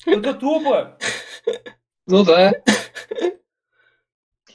Это 0.05 0.34
тупо. 0.34 0.97
Ну 2.05 2.24
да. 2.24 2.53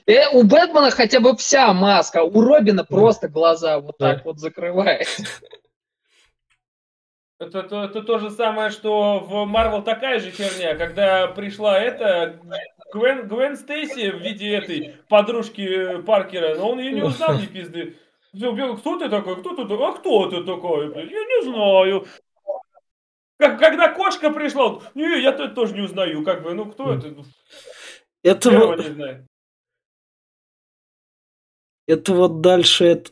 Э, 0.07 0.29
у 0.33 0.45
Бэтмена 0.45 0.91
хотя 0.91 1.19
бы 1.19 1.37
вся 1.37 1.73
маска, 1.73 2.23
у 2.23 2.41
Робина 2.41 2.85
просто 2.85 3.29
глаза 3.29 3.81
вот 3.81 3.99
так 3.99 4.25
вот 4.25 4.39
закрывает. 4.39 5.09
Это, 7.39 7.59
это, 7.59 7.77
это 7.83 8.03
то 8.03 8.19
же 8.19 8.31
самое, 8.31 8.71
что 8.71 9.21
в 9.21 9.45
Марвел 9.45 9.83
такая 9.83 10.21
же 10.21 10.31
херня, 10.31 10.75
когда 10.75 11.27
пришла 11.27 11.79
эта 11.79 12.41
Гвен, 12.93 13.29
Гвен 13.29 13.57
Стейси 13.57 14.11
в 14.11 14.23
виде 14.23 14.55
этой 14.55 14.97
подружки 15.09 16.01
Паркера, 16.03 16.55
но 16.55 16.71
он 16.71 16.79
ее 16.79 16.93
не 16.93 17.03
узнал, 17.03 17.35
ни 17.35 17.45
пизды. 17.45 17.99
Кто 18.33 18.99
ты 18.99 19.11
такой? 19.11 19.41
Кто 19.41 19.55
ты 19.55 19.69
такой? 19.69 19.87
А 19.87 19.93
кто 19.93 20.31
ты 20.31 20.45
такой? 20.45 20.87
Я 20.95 21.25
не 21.25 21.43
знаю. 21.45 22.07
Как, 23.39 23.59
когда 23.59 23.93
кошка 23.93 24.31
пришла, 24.31 24.81
не, 24.95 25.21
я 25.21 25.33
тоже 25.33 25.75
не 25.75 25.83
узнаю, 25.83 26.25
как 26.25 26.43
бы, 26.43 26.55
ну 26.55 26.65
кто 26.71 26.95
это? 26.95 27.15
Это 28.23 28.51
вот... 28.51 28.79
не 28.79 28.95
знаю. 28.95 29.29
Это 31.87 32.15
вот 32.15 32.41
дальше 32.41 32.87
это... 32.87 33.11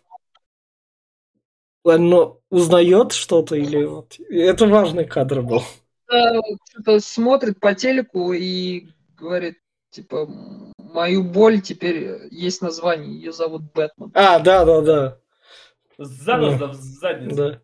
Оно 1.85 2.41
узнает 2.51 3.13
что-то 3.13 3.57
или 3.57 3.85
вот... 3.85 4.19
Это 4.31 4.67
важный 4.67 5.05
кадр 5.05 5.43
был. 5.43 5.63
Что-то 6.71 7.01
смотрит 7.01 7.61
по 7.61 7.75
телеку 7.75 8.33
и 8.33 8.89
говорит, 9.19 9.59
типа, 9.91 10.29
мою 10.79 11.25
боль 11.25 11.61
теперь 11.61 12.29
есть 12.31 12.63
название, 12.63 13.15
ее 13.15 13.33
зовут 13.33 13.63
Бэтмен. 13.75 14.11
А, 14.15 14.39
да, 14.39 14.65
да, 14.65 14.81
да. 14.81 15.19
Заноза 15.99 16.59
да. 16.59 16.67
в 16.69 16.75
задницу. 16.75 17.37
Да. 17.37 17.61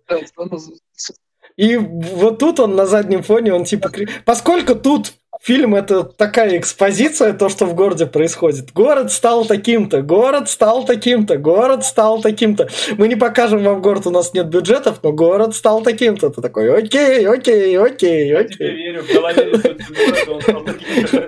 И 1.57 1.77
вот 1.77 2.39
тут 2.39 2.61
он 2.61 2.77
на 2.77 2.87
заднем 2.87 3.23
фоне, 3.23 3.55
он 3.55 3.65
типа... 3.65 3.91
Поскольку 4.25 4.75
тут 4.75 5.15
фильм 5.41 5.75
это 5.75 6.05
такая 6.05 6.59
экспозиция, 6.59 7.33
то, 7.33 7.49
что 7.49 7.67
в 7.67 7.75
городе 7.75 8.07
происходит. 8.07 8.73
Город 8.73 9.11
стал 9.11 9.45
таким-то, 9.45 10.03
город 10.03 10.49
стал 10.49 10.85
таким-то, 10.85 11.39
город 11.39 11.85
стал 11.85 12.21
таким-то. 12.21 12.69
Мы 12.97 13.09
не 13.09 13.17
покажем 13.17 13.65
вам 13.65 13.81
город, 13.81 14.07
у 14.07 14.11
нас 14.11 14.35
нет 14.35 14.47
бюджетов, 14.49 15.01
но 15.03 15.13
город 15.13 15.57
стал 15.57 15.83
таким-то. 15.83 16.31
Ты 16.31 16.43
такой, 16.43 16.73
окей, 16.73 17.27
окей, 17.27 17.79
окей, 17.79 18.37
окей. 18.37 18.59
Я 18.59 18.75
верю, 18.75 19.03
в 19.03 19.13
голове 19.13 19.53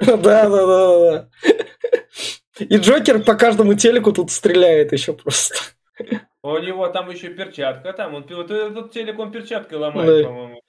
Да, 0.23 0.49
да, 0.49 0.67
да, 0.67 0.99
да. 0.99 1.29
И 2.59 2.77
Джокер 2.77 3.23
по 3.23 3.35
каждому 3.35 3.75
телеку 3.75 4.13
тут 4.13 4.31
стреляет 4.31 4.93
еще 4.93 5.15
просто. 5.15 5.57
У 6.43 6.59
него 6.59 6.89
там 6.89 7.09
еще 7.11 7.29
перчатка, 7.29 7.93
там 7.93 8.15
он 8.15 8.27
вот 8.29 8.51
этот 8.51 8.93
телек 8.93 9.19
он 9.19 9.31
перчаткой 9.33 9.79
ломает, 9.79 10.23
да. 10.23 10.29
по-моему. 10.29 10.63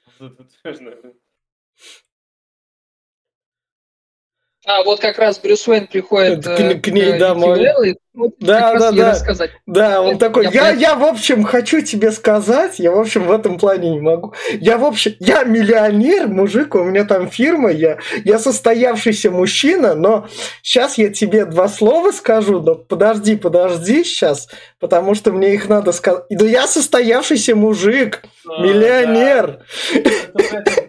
А 4.65 4.83
вот 4.83 4.99
как 5.01 5.17
раз 5.17 5.39
Брюс 5.39 5.67
Уэйн 5.67 5.87
приходит 5.87 6.45
к, 6.45 6.55
к, 6.55 6.81
к 6.81 6.87
ней 6.87 7.17
домой. 7.17 7.65
И 7.89 7.95
вот 8.13 8.35
да, 8.39 8.77
да, 8.77 8.91
да. 8.91 9.11
Рассказать. 9.11 9.51
Да, 9.65 10.01
он 10.01 10.11
это, 10.11 10.19
такой, 10.19 10.43
я, 10.45 10.69
я, 10.69 10.69
я, 10.69 10.95
в 10.95 11.03
общем, 11.03 11.43
хочу 11.43 11.81
тебе 11.81 12.11
сказать, 12.11 12.77
я, 12.77 12.91
в 12.91 12.99
общем, 12.99 13.25
в 13.25 13.31
этом 13.31 13.57
плане 13.57 13.89
не 13.89 13.99
могу. 13.99 14.33
Я, 14.51 14.77
в 14.77 14.85
общем, 14.85 15.13
я 15.19 15.43
миллионер, 15.43 16.27
мужик, 16.27 16.75
у 16.75 16.83
меня 16.83 17.05
там 17.05 17.27
фирма, 17.27 17.71
я, 17.71 17.97
я 18.23 18.37
состоявшийся 18.37 19.31
мужчина, 19.31 19.95
но 19.95 20.27
сейчас 20.61 20.99
я 20.99 21.09
тебе 21.09 21.45
два 21.45 21.67
слова 21.67 22.11
скажу, 22.11 22.61
но 22.61 22.75
подожди, 22.75 23.35
подожди 23.35 24.03
сейчас, 24.03 24.47
потому 24.79 25.15
что 25.15 25.31
мне 25.31 25.55
их 25.55 25.67
надо 25.67 25.91
сказать. 25.91 26.25
Да 26.29 26.45
я 26.45 26.67
состоявшийся 26.67 27.55
мужик, 27.55 28.21
а, 28.47 28.61
миллионер. 28.61 29.61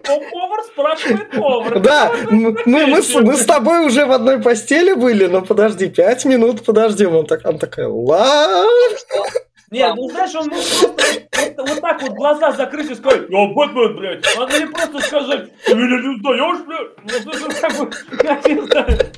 Повар 0.05 0.63
спрашивает 0.71 1.31
повар. 1.31 1.81
Да, 1.81 2.13
мы, 2.31 2.55
мы, 2.67 2.87
мы, 2.87 3.03
мы 3.23 3.37
с 3.37 3.47
тобой 3.47 3.87
уже 3.87 4.05
в 4.05 4.13
одной 4.13 4.43
постели 4.43 4.93
были, 4.93 5.27
но 5.27 5.41
подожди, 5.41 5.89
пять 5.89 6.27
минут 6.27 6.63
подожди 6.65 7.07
он, 7.19 7.27
так, 7.27 7.41
он 7.45 7.59
такая, 7.59 7.89
ла. 7.89 8.65
Нет, 9.71 9.95
ну 9.97 10.09
знаешь, 10.09 10.35
он 10.35 10.49
мог 10.49 10.63
просто 11.31 11.63
вот, 11.63 11.81
так 11.81 12.03
вот 12.03 12.13
глаза 12.13 12.53
закрыть 12.53 12.91
и 12.91 12.95
сказать, 12.95 13.23
я 13.29 13.47
Бэтмен, 13.49 13.97
блядь. 13.97 14.37
Надо 14.37 14.59
не 14.61 14.67
просто 14.67 15.01
сказать, 15.01 15.51
ты 15.65 15.75
меня 15.75 16.01
не 16.01 16.09
узнаешь, 16.09 16.65
блядь. 16.67 17.25
Ну, 17.25 17.33
это 17.33 17.79
бы, 17.79 17.91
как 18.17 18.47
знаю. 18.67 19.13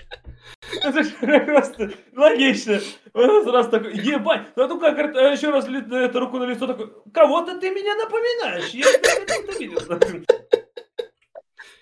Это 0.83 1.03
же 1.03 1.11
просто 1.47 1.91
логично. 2.17 2.81
Он 3.15 3.45
сразу 3.45 3.71
такой, 3.71 3.95
ебать. 3.95 4.49
Ну, 4.57 4.67
ну 4.67 4.81
как, 4.81 4.99
еще 4.99 5.51
раз 5.51 5.67
эту 5.69 6.21
руку 6.21 6.39
на 6.39 6.45
лицо 6.45 6.67
такой, 6.67 6.91
кого-то 7.13 7.59
ты 7.59 7.71
меня 7.71 7.95
напоминаешь. 7.95 8.71
Я 8.71 8.87
тебя 8.93 9.59
видел. 9.59 10.27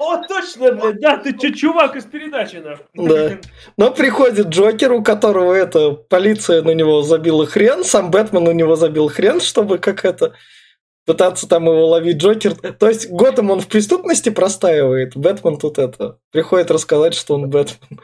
О, 0.05 0.23
точно, 0.27 0.73
блядь, 0.73 1.01
да, 1.01 1.17
ты 1.17 1.37
че, 1.37 1.53
чувак 1.53 1.97
из 1.97 2.05
передачи, 2.05 2.57
нахуй. 2.57 2.85
Да. 2.95 3.39
Но 3.77 3.91
приходит 3.91 4.49
Джокер, 4.49 4.93
у 4.93 5.03
которого 5.03 5.53
это, 5.55 5.93
полиция 5.93 6.63
на 6.63 6.71
него 6.71 7.03
забила 7.03 7.47
хрен, 7.47 7.85
сам 7.85 8.11
Бэтмен 8.11 8.45
на 8.45 8.51
него 8.51 8.77
забил 8.77 9.09
хрен, 9.09 9.41
чтобы 9.41 9.79
как 9.79 10.05
это, 10.05 10.35
пытаться 11.07 11.49
там 11.49 11.65
его 11.65 11.87
ловить 11.87 12.19
Джокер. 12.19 12.55
То 12.55 12.89
есть 12.89 13.11
Готэм 13.11 13.51
он 13.51 13.61
в 13.61 13.69
преступности 13.69 14.29
простаивает, 14.29 15.17
Бэтмен 15.17 15.59
тут 15.59 15.79
это, 15.79 16.19
приходит 16.31 16.71
рассказать, 16.71 17.15
что 17.15 17.35
он 17.35 17.49
Бэтмен. 17.49 18.01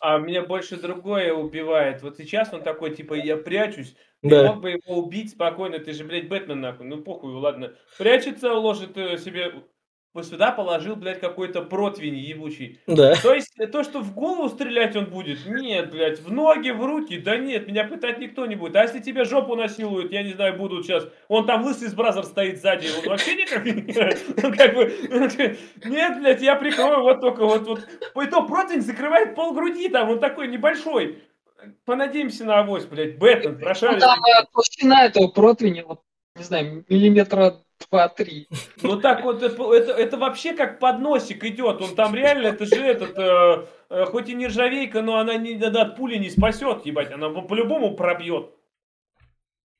А 0.00 0.18
меня 0.18 0.42
больше 0.42 0.76
другое 0.76 1.32
убивает. 1.32 2.02
Вот 2.02 2.16
сейчас 2.16 2.52
он 2.52 2.62
такой, 2.62 2.94
типа, 2.94 3.14
я 3.14 3.36
прячусь, 3.36 3.94
да. 4.22 4.42
Ты 4.42 4.48
мог 4.48 4.60
бы 4.60 4.70
его 4.70 4.96
убить 4.96 5.30
спокойно, 5.30 5.78
ты 5.78 5.92
же, 5.92 6.04
блядь, 6.04 6.28
Бэтмен 6.28 6.60
нахуй. 6.60 6.86
Ну 6.86 6.98
похуй, 6.98 7.32
ладно. 7.32 7.72
Прячется, 7.96 8.52
ложит 8.52 8.96
э, 8.96 9.16
себе 9.16 9.52
вот 10.12 10.26
сюда 10.26 10.50
положил, 10.50 10.96
блядь, 10.96 11.20
какой-то 11.20 11.62
противень 11.62 12.16
ебучий. 12.16 12.80
Да. 12.88 13.14
То 13.14 13.32
есть, 13.32 13.54
то, 13.70 13.84
что 13.84 14.00
в 14.00 14.12
голову 14.12 14.48
стрелять 14.48 14.96
он 14.96 15.06
будет, 15.06 15.46
нет, 15.46 15.92
блядь, 15.92 16.20
в 16.20 16.32
ноги, 16.32 16.70
в 16.70 16.84
руки, 16.84 17.18
да 17.18 17.36
нет, 17.36 17.68
меня 17.68 17.84
пытать 17.84 18.18
никто 18.18 18.44
не 18.46 18.56
будет. 18.56 18.74
А 18.74 18.82
если 18.82 18.98
тебе 18.98 19.24
жопу 19.24 19.54
насилуют, 19.54 20.10
я 20.10 20.24
не 20.24 20.32
знаю, 20.32 20.56
будут 20.56 20.84
сейчас, 20.84 21.06
он 21.28 21.46
там 21.46 21.64
лысый 21.64 21.88
с 21.88 21.94
бразер 21.94 22.24
стоит 22.24 22.60
сзади, 22.60 22.88
он 22.98 23.08
вообще 23.08 23.36
никак 23.36 23.64
не 23.64 23.82
как 24.52 24.74
бы, 24.74 25.56
нет, 25.84 26.18
блядь, 26.18 26.42
я 26.42 26.56
прикрою 26.56 27.02
вот 27.02 27.20
только 27.20 27.44
вот, 27.44 27.66
вот, 27.68 27.80
и 28.24 28.26
то 28.26 28.42
противень 28.42 28.82
закрывает 28.82 29.36
пол 29.36 29.54
груди, 29.54 29.88
там, 29.88 30.10
он 30.10 30.18
такой 30.18 30.48
небольшой. 30.48 31.22
Понадеемся 31.84 32.44
на 32.44 32.60
авось, 32.60 32.86
блядь, 32.86 33.18
Бэтмен, 33.18 33.60
прошарится. 33.60 34.08
Ну, 34.08 34.14
там 34.14 34.24
э, 34.24 34.46
толщина 34.52 35.04
этого 35.04 35.28
противня, 35.28 35.84
вот, 35.86 36.00
не 36.34 36.42
знаю, 36.42 36.84
миллиметра 36.88 37.62
два-три. 37.90 38.48
Ну 38.82 39.00
так 39.00 39.24
вот, 39.24 39.42
это, 39.42 39.72
это, 39.72 39.92
это 39.92 40.16
вообще 40.16 40.54
как 40.54 40.78
подносик 40.78 41.44
идет. 41.44 41.80
Он 41.80 41.94
там 41.94 42.14
реально, 42.14 42.48
это 42.48 42.66
же 42.66 42.82
этот, 42.82 43.18
э, 43.18 43.66
э, 43.90 44.04
хоть 44.06 44.28
и 44.28 44.34
нержавейка, 44.34 45.02
но 45.02 45.18
она 45.18 45.36
не, 45.36 45.54
да, 45.54 45.82
от 45.82 45.96
пули 45.96 46.16
не 46.16 46.30
спасет, 46.30 46.86
ебать. 46.86 47.12
Она 47.12 47.30
по-любому 47.30 47.94
пробьет. 47.94 48.50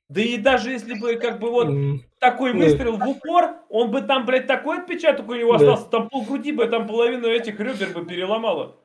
Да 0.09 0.21
и 0.21 0.37
даже 0.37 0.71
если 0.71 0.99
бы 0.99 1.15
как 1.15 1.39
бы 1.39 1.49
вот 1.49 1.67
mm. 1.67 1.99
такой 2.19 2.51
выстрел 2.51 2.97
в 2.97 3.07
упор, 3.07 3.55
он 3.69 3.91
бы 3.91 4.01
там, 4.01 4.25
блядь, 4.25 4.45
такой 4.45 4.79
отпечаток 4.79 5.29
у 5.29 5.35
него 5.35 5.53
остался, 5.53 5.85
там 5.85 6.09
полгруди 6.09 6.51
бы, 6.51 6.65
там 6.65 6.85
половину 6.85 7.27
этих 7.27 7.57
ребер 7.59 7.91
бы 7.93 8.05
переломало. 8.05 8.77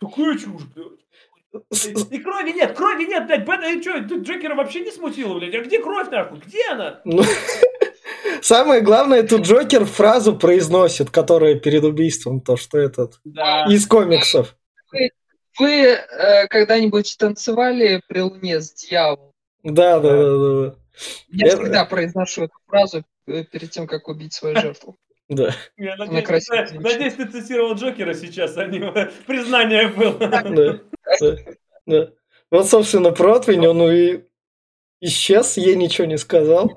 Такая 0.00 0.36
чушь, 0.36 0.64
блядь. 0.74 1.07
И 1.52 2.18
крови 2.18 2.52
нет, 2.52 2.76
крови 2.76 3.04
нет, 3.04 3.26
блядь, 3.26 3.46
Бэтмен, 3.46 3.82
что, 3.82 4.06
тут 4.06 4.26
Джокера 4.26 4.54
вообще 4.54 4.80
не 4.80 4.90
смутило, 4.90 5.38
блядь, 5.38 5.54
а 5.54 5.64
где 5.64 5.78
кровь, 5.80 6.10
нахуй, 6.10 6.40
где 6.40 6.60
она? 6.70 7.00
Ну, 7.04 7.22
самое 8.42 8.82
главное, 8.82 9.22
тут 9.22 9.42
Джокер 9.42 9.84
фразу 9.86 10.36
произносит, 10.36 11.10
которая 11.10 11.54
перед 11.54 11.84
убийством, 11.84 12.40
то, 12.40 12.56
что 12.56 12.78
этот, 12.78 13.20
да. 13.24 13.64
из 13.68 13.86
комиксов. 13.86 14.56
Вы, 14.92 15.10
вы 15.58 15.70
э, 15.70 16.46
когда-нибудь 16.48 17.16
танцевали 17.18 18.02
при 18.08 18.20
луне 18.20 18.60
с 18.60 18.72
дьяволом? 18.72 19.32
Да, 19.62 20.00
да, 20.00 20.10
да, 20.10 20.38
да. 20.38 20.70
да. 20.70 20.76
Я 21.28 21.46
Это... 21.46 21.56
всегда 21.56 21.84
произношу 21.86 22.44
эту 22.44 22.54
фразу 22.66 23.04
э, 23.26 23.44
перед 23.44 23.70
тем, 23.70 23.86
как 23.86 24.08
убить 24.08 24.34
свою 24.34 24.56
жертву. 24.56 24.98
Да. 25.28 25.54
Я 25.76 25.96
надеюсь, 25.96 26.46
ты, 26.46 26.80
надеюсь, 26.80 27.14
ты 27.14 27.26
цитировал 27.26 27.74
Джокера 27.74 28.14
сейчас, 28.14 28.56
а 28.56 28.64
не 28.64 28.80
признание 29.26 29.88
было. 29.88 30.14
Да, 30.18 30.80
да, 31.20 31.36
да. 31.86 32.10
Вот, 32.50 32.66
собственно, 32.66 33.12
противень, 33.12 33.66
он 33.66 33.82
и 33.90 34.24
исчез, 35.00 35.58
ей 35.58 35.76
ничего 35.76 36.06
не 36.06 36.16
сказал. 36.16 36.72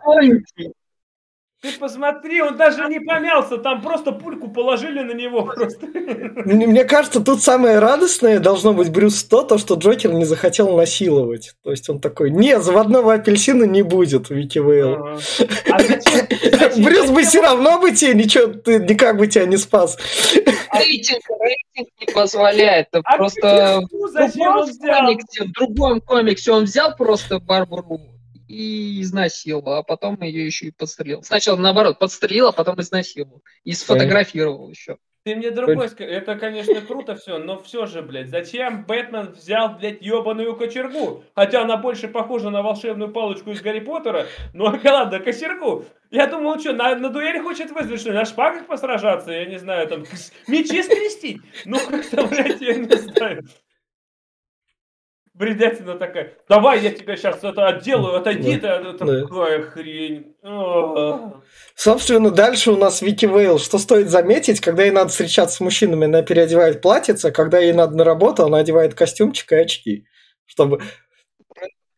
Ты 1.62 1.72
посмотри, 1.80 2.42
он 2.42 2.58
даже 2.58 2.88
не 2.88 3.00
помялся, 3.00 3.58
там 3.58 3.84
просто 3.84 4.12
пульку 4.14 4.48
положили 4.50 5.02
на 5.02 5.12
него 5.14 5.44
просто. 5.44 5.86
Мне 6.46 6.84
кажется, 6.86 7.20
тут 7.20 7.44
самое 7.44 7.78
радостное 7.78 8.40
должно 8.40 8.74
быть 8.74 8.90
Брюс 8.90 9.24
то, 9.24 9.44
то, 9.44 9.60
что 9.60 9.76
Джокер 9.76 10.12
не 10.12 10.26
захотел 10.26 10.76
насиловать. 10.76 11.54
То 11.64 11.70
есть 11.70 11.88
он 11.88 12.00
такой, 12.00 12.32
не, 12.32 12.60
заводного 12.60 13.14
апельсина 13.14 13.66
не 13.66 13.84
будет, 13.84 14.32
Вики 14.32 14.58
Вейл. 14.58 15.20
А 15.70 15.80
зачем- 15.80 16.84
Брюс 16.84 17.12
бы 17.12 17.22
все 17.22 17.42
равно 17.42 17.80
бы 17.80 17.92
тебе 17.92 18.16
ничего, 18.16 18.48
ты 18.48 18.80
никак 18.80 19.18
бы 19.18 19.28
тебя 19.28 19.46
не 19.46 19.58
спас. 19.58 20.00
Рейтинг, 20.74 21.22
рейтинг 21.40 21.90
не 22.00 22.08
позволяет. 22.12 22.88
Это 22.92 23.02
А 23.06 23.18
просто 23.18 23.82
в 23.82 24.18
другом, 24.18 24.70
комиксе, 24.72 25.44
в 25.44 25.52
другом 25.52 26.02
комиксе 26.02 26.52
он 26.54 26.64
взял 26.64 26.96
просто 26.96 27.40
Барбару 27.40 28.00
и 28.52 29.02
изнасиловал, 29.02 29.76
а 29.76 29.84
потом 29.84 30.22
ее 30.22 30.46
еще 30.46 30.68
и 30.68 30.72
подстрелил. 30.72 31.24
Сначала 31.24 31.58
наоборот, 31.58 32.00
подстрелил, 32.00 32.48
а 32.48 32.52
потом 32.52 32.80
изнасиловал. 32.82 33.42
И 33.64 33.74
сфотографировал 33.74 34.70
еще. 34.70 34.98
Ты 35.24 35.36
мне 35.36 35.52
другой 35.52 35.88
скажи. 35.90 36.10
Это, 36.10 36.36
конечно, 36.36 36.82
круто 36.82 37.16
все, 37.16 37.38
но 37.38 37.62
все 37.62 37.86
же, 37.86 38.02
блядь, 38.02 38.30
зачем 38.30 38.86
Бэтмен 38.86 39.34
взял, 39.34 39.78
блядь, 39.78 40.02
ебаную 40.02 40.56
кочергу? 40.56 41.24
Хотя 41.36 41.62
она 41.62 41.78
больше 41.78 42.08
похожа 42.08 42.50
на 42.50 42.64
волшебную 42.64 43.12
палочку 43.12 43.52
из 43.52 43.62
Гарри 43.62 43.82
Поттера, 43.82 44.26
но 44.54 44.76
ладно, 44.84 45.20
кочергу. 45.20 45.86
Я 46.10 46.26
думал, 46.26 46.60
что, 46.60 46.74
на, 46.74 46.96
на 46.96 47.10
дуэли 47.10 47.38
хочет 47.40 47.70
вызвать, 47.70 48.02
что 48.02 48.14
на 48.14 48.26
шпагах 48.26 48.66
посражаться, 48.66 49.32
я 49.32 49.46
не 49.46 49.60
знаю, 49.60 49.88
там, 49.88 50.06
мечи 50.48 50.82
скрестить? 50.82 51.42
Ну, 51.66 51.78
как-то, 51.90 52.26
блядь, 52.26 52.62
я 52.62 52.74
не 52.74 52.96
знаю. 52.98 53.44
Бредятина 55.42 55.96
такая, 55.96 56.34
давай 56.48 56.82
я 56.82 56.92
тебя 56.92 57.18
сейчас 57.18 57.44
это 57.44 57.66
отделаю, 57.66 58.18
отойди 58.18 58.58
ты, 58.58 58.68
это 58.68 58.94
Да. 59.04 59.22
такая 59.22 59.64
хрень. 59.64 60.36
Собственно, 61.74 62.30
дальше 62.30 62.70
у 62.72 62.78
нас 62.78 63.02
Вики 63.02 63.26
Вейл. 63.26 63.58
Что 63.58 63.80
стоит 63.80 64.10
заметить, 64.10 64.62
когда 64.62 64.84
ей 64.84 64.92
надо 64.92 65.10
встречаться 65.10 65.56
с 65.56 65.60
мужчинами, 65.60 66.06
она 66.06 66.22
переодевает 66.22 66.80
платьице, 66.84 67.26
а 67.26 67.32
когда 67.32 67.58
ей 67.58 67.74
надо 67.74 67.98
на 67.98 68.04
работу, 68.04 68.46
она 68.46 68.60
одевает 68.60 68.94
костюмчик 68.94 69.52
и 69.54 69.56
очки. 69.56 70.06
Чтобы... 70.46 70.80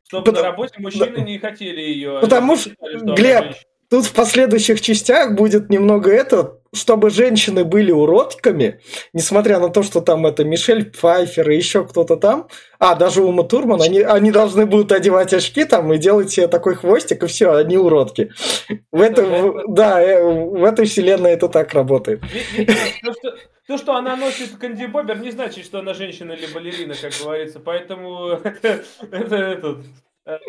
Чтобы 0.07 0.23
Потому- 0.23 0.37
на 0.37 0.43
работе 0.43 0.75
мужчины 0.77 1.17
не 1.17 1.37
хотели 1.37 1.81
ее. 1.81 2.19
Потому 2.21 2.55
что, 2.55 2.71
Глеб, 3.13 3.55
Тут 3.89 4.05
в 4.05 4.13
последующих 4.13 4.79
частях 4.79 5.35
будет 5.35 5.69
немного 5.69 6.11
это, 6.11 6.61
чтобы 6.73 7.11
женщины 7.11 7.63
были 7.63 7.91
уродками, 7.91 8.81
несмотря 9.13 9.59
на 9.59 9.69
то, 9.69 9.83
что 9.83 10.01
там 10.01 10.25
это 10.25 10.43
Мишель 10.43 10.89
Пфайфер 10.89 11.49
и 11.51 11.55
еще 11.55 11.85
кто-то 11.85 12.17
там, 12.17 12.47
а, 12.79 12.95
даже 12.95 13.21
Ума 13.21 13.43
Турман, 13.43 13.81
они, 13.81 14.01
они 14.01 14.31
должны 14.31 14.65
будут 14.65 14.91
одевать 14.91 15.33
очки 15.33 15.65
там 15.65 15.93
и 15.93 15.97
делать 15.97 16.31
себе 16.31 16.47
такой 16.47 16.75
хвостик, 16.75 17.23
и 17.23 17.27
все, 17.27 17.53
они 17.53 17.77
уродки. 17.77 18.31
В 18.91 19.01
этом, 19.01 19.73
да, 19.73 20.01
э, 20.01 20.23
в 20.23 20.63
этой 20.63 20.85
вселенной 20.85 21.31
это 21.31 21.47
так 21.47 21.73
работает. 21.73 22.21
То 23.01 23.13
что, 23.13 23.37
то, 23.67 23.77
что 23.77 23.95
она 23.95 24.15
носит 24.15 24.57
Канди 24.57 24.85
Бобер, 24.85 25.19
не 25.19 25.31
значит, 25.31 25.65
что 25.65 25.79
она 25.79 25.93
женщина 25.93 26.33
или 26.33 26.51
балерина, 26.51 26.95
как 26.99 27.13
говорится. 27.23 27.59
Поэтому 27.59 28.29
это, 28.43 28.83
это, 29.11 29.35
это, 30.25 30.39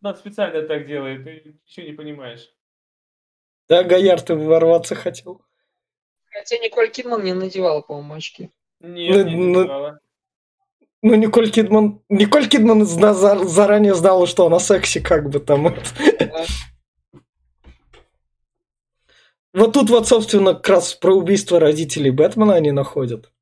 она 0.00 0.14
специально 0.14 0.62
так 0.62 0.86
делает. 0.86 1.24
Ты 1.24 1.56
ничего 1.66 1.86
не 1.86 1.92
понимаешь. 1.92 2.55
Да, 3.68 3.82
Гаяр, 3.82 4.20
ты 4.20 4.34
ворваться 4.34 4.94
хотел? 4.94 5.42
Хотя 6.30 6.58
Николь 6.58 6.90
Кидман 6.90 7.24
не 7.24 7.32
надевала, 7.34 7.80
по-моему, 7.80 8.14
очки. 8.14 8.50
Нет, 8.80 9.26
не 9.26 9.34
Ну, 9.36 9.58
надевала. 9.60 10.00
Ну, 11.02 11.14
Николь 11.14 11.50
Кидман... 11.50 12.02
Николь 12.08 12.48
Кидман 12.48 12.84
зна- 12.84 13.14
за- 13.14 13.44
заранее 13.44 13.94
знала, 13.94 14.26
что 14.26 14.46
она 14.46 14.58
секси, 14.58 15.00
как 15.00 15.28
бы 15.30 15.40
там. 15.40 15.74
Вот 19.52 19.72
тут 19.72 19.88
вот, 19.88 20.06
собственно, 20.06 20.54
как 20.54 20.68
раз 20.68 20.94
про 20.94 21.14
убийство 21.14 21.58
родителей 21.58 22.10
Бэтмена 22.10 22.54
они 22.54 22.72
находят. 22.72 23.32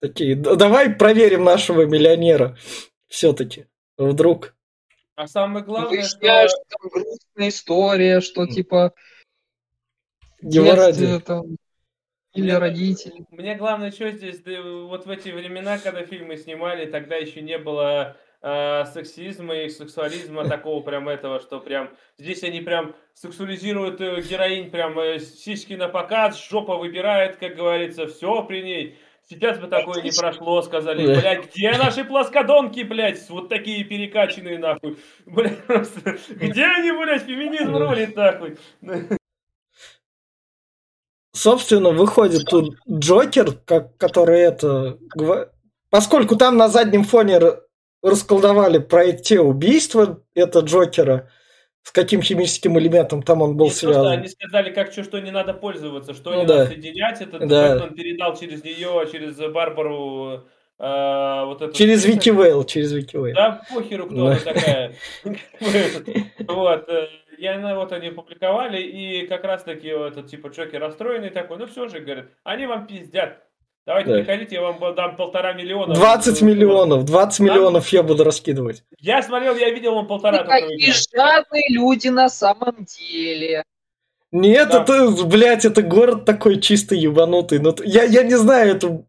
Такие, 0.00 0.34
«Да- 0.34 0.56
давай 0.56 0.90
проверим 0.90 1.44
нашего 1.44 1.82
миллионера. 1.86 2.58
Все-таки. 3.06 3.66
Вдруг. 3.96 4.56
А 5.14 5.28
самое 5.28 5.64
главное, 5.64 6.02
что... 6.02 6.18
Выясняешь, 6.18 6.50
что 6.50 6.62
там 6.68 6.90
грустная 6.90 7.48
история, 7.48 8.20
что 8.20 8.46
типа 8.46 8.92
Его 10.44 10.74
ради. 10.74 11.20
там 11.20 11.56
или 12.34 12.50
родители. 12.50 13.24
Мне 13.30 13.54
главное, 13.54 13.90
что 13.90 14.10
здесь, 14.10 14.40
да, 14.40 14.60
вот 14.60 15.06
в 15.06 15.10
эти 15.10 15.30
времена, 15.30 15.78
когда 15.78 16.04
фильмы 16.04 16.36
снимали, 16.36 16.86
тогда 16.86 17.16
еще 17.16 17.40
не 17.40 17.58
было 17.58 18.16
э, 18.42 18.84
сексизма 18.92 19.54
и 19.54 19.68
сексуализма 19.68 20.46
такого 20.46 20.82
прям 20.82 21.08
этого, 21.08 21.40
что 21.40 21.60
прям 21.60 21.90
здесь 22.18 22.42
они 22.42 22.60
прям 22.60 22.94
сексуализируют 23.14 24.00
э, 24.00 24.20
героинь, 24.22 24.70
прям 24.70 24.98
э, 24.98 25.20
сиськи 25.20 25.74
на 25.74 25.88
показ, 25.88 26.44
жопа 26.48 26.76
выбирает, 26.76 27.36
как 27.36 27.54
говорится, 27.54 28.08
все 28.08 28.42
при 28.42 28.62
ней. 28.62 28.98
Сейчас 29.26 29.58
бы 29.58 29.68
такое 29.68 30.02
не 30.02 30.10
прошло, 30.10 30.60
сказали, 30.60 31.06
блядь, 31.06 31.54
где 31.54 31.72
наши 31.78 32.04
плоскодонки, 32.04 32.82
блядь, 32.82 33.26
вот 33.30 33.48
такие 33.48 33.82
перекачанные, 33.84 34.58
нахуй. 34.58 34.98
Блядь, 35.24 35.64
просто, 35.64 36.18
где 36.28 36.64
они, 36.64 36.92
блядь, 36.92 37.22
феминизм 37.22 37.74
рулит, 37.74 38.14
нахуй. 38.16 38.58
Собственно, 41.34 41.90
выходит 41.90 42.44
тут 42.48 42.76
Джокер, 42.88 43.54
как, 43.64 43.96
который 43.96 44.38
это... 44.40 44.98
Поскольку 45.90 46.36
там 46.36 46.56
на 46.56 46.68
заднем 46.68 47.02
фоне 47.02 47.40
расколдовали 48.02 48.78
про 48.78 49.10
те 49.12 49.40
убийства, 49.40 50.22
это 50.34 50.60
Джокера, 50.60 51.28
с 51.82 51.90
каким 51.90 52.22
химическим 52.22 52.78
элементом 52.78 53.22
там 53.22 53.42
он 53.42 53.56
был 53.56 53.70
что 53.70 53.78
связан. 53.78 54.06
они 54.06 54.28
сказали, 54.28 54.70
как 54.72 54.92
что, 54.92 55.02
что 55.02 55.18
не 55.18 55.32
надо 55.32 55.54
пользоваться, 55.54 56.14
что 56.14 56.30
Ну 56.30 56.40
не 56.42 56.46
да. 56.46 56.54
надо 56.58 56.70
соединять. 56.70 57.20
Этот 57.20 57.48
Да. 57.48 57.74
Бэтмен 57.78 57.94
передал 57.94 58.36
через 58.36 58.62
нее, 58.62 59.08
через 59.10 59.36
Барбару 59.36 60.44
э, 60.78 61.44
вот 61.46 61.62
эту... 61.62 61.72
Через 61.72 62.04
Вики 62.04 62.30
Вейл, 62.30 62.62
через 62.64 62.92
Вики 62.92 63.16
Вейл. 63.16 63.34
Да, 63.34 63.62
похеру, 63.74 64.06
кто 64.06 64.14
Да. 64.14 64.22
она 64.26 64.36
такая. 64.36 64.94
Вот. 66.46 66.88
И 67.44 67.46
она 67.46 67.74
вот 67.74 67.92
они 67.92 68.08
опубликовали, 68.08 68.80
и 68.80 69.26
как 69.26 69.44
раз 69.44 69.64
таки 69.64 69.88
этот 69.88 70.28
типа 70.28 70.46
Джокер 70.46 70.80
расстроенный 70.80 71.28
такой, 71.28 71.58
ну 71.58 71.66
все 71.66 71.88
же, 71.88 72.00
говорит, 72.00 72.24
они 72.42 72.64
вам 72.64 72.86
пиздят. 72.86 73.42
Давайте 73.84 74.12
Да. 74.12 74.16
приходите, 74.16 74.54
я 74.54 74.62
вам 74.62 74.94
дам 74.94 75.14
полтора 75.14 75.52
миллиона. 75.52 75.92
20 75.94 76.40
миллионов, 76.40 77.04
20 77.04 77.40
миллионов 77.40 77.86
я 77.88 78.02
буду 78.02 78.24
раскидывать. 78.24 78.82
Я 78.98 79.22
смотрел, 79.22 79.54
я 79.56 79.68
видел, 79.68 79.92
он 79.94 80.06
полтора 80.06 80.38
Ну, 80.38 80.44
только 80.44 80.52
какие 80.68 80.90
жадные 80.90 81.64
люди 81.68 82.08
на 82.08 82.30
самом 82.30 82.76
деле. 82.86 83.62
Нет, 84.32 84.70
Да. 84.72 84.82
это, 84.82 85.26
блядь, 85.26 85.66
это 85.66 85.82
город 85.82 86.24
такой 86.24 86.62
чисто 86.62 86.94
ебанутый. 86.94 87.58
Ну, 87.58 87.72
т- 87.72 87.84
я, 87.84 88.04
я 88.04 88.22
не 88.22 88.38
знаю, 88.38 88.76
это... 88.76 89.04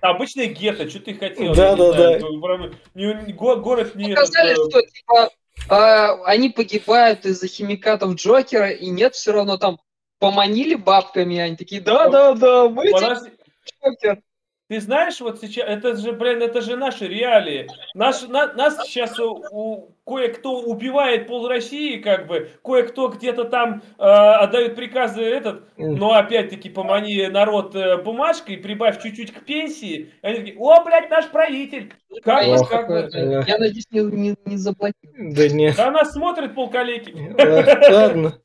Обычный 0.00 0.46
гетто, 0.46 0.88
что 0.88 1.00
ты 1.00 1.12
хотел? 1.12 1.54
Да, 1.54 1.76
да, 1.76 1.92
знаю, 1.92 2.20
да. 2.20 2.26
ну, 2.26 2.40
Город 2.40 3.94
не 3.96 4.14
Показали, 4.14 4.52
э, 4.52 4.54
что 4.54 4.80
типа 4.80 5.28
а, 5.68 6.22
они 6.24 6.50
погибают 6.50 7.24
из-за 7.26 7.48
химикатов 7.48 8.14
Джокера, 8.14 8.70
и 8.70 8.88
нет, 8.88 9.14
все 9.14 9.32
равно 9.32 9.56
там 9.56 9.78
поманили 10.18 10.74
бабками, 10.74 11.38
они 11.38 11.56
такие, 11.56 11.80
да-да-да, 11.80 12.68
мы 12.68 12.90
Подожди, 12.90 13.30
Джокер. 13.82 14.22
Ты 14.66 14.80
знаешь, 14.80 15.20
вот 15.20 15.40
сейчас, 15.42 15.68
это 15.68 15.94
же, 15.94 16.12
блин, 16.12 16.40
это 16.40 16.62
же 16.62 16.74
наши 16.76 17.06
реалии. 17.06 17.68
Наш, 17.92 18.22
на- 18.22 18.50
нас 18.54 18.78
сейчас 18.86 19.20
у, 19.20 19.44
у- 19.50 19.94
кое-кто 20.06 20.58
убивает 20.62 21.26
пол 21.26 21.46
России, 21.48 21.98
как 21.98 22.26
бы, 22.26 22.50
кое-кто 22.64 23.08
где-то 23.08 23.44
там 23.44 23.82
э, 23.98 24.02
отдает 24.02 24.74
приказы 24.74 25.22
этот, 25.22 25.64
но 25.76 26.14
опять-таки 26.14 26.70
помани 26.70 27.26
народ 27.26 27.74
э, 27.76 27.98
бумажкой, 27.98 28.56
прибавь 28.56 29.02
чуть-чуть 29.02 29.34
к 29.34 29.44
пенсии. 29.44 30.14
Они 30.22 30.38
такие, 30.38 30.56
о, 30.58 30.82
блядь, 30.82 31.10
наш 31.10 31.28
правитель. 31.28 31.92
Как, 32.22 32.46
бы, 32.46 32.66
как 32.66 32.88
бы. 32.88 33.10
Я 33.46 33.58
надеюсь, 33.58 33.90
не, 33.90 34.00
не, 34.00 34.34
не 34.46 34.56
заблокируют. 34.56 35.34
Да 35.34 35.48
не. 35.48 35.72
Да 35.72 35.90
нас 35.90 36.12
смотрит 36.12 36.54
полкалеки. 36.54 37.34
Ладно. 37.92 38.40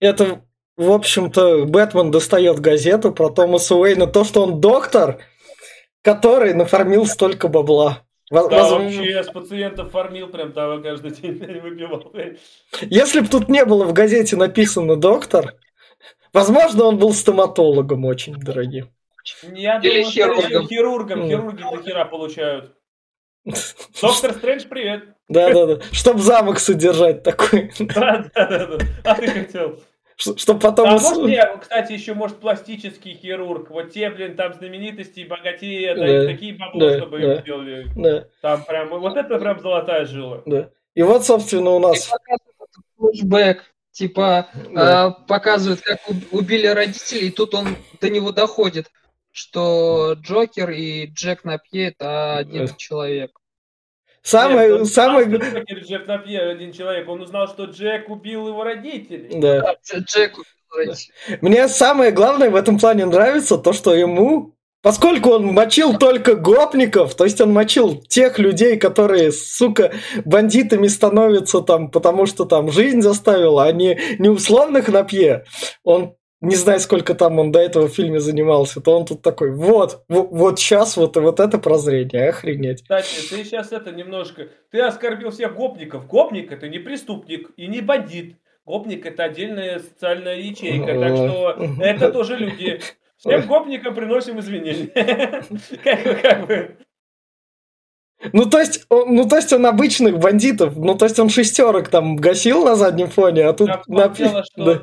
Это, 0.00 0.42
в 0.76 0.90
общем-то, 0.90 1.64
Бэтмен 1.66 2.10
достает 2.10 2.58
газету 2.60 3.12
про 3.12 3.30
Томаса 3.30 3.74
Уэйна, 3.76 4.06
то, 4.06 4.24
что 4.24 4.42
он 4.42 4.60
доктор, 4.60 5.18
который 6.02 6.54
нафармил 6.54 7.06
столько 7.06 7.48
бабла. 7.48 8.02
Воз- 8.30 8.48
Да, 8.48 8.68
вообще, 8.70 9.22
с 9.22 9.28
пациентов 9.28 9.90
фармил 9.92 10.28
прям 10.28 10.52
там 10.52 10.82
каждый 10.82 11.10
день 11.12 11.34
выпивал. 11.62 12.12
Если 12.80 13.20
бы 13.20 13.28
тут 13.28 13.48
не 13.48 13.64
было 13.64 13.84
в 13.84 13.92
газете 13.92 14.36
написано 14.36 14.96
доктор, 14.96 15.54
возможно, 16.32 16.84
он 16.84 16.98
был 16.98 17.12
стоматологом 17.12 18.04
очень 18.04 18.34
дорогим. 18.34 18.88
Я 19.42 19.78
Или 19.78 20.02
думаю, 20.02 20.04
что 20.10 20.12
хирургом. 20.12 20.68
хирургом, 20.68 21.28
хирурги 21.28 21.62
до 21.62 21.82
хера 21.82 22.04
получают. 22.06 22.72
Доктор 24.02 24.32
Стрэндж, 24.32 24.64
привет. 24.68 25.04
Да-да-да. 25.28 25.80
Чтоб 25.92 26.18
замок 26.18 26.58
содержать 26.58 27.22
такой. 27.22 27.72
Да, 27.78 28.24
да, 28.34 28.46
да, 28.46 28.66
да. 28.66 28.78
А 29.04 29.14
ты 29.14 29.28
хотел. 29.28 29.80
Чтоб 30.16 30.60
потом... 30.60 30.88
А 30.88 30.92
может 30.92 31.28
я, 31.28 31.56
кстати, 31.56 31.92
еще 31.92 32.14
может 32.14 32.38
пластический 32.38 33.14
хирург. 33.14 33.70
Вот 33.70 33.92
те, 33.92 34.10
блин, 34.10 34.36
там 34.36 34.54
знаменитости, 34.54 35.26
богатеи, 35.28 35.86
да, 35.88 35.94
Да, 36.06 36.22
и 36.24 36.26
такие 36.34 36.54
бабло, 36.54 36.80
да, 36.80 36.98
чтобы 36.98 37.18
да. 37.20 37.34
им 37.34 37.40
сделали. 37.40 37.86
Да, 37.96 38.24
Там 38.40 38.64
прям, 38.64 38.88
вот 38.90 39.16
это 39.16 39.38
прям 39.38 39.58
золотая 39.60 40.04
жила. 40.06 40.42
да. 40.46 40.70
И 40.94 41.02
вот, 41.02 41.24
собственно, 41.24 41.70
у 41.70 41.78
И 41.78 41.82
нас... 41.82 42.10
флешбэк, 42.96 43.64
типа 43.90 44.48
Да. 44.72 45.08
э, 45.20 45.26
показывают, 45.26 45.80
как 45.80 45.98
уб- 46.08 46.28
убили 46.32 46.66
родителей, 46.68 47.28
и 47.28 47.30
тут 47.32 47.54
он 47.54 47.76
до 48.00 48.08
него 48.10 48.30
доходит, 48.32 48.90
что 49.32 50.14
Джокер 50.20 50.70
и 50.70 51.06
Джек 51.06 51.44
Напье 51.44 51.88
это 51.88 52.36
один 52.36 52.64
Э. 52.64 52.68
человек. 52.76 53.32
Самое, 54.24 54.70
Нет, 54.70 54.80
он 54.80 54.86
самое... 54.86 55.26
знал, 55.26 55.40
что 55.42 55.58
Джокер 55.58 55.78
Джек 55.80 56.06
Напье 56.06 56.40
один 56.40 56.72
человек. 56.72 57.08
Он 57.10 57.20
узнал, 57.20 57.46
что 57.46 57.64
Джек 57.64 58.08
убил 58.08 58.48
его 58.48 58.64
родителей. 58.64 59.28
Да. 59.38 59.60
Да, 59.60 59.74
Дж- 59.74 60.04
Джек 60.06 60.32
убил 60.38 60.44
родителей. 60.74 61.38
Мне 61.42 61.68
самое 61.68 62.10
главное 62.10 62.48
в 62.48 62.56
этом 62.56 62.78
плане 62.78 63.04
нравится 63.04 63.58
то, 63.58 63.74
что 63.74 63.94
ему, 63.94 64.54
поскольку 64.80 65.28
он 65.32 65.44
мочил 65.48 65.98
только 65.98 66.36
гопников, 66.36 67.14
то 67.14 67.24
есть 67.24 67.38
он 67.42 67.52
мочил 67.52 68.00
тех 68.00 68.38
людей, 68.38 68.78
которые, 68.78 69.30
сука, 69.30 69.92
бандитами 70.24 70.86
становятся 70.86 71.60
там, 71.60 71.90
потому 71.90 72.24
что 72.24 72.46
там 72.46 72.72
жизнь 72.72 73.02
заставила, 73.02 73.64
а 73.64 73.72
не, 73.72 74.00
не 74.18 74.30
условных 74.30 74.88
напье. 74.88 75.44
Он 75.82 76.14
не 76.40 76.56
знаю, 76.56 76.80
сколько 76.80 77.14
там 77.14 77.38
он 77.38 77.52
до 77.52 77.60
этого 77.60 77.88
в 77.88 77.94
фильме 77.94 78.20
занимался, 78.20 78.80
то 78.80 78.98
он 78.98 79.06
тут 79.06 79.22
такой, 79.22 79.50
вот, 79.50 80.04
вот, 80.08 80.28
вот 80.30 80.58
сейчас 80.58 80.96
вот, 80.96 81.16
вот 81.16 81.40
это 81.40 81.58
прозрение, 81.58 82.28
охренеть. 82.28 82.82
Кстати, 82.82 83.28
ты 83.30 83.44
сейчас 83.44 83.72
это 83.72 83.92
немножко... 83.92 84.48
Ты 84.70 84.80
оскорбил 84.80 85.30
всех 85.30 85.54
гопников. 85.54 86.06
Гопник 86.06 86.52
это 86.52 86.68
не 86.68 86.78
преступник 86.78 87.50
и 87.56 87.66
не 87.66 87.80
бандит. 87.80 88.36
Гопник 88.66 89.06
это 89.06 89.24
отдельная 89.24 89.78
социальная 89.78 90.36
ячейка. 90.36 90.98
Так 90.98 91.16
что 91.16 91.56
это 91.80 92.10
тоже 92.10 92.36
люди. 92.36 92.80
Всем 93.16 93.46
гопникам 93.46 93.94
приносим 93.94 94.38
извинения. 94.40 95.42
Как 96.22 96.46
бы. 96.46 96.76
Ну, 98.32 98.46
то 98.46 98.58
есть, 98.58 98.86
он, 98.88 99.14
ну, 99.14 99.28
то 99.28 99.36
есть 99.36 99.52
он 99.52 99.66
обычных 99.66 100.18
бандитов, 100.18 100.76
ну, 100.76 100.94
то 100.94 101.04
есть 101.04 101.18
он 101.18 101.28
шестерок 101.28 101.88
там 101.88 102.16
гасил 102.16 102.64
на 102.64 102.74
заднем 102.74 103.08
фоне, 103.08 103.44
а 103.44 103.52
тут... 103.52 103.68
Я 103.68 103.82
напи- 103.86 104.16
дело, 104.16 104.44
что... 104.44 104.64
да. 104.64 104.82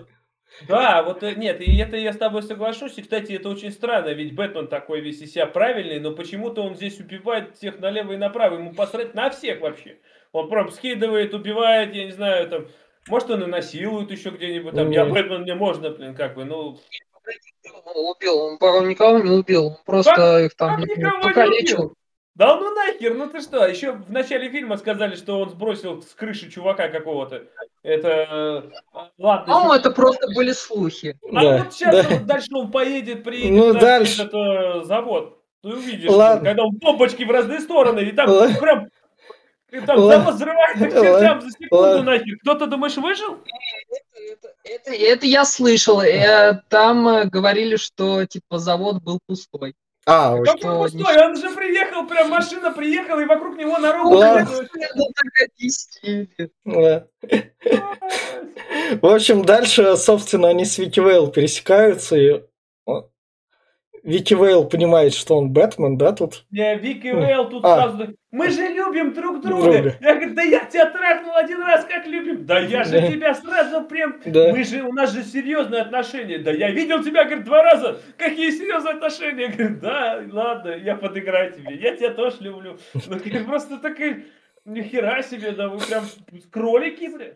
Да, 0.67 1.03
вот 1.03 1.23
э, 1.23 1.33
нет, 1.35 1.61
и 1.61 1.77
это 1.77 1.97
я 1.97 2.13
с 2.13 2.17
тобой 2.17 2.43
соглашусь. 2.43 2.97
И, 2.97 3.01
кстати, 3.01 3.33
это 3.33 3.49
очень 3.49 3.71
странно, 3.71 4.09
ведь 4.09 4.35
Бэтмен 4.35 4.67
такой 4.67 5.01
весь 5.01 5.21
из 5.21 5.33
себя 5.33 5.45
правильный, 5.45 5.99
но 5.99 6.11
почему-то 6.11 6.63
он 6.63 6.75
здесь 6.75 6.99
убивает 6.99 7.55
всех 7.55 7.79
налево 7.79 8.13
и 8.13 8.17
направо. 8.17 8.55
Ему 8.55 8.73
посрать 8.73 9.13
на 9.15 9.29
всех 9.29 9.61
вообще. 9.61 9.97
Он 10.31 10.49
прям 10.49 10.71
скидывает, 10.71 11.33
убивает, 11.33 11.93
я 11.93 12.05
не 12.05 12.11
знаю, 12.11 12.47
там... 12.47 12.67
Может, 13.07 13.31
он 13.31 13.43
и 13.43 13.47
насилует 13.47 14.11
еще 14.11 14.29
где-нибудь 14.29 14.75
там. 14.75 14.91
Я. 14.91 15.05
Бэтмен, 15.05 15.41
мне 15.41 15.55
можно, 15.55 15.89
блин, 15.89 16.15
как 16.15 16.35
бы, 16.35 16.45
ну... 16.45 16.79
Он 17.85 18.15
убил, 18.15 18.37
он, 18.37 18.57
по-моему, 18.57 18.87
никого 18.87 19.19
не 19.19 19.29
убил, 19.29 19.67
он 19.67 19.77
просто 19.85 20.45
их 20.45 20.55
там 20.55 20.79
как 20.79 20.89
никого 20.89 21.17
не 21.17 21.23
покалечил. 21.23 21.95
Да 22.35 22.55
ну 22.57 22.73
нахер, 22.73 23.13
ну 23.13 23.29
ты 23.29 23.41
что? 23.41 23.65
Еще 23.67 23.91
в 23.91 24.09
начале 24.09 24.49
фильма 24.49 24.77
сказали, 24.77 25.15
что 25.15 25.39
он 25.41 25.49
сбросил 25.49 26.01
с 26.01 26.13
крыши 26.13 26.49
чувака 26.49 26.87
какого-то. 26.87 27.43
Это... 27.83 28.07
э, 28.93 29.01
Ладно. 29.17 29.53
По-моему, 29.53 29.73
это 29.73 29.91
просто 29.91 30.27
были 30.33 30.53
слухи. 30.53 31.19
А 31.29 31.41
Да, 31.41 31.57
вот 31.63 31.73
сейчас 31.73 31.93
да. 32.07 32.09
вот 32.09 32.25
дальше 32.25 32.47
он 32.53 32.71
поедет, 32.71 33.23
приедет 33.23 33.51
Ну, 33.57 33.73
на 33.73 33.79
дальше. 33.79 34.23
этот 34.23 34.33
э, 34.33 34.85
завод. 34.85 35.39
Ты 35.61 35.69
увидишь, 35.69 36.09
Ладно. 36.09 36.45
когда 36.49 36.63
он 36.63 36.71
бомбочки 36.77 37.23
в 37.23 37.29
разные 37.29 37.59
стороны, 37.59 37.99
и 37.99 38.11
там 38.13 38.29
Ладно. 38.29 38.57
прям 38.59 38.87
и 39.71 39.79
там 39.81 39.99
Ладно. 39.99 40.17
завод 40.23 40.33
взрывается 40.35 40.85
к 40.87 40.93
чертям 40.93 41.41
за 41.41 41.51
секунду 41.51 41.75
Ладно. 41.75 42.03
нахер. 42.03 42.37
Кто-то, 42.41 42.67
думаешь, 42.67 42.97
выжил? 42.97 43.37
Это, 44.29 44.53
это- 44.63 44.91
это 44.93 45.25
я 45.25 45.43
слышал. 45.45 46.01
Э, 46.01 46.61
Там 46.69 47.07
э, 47.07 47.25
говорили, 47.25 47.75
что 47.75 48.25
типа 48.25 48.57
завод 48.57 49.01
был 49.03 49.19
пустой. 49.27 49.75
А, 50.07 50.37
Какой 50.37 50.57
что 50.57 50.77
пустой? 50.79 51.25
Он 51.25 51.35
же 51.35 51.49
приехал, 51.51 52.07
прям 52.07 52.29
машина 52.29 52.71
приехала, 52.71 53.19
и 53.19 53.25
вокруг 53.25 53.57
него 53.57 53.77
народ. 53.77 54.19
Да. 56.65 57.07
В 59.01 59.05
общем, 59.05 59.45
дальше, 59.45 59.95
собственно, 59.97 60.49
они 60.49 60.65
с 60.65 60.77
Вики 60.77 60.99
Вейл 60.99 61.27
пересекаются, 61.27 62.15
и 62.15 62.41
Вики 64.03 64.33
Вейл 64.33 64.65
понимает, 64.65 65.13
что 65.13 65.37
он 65.37 65.51
Бэтмен, 65.51 65.97
да, 65.97 66.11
тут? 66.11 66.45
Не, 66.49 66.75
Вики 66.77 67.07
Вейл 67.07 67.49
тут 67.49 67.63
А. 67.63 67.75
сразу, 67.75 68.15
мы 68.31 68.49
же 68.49 68.61
любим 68.67 69.13
друг 69.13 69.41
друга. 69.41 69.61
Друга. 69.63 69.95
Я 70.01 70.15
говорю, 70.15 70.33
да 70.33 70.41
я 70.41 70.65
тебя 70.65 70.87
трахнул 70.89 71.35
один 71.35 71.61
раз, 71.61 71.85
как 71.85 72.07
любим. 72.07 72.45
Да 72.45 72.59
я 72.59 72.83
же 72.83 72.99
Да. 72.99 73.07
тебя 73.07 73.33
сразу 73.35 73.83
прям, 73.85 74.15
Да. 74.25 74.51
мы 74.53 74.63
же, 74.63 74.81
у 74.83 74.91
нас 74.91 75.13
же 75.13 75.23
серьезные 75.23 75.81
отношения. 75.83 76.39
Да 76.39 76.51
я 76.51 76.71
видел 76.71 77.03
тебя, 77.03 77.25
говорит, 77.25 77.45
два 77.45 77.61
раза. 77.63 77.99
Какие 78.17 78.49
серьезные 78.49 78.95
отношения? 78.95 79.43
Я 79.43 79.51
говорю, 79.51 79.79
да, 79.81 80.23
ладно, 80.31 80.71
я 80.71 80.95
подыграю 80.95 81.51
тебе. 81.53 81.75
Я 81.75 81.95
тебя 81.95 82.09
тоже 82.09 82.37
люблю. 82.39 82.77
Ну, 82.93 83.45
просто 83.45 83.77
такая, 83.77 84.23
нихера 84.65 85.21
себе, 85.21 85.51
да 85.51 85.69
вы 85.69 85.77
прям 85.79 86.05
кролики, 86.49 87.07
бля. 87.15 87.33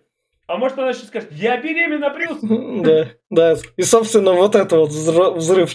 А 0.47 0.57
может 0.57 0.77
она 0.77 0.93
сейчас 0.93 1.07
скажет, 1.07 1.31
я 1.31 1.57
беременна, 1.59 2.11
плюс. 2.11 2.37
Да, 2.83 3.09
да. 3.31 3.57
И, 3.77 3.81
собственно, 3.81 4.33
вот 4.33 4.55
это 4.55 4.77
вот 4.77 4.89
взрыв. 4.89 5.73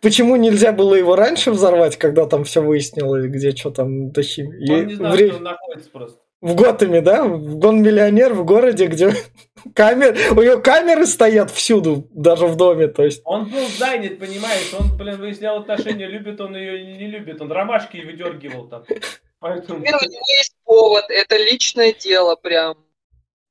Почему 0.00 0.36
нельзя 0.36 0.72
было 0.72 0.96
его 0.96 1.14
раньше 1.14 1.52
взорвать, 1.52 1.96
когда 1.96 2.26
там 2.26 2.42
все 2.42 2.60
выяснилось, 2.60 3.26
где 3.26 3.54
что 3.54 3.70
там 3.70 4.10
до 4.10 4.22
химии? 4.22 4.72
Он 4.72 4.86
не 4.86 4.94
знал, 4.94 5.14
что 5.14 5.36
он 5.36 5.42
находится 5.44 5.90
просто. 5.90 6.18
в 6.40 6.54
Готэме, 6.56 7.02
да? 7.02 7.24
Он 7.24 7.82
миллионер 7.82 8.34
в 8.34 8.44
городе, 8.44 8.86
где 8.86 9.14
камер... 9.74 10.16
у 10.36 10.42
него 10.42 10.60
камеры 10.60 11.06
стоят 11.06 11.52
всюду, 11.52 12.08
даже 12.10 12.46
в 12.46 12.56
доме, 12.56 12.88
то 12.88 13.04
есть. 13.04 13.22
Он 13.24 13.44
был 13.44 13.68
занят, 13.78 14.18
понимаешь, 14.18 14.74
он, 14.76 14.96
блин, 14.96 15.18
выяснял 15.18 15.58
отношения, 15.58 16.08
любит 16.08 16.40
он 16.40 16.56
ее 16.56 16.82
или 16.82 17.04
не 17.04 17.06
любит. 17.06 17.40
Он 17.40 17.52
ромашки 17.52 17.98
выдергивал 17.98 18.66
там. 18.66 18.82
Поэтому... 19.38 19.78
Теперь 19.78 19.94
у 19.94 20.10
него 20.10 20.22
есть 20.36 20.56
повод, 20.64 21.04
это 21.10 21.36
личное 21.36 21.92
дело 21.92 22.34
прям. 22.34 22.76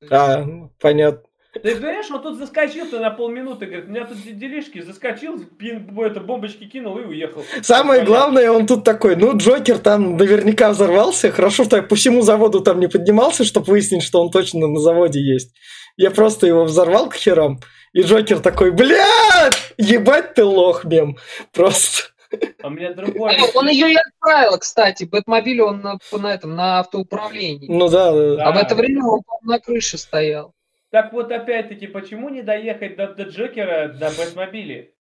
А, 0.10 0.46
понятно. 0.80 1.24
Ты 1.54 1.76
понимаешь, 1.76 2.10
он 2.12 2.22
тут 2.22 2.38
заскочил-то 2.38 3.00
на 3.00 3.10
полминуты, 3.10 3.66
говорит, 3.66 3.88
у 3.88 3.90
меня 3.90 4.06
тут 4.06 4.18
делишки, 4.22 4.82
заскочил, 4.82 5.44
пин, 5.58 6.00
это, 6.00 6.20
бомбочки 6.20 6.66
кинул 6.66 7.00
и 7.00 7.06
уехал. 7.06 7.44
Самое 7.64 8.02
Понятно. 8.02 8.06
главное, 8.06 8.52
он 8.52 8.68
тут 8.68 8.84
такой, 8.84 9.16
ну, 9.16 9.36
Джокер 9.36 9.80
там 9.80 10.16
наверняка 10.16 10.70
взорвался, 10.70 11.32
хорошо, 11.32 11.64
что 11.64 11.78
я 11.78 11.82
по 11.82 11.96
всему 11.96 12.22
заводу 12.22 12.62
там 12.62 12.80
не 12.80 12.88
поднимался, 12.88 13.46
чтобы 13.46 13.72
выяснить, 13.72 14.04
что 14.04 14.22
он 14.22 14.30
точно 14.30 14.68
на 14.68 14.80
заводе 14.80 15.20
есть. 15.20 15.56
Я 15.98 16.12
просто 16.12 16.46
его 16.46 16.66
взорвал 16.66 17.10
к 17.10 17.16
херам, 17.16 17.60
и 17.94 18.04
Джокер 18.04 18.40
такой, 18.42 18.72
блядь, 18.72 19.74
ебать 19.78 20.36
ты 20.36 20.44
лох, 20.44 20.86
мем. 20.86 21.18
Просто. 21.52 22.10
А 22.62 22.68
у 22.68 22.70
меня 22.70 22.94
другой. 22.94 23.36
А, 23.36 23.58
Он 23.58 23.68
ее 23.70 23.94
и 23.94 23.96
отправил, 23.96 24.58
кстати. 24.60 25.04
Бэтмобиль 25.06 25.62
он 25.62 25.82
на, 25.82 25.98
на 26.12 26.34
этом, 26.34 26.56
на 26.56 26.80
автоуправлении. 26.80 27.68
Ну 27.70 27.90
да, 27.90 28.12
да. 28.12 28.46
А 28.48 28.52
в 28.52 28.58
это 28.58 28.76
время 28.76 29.04
он 29.04 29.22
по-моему, 29.24 29.52
на 29.52 29.60
крыше 29.60 29.98
стоял. 29.98 30.54
Так 30.92 31.14
вот, 31.14 31.32
опять-таки, 31.32 31.88
почему 31.88 32.30
не 32.30 32.42
доехать 32.42 32.96
до, 32.96 33.08
до 33.08 33.24
Джокера 33.24 33.90
до 33.90 34.10
Бэтмобили? 34.10 34.94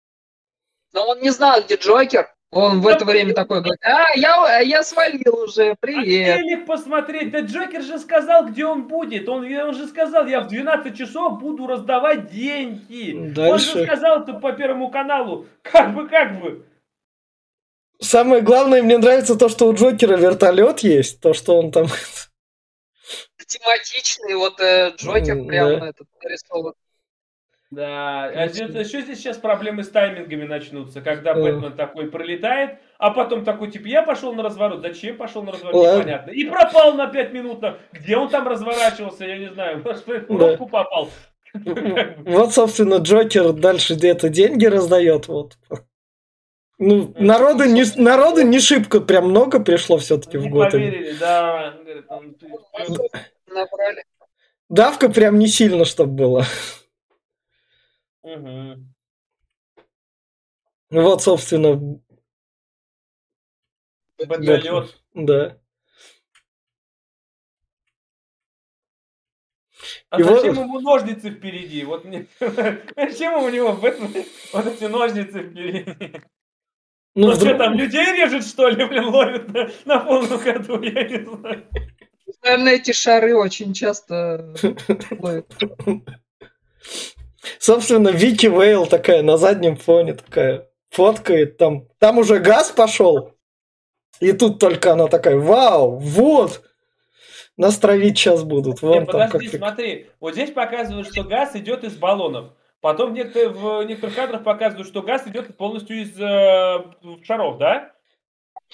Но 0.94 1.08
он 1.08 1.22
не 1.22 1.30
знал, 1.30 1.62
где 1.64 1.76
Джокер. 1.76 2.28
Он 2.52 2.82
в 2.82 2.88
это 2.88 3.06
время 3.06 3.36
такой 3.36 3.60
говорит, 3.62 3.80
а, 3.84 4.16
я, 4.16 4.60
я 4.62 4.82
свалил 4.82 5.44
уже, 5.44 5.72
А 5.72 5.76
привет. 5.80 6.38
телек 6.40 6.66
посмотреть, 6.66 7.30
да 7.30 7.42
Джокер 7.42 7.84
же 7.84 8.00
сказал, 8.00 8.48
где 8.48 8.66
он 8.66 8.88
будет. 8.88 9.30
Он, 9.30 9.46
он 9.46 9.76
же 9.76 9.86
сказал, 9.86 10.26
я 10.26 10.42
в 10.42 10.48
12 10.48 10.98
часов 10.98 11.40
буду 11.40 11.68
раздавать 11.68 12.32
деньги. 12.32 13.14
Он 13.16 13.34
Дальше. 13.34 13.78
же 13.78 13.86
сказал 13.86 14.24
это 14.24 14.34
по 14.34 14.52
Первому 14.54 14.90
каналу. 14.90 15.46
Как 15.62 15.94
бы, 15.94 16.08
как 16.10 16.42
бы. 16.42 16.66
Самое 18.02 18.42
главное, 18.42 18.82
мне 18.82 18.98
нравится 18.98 19.36
то, 19.36 19.50
что 19.50 19.68
у 19.68 19.74
Джокера 19.74 20.16
вертолет 20.16 20.80
есть, 20.80 21.20
то, 21.20 21.34
что 21.34 21.58
он 21.60 21.72
там... 21.72 21.88
Тематичный, 23.48 24.36
вот 24.36 24.60
э, 24.60 24.94
Джокер 24.96 25.38
М, 25.38 25.48
прям 25.48 25.80
да. 25.80 25.90
этот 25.90 26.08
нарисован. 26.24 26.74
Да, 27.72 28.26
а 28.26 28.48
здесь, 28.48 28.70
еще 28.70 29.02
здесь 29.02 29.20
сейчас 29.20 29.38
проблемы 29.38 29.84
с 29.84 29.90
таймингами 29.90 30.46
начнутся, 30.46 31.02
когда 31.02 31.32
Ага. 31.32 31.42
Бэтмен 31.42 31.74
такой 31.74 32.10
пролетает, 32.10 32.80
а 32.98 33.12
потом 33.12 33.44
такой, 33.44 33.70
типа, 33.70 33.86
я 33.88 34.02
пошел 34.02 34.34
на 34.34 34.42
разворот, 34.42 34.82
зачем 34.82 35.18
пошел 35.18 35.44
на 35.44 35.52
разворот, 35.52 35.76
Ладно. 35.76 36.00
непонятно. 36.00 36.32
И 36.32 36.46
пропал 36.46 36.94
на 36.94 37.08
5 37.08 37.34
минут, 37.34 37.64
где 37.92 38.18
он 38.18 38.30
там 38.30 38.48
разворачивался, 38.48 39.26
я 39.26 39.38
не 39.38 39.50
знаю, 39.50 39.82
может, 39.86 40.08
в 40.08 40.22
пробку 40.26 40.68
попал. 40.68 41.10
Вот, 42.26 42.54
собственно, 42.54 42.96
Джокер 42.98 43.54
дальше 43.54 43.96
где-то 43.96 44.30
деньги 44.30 44.66
раздает, 44.66 45.28
вот. 45.28 45.58
Ну, 46.82 47.14
народу 47.18 47.66
не, 47.66 47.84
народу 48.02 48.42
не 48.44 48.60
шибко 48.60 49.02
прям 49.02 49.30
много 49.30 49.60
пришло 49.60 49.98
все-таки 49.98 50.38
в 50.38 50.48
Готэме. 50.50 50.92
поверили, 50.92 51.14
да. 51.20 51.78
Набрали. 53.48 54.06
Давка 54.70 55.10
прям 55.10 55.38
не 55.40 55.48
сильно, 55.48 55.84
чтобы 55.84 56.14
было. 56.14 56.46
Мгм. 58.24 58.94
Вот, 60.90 61.22
собственно, 61.22 62.00
Бэтмолет. 64.18 64.96
да. 65.14 65.58
А 70.10 70.20
И 70.20 70.24
вот- 70.24 70.42
зачем 70.42 70.56
ему 70.64 70.80
ножницы 70.80 71.30
впереди? 71.32 71.84
Вот 71.84 72.06
мне... 72.06 72.28
Зачем 72.96 73.44
у 73.44 73.50
него 73.50 73.72
в 73.74 73.84
этом 73.86 74.14
вот 74.54 74.66
эти 74.66 74.86
ножницы 74.86 75.44
впереди? 75.44 76.22
Ну, 77.16 77.28
Ну, 77.28 77.36
что 77.36 77.58
там, 77.58 77.74
людей 77.74 78.06
режет, 78.14 78.46
что 78.46 78.70
ли, 78.70 78.86
блин, 78.86 79.08
ловит 79.08 79.52
на, 79.52 79.70
на 79.86 80.00
полном 80.00 80.40
ходу, 80.40 80.82
я 80.82 81.04
не 81.04 81.26
знаю. 81.26 81.66
Наверное, 82.44 82.74
эти 82.76 82.92
шары 82.92 83.36
очень 83.36 83.74
часто 83.74 84.54
ловят. 85.20 85.52
Собственно, 87.60 88.10
Вики 88.10 88.46
Вейл 88.46 88.86
такая 88.86 89.24
на 89.24 89.38
заднем 89.38 89.76
фоне 89.76 90.14
такая 90.14 90.68
фоткает 90.90 91.58
там. 91.58 91.88
Там 92.00 92.18
уже 92.20 92.40
газ 92.40 92.72
пошел. 92.72 93.34
И 94.20 94.34
тут 94.34 94.60
только 94.60 94.94
она 94.94 95.08
такая, 95.08 95.38
вау, 95.38 95.98
вот, 95.98 96.62
нас 97.58 97.78
травить 97.78 98.18
сейчас 98.18 98.44
будут. 98.44 98.82
Вон 98.82 99.00
Не, 99.00 99.06
там 99.06 99.30
подожди, 99.30 99.50
как 99.50 99.58
смотри, 99.60 100.08
вот 100.20 100.34
здесь 100.34 100.52
показывают, 100.52 101.08
что 101.12 101.24
газ 101.24 101.56
идет 101.56 101.84
из 101.84 101.96
баллонов. 101.96 102.54
Потом 102.82 103.12
в 103.12 103.14
некоторых, 103.14 103.56
в 103.56 103.84
некоторых 103.84 104.16
кадрах 104.16 104.44
показывают, 104.44 104.88
что 104.88 105.02
газ 105.02 105.28
идет 105.28 105.58
полностью 105.58 106.02
из 106.02 106.20
э, 106.20 107.24
шаров, 107.24 107.58
да? 107.58 107.94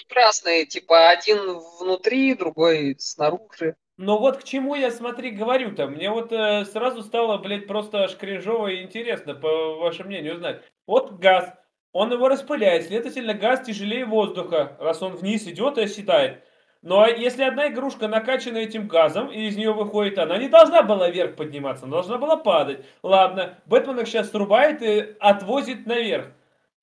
Красные, 0.08 0.66
типа 0.66 1.08
один 1.08 1.58
внутри, 1.80 2.34
другой 2.34 2.96
снаружи. 2.98 3.76
Но 3.96 4.18
вот 4.18 4.38
к 4.38 4.44
чему 4.44 4.74
я, 4.74 4.90
смотри, 4.90 5.30
говорю-то. 5.30 5.86
Мне 5.86 6.10
вот 6.10 6.30
э, 6.30 6.66
сразу 6.66 7.02
стало, 7.02 7.38
блядь, 7.38 7.66
просто 7.66 8.04
аж 8.04 8.14
кринжово 8.16 8.68
и 8.68 8.82
интересно, 8.82 9.34
по 9.34 9.76
вашему 9.76 10.10
мнению, 10.10 10.34
узнать. 10.34 10.62
Вот 10.86 11.12
газ, 11.12 11.52
он 11.92 12.12
его 12.12 12.28
распыляет, 12.28 12.86
следовательно, 12.86 13.32
газ 13.32 13.64
тяжелее 13.64 14.04
воздуха, 14.04 14.76
раз 14.78 15.02
он 15.02 15.16
вниз 15.16 15.46
идет 15.46 15.78
и 15.78 15.82
оседает. 15.84 16.44
Но 16.86 17.04
если 17.08 17.42
одна 17.42 17.66
игрушка 17.66 18.06
накачана 18.06 18.58
этим 18.58 18.86
газом, 18.86 19.28
и 19.28 19.48
из 19.48 19.56
нее 19.56 19.72
выходит, 19.72 20.18
она 20.18 20.38
не 20.38 20.48
должна 20.48 20.84
была 20.84 21.10
вверх 21.10 21.34
подниматься, 21.34 21.84
она 21.84 21.94
должна 21.94 22.16
была 22.16 22.36
падать. 22.36 22.86
Ладно, 23.02 23.58
Бэтмен 23.66 23.98
их 23.98 24.06
сейчас 24.06 24.30
срубает 24.30 24.82
и 24.82 25.16
отвозит 25.18 25.84
наверх. 25.84 26.28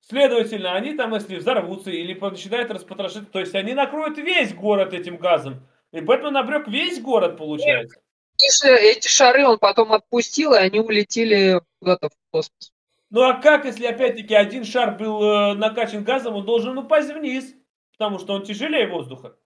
Следовательно, 0.06 0.74
они 0.74 0.92
там, 0.92 1.14
если 1.14 1.36
взорвутся 1.36 1.90
или 1.90 2.12
начинают 2.20 2.70
распотрошить, 2.70 3.32
то 3.32 3.40
есть 3.40 3.54
они 3.54 3.72
накроют 3.72 4.18
весь 4.18 4.52
город 4.52 4.92
этим 4.92 5.16
газом. 5.16 5.66
И 5.90 6.02
Бэтмен 6.02 6.36
обрек 6.36 6.68
весь 6.68 7.00
город, 7.00 7.38
получается. 7.38 7.98
Если 8.36 8.78
эти 8.78 9.08
шары 9.08 9.46
он 9.46 9.58
потом 9.58 9.90
отпустил, 9.94 10.52
и 10.52 10.58
они 10.58 10.80
улетели 10.80 11.62
куда-то 11.78 12.10
в 12.10 12.12
космос. 12.30 12.72
Ну 13.08 13.22
а 13.22 13.40
как, 13.40 13.64
если 13.64 13.86
опять-таки 13.86 14.34
один 14.34 14.66
шар 14.66 14.98
был 14.98 15.22
э, 15.22 15.54
накачан 15.54 16.04
газом, 16.04 16.34
он 16.34 16.44
должен 16.44 16.76
упасть 16.76 17.10
вниз, 17.10 17.54
потому 17.92 18.18
что 18.18 18.34
он 18.34 18.42
тяжелее 18.42 18.86
воздуха. 18.86 19.36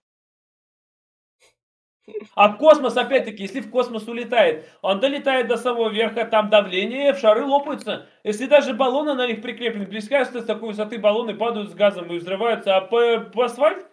А 2.35 2.49
в 2.49 2.57
космос, 2.57 2.95
опять-таки, 2.97 3.43
если 3.43 3.61
в 3.61 3.69
космос 3.69 4.07
улетает, 4.07 4.67
он 4.81 4.99
долетает 4.99 5.47
до 5.47 5.57
самого 5.57 5.89
верха, 5.89 6.25
там 6.25 6.49
давление, 6.49 7.13
в 7.13 7.19
шары 7.19 7.45
лопаются. 7.45 8.05
Если 8.23 8.45
даже 8.45 8.73
баллоны 8.73 9.13
на 9.13 9.27
них 9.27 9.41
прикреплены, 9.41 9.85
близкаются 9.85 10.41
с 10.41 10.45
такой 10.45 10.69
высоты 10.69 10.97
баллоны 10.99 11.33
падают 11.33 11.71
с 11.71 11.73
газом 11.73 12.11
и 12.13 12.19
взрываются, 12.19 12.75
а 12.77 12.81
по, 12.81 13.19
по 13.19 13.45
асфальт? 13.45 13.85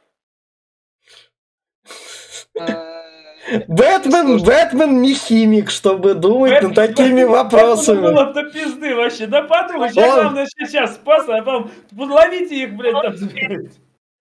Э, 2.59 3.65
Бэтмен, 3.69 4.43
Бэтмен 4.43 5.03
не 5.03 5.15
химик, 5.15 5.71
чтобы 5.71 6.15
думать 6.15 6.53
Бэтмен- 6.53 6.63
над 6.69 6.75
такими 6.75 7.23
вопросами. 7.23 8.01
было 8.01 8.33
до 8.33 8.45
пизды 8.51 8.95
вообще. 8.95 9.27
Да 9.27 9.43
подумай, 9.43 9.91
я 9.93 10.15
главное 10.15 10.47
сейчас 10.47 10.95
спас, 10.95 11.29
а 11.29 11.43
потом 11.43 11.71
ловите 11.97 12.65
их, 12.65 12.75
блядь, 12.77 12.93
там. 12.93 13.15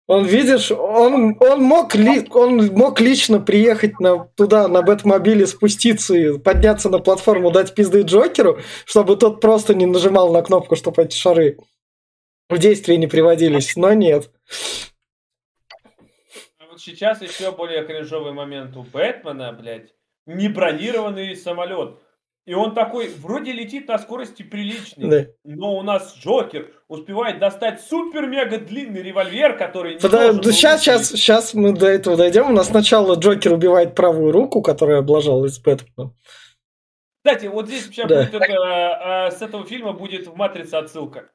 Он, 0.08 0.26
видишь, 0.26 0.72
он, 0.72 1.36
он, 1.42 1.62
мог 1.62 1.94
ли, 1.94 2.26
он 2.32 2.68
мог 2.68 3.02
лично 3.02 3.42
приехать 3.42 4.00
на, 4.00 4.26
туда 4.38 4.70
на 4.70 4.82
Бэтмобиле, 4.82 5.46
спуститься 5.46 6.16
и 6.16 6.38
подняться 6.40 6.90
на 6.90 7.00
платформу, 7.00 7.52
дать 7.52 7.76
пизды 7.76 8.04
Джокеру, 8.04 8.62
чтобы 8.86 9.18
тот 9.18 9.42
просто 9.42 9.76
не 9.76 9.86
нажимал 9.86 10.32
на 10.32 10.42
кнопку, 10.42 10.78
чтобы 10.78 11.04
эти 11.04 11.16
шары 11.18 11.58
в 12.50 12.58
действие 12.58 12.98
не 12.98 13.08
приводились. 13.08 13.76
Но 13.76 13.92
нет. 13.92 14.32
А 16.58 16.68
вот 16.72 16.80
сейчас 16.80 17.22
еще 17.22 17.52
более 17.52 17.86
кринжовый 17.86 18.32
момент 18.32 18.78
у 18.78 18.84
Бэтмена, 18.84 19.52
блядь. 19.52 19.94
Не 20.26 20.48
бронированный 20.48 21.36
самолет. 21.36 22.00
И 22.48 22.54
он 22.54 22.74
такой, 22.74 23.10
вроде 23.10 23.52
летит 23.52 23.90
на 23.90 24.00
скорости 24.00 24.42
приличной. 24.42 25.10
Да. 25.10 25.32
Но 25.44 25.76
у 25.76 25.82
нас 25.82 26.16
Джокер 26.18 26.72
успевает 26.88 27.40
достать 27.40 27.82
супер-мега 27.82 28.58
длинный 28.60 29.02
револьвер, 29.04 29.58
который 29.58 29.96
не 29.96 30.00
Пода- 30.00 30.32
должен 30.32 30.54
сейчас, 30.54 30.82
сейчас, 30.82 31.10
сейчас 31.10 31.54
мы 31.54 31.74
до 31.74 31.88
этого 31.88 32.16
дойдем. 32.16 32.50
У 32.50 32.54
нас 32.54 32.68
сначала 32.68 33.16
Джокер 33.16 33.52
убивает 33.52 33.96
правую 33.96 34.32
руку, 34.32 34.62
которая 34.62 35.00
облажалась 35.00 35.60
Бэтменом. 35.60 36.16
Кстати, 37.22 37.48
вот 37.48 37.68
здесь 37.68 37.86
сейчас 37.88 38.08
Да. 38.08 38.24
будет 38.24 38.36
это, 38.42 38.46
а, 39.26 39.30
с 39.32 39.42
этого 39.42 39.66
фильма 39.66 39.92
будет 39.92 40.28
в 40.28 40.36
«Матрице» 40.38 40.76
отсылка. 40.76 41.30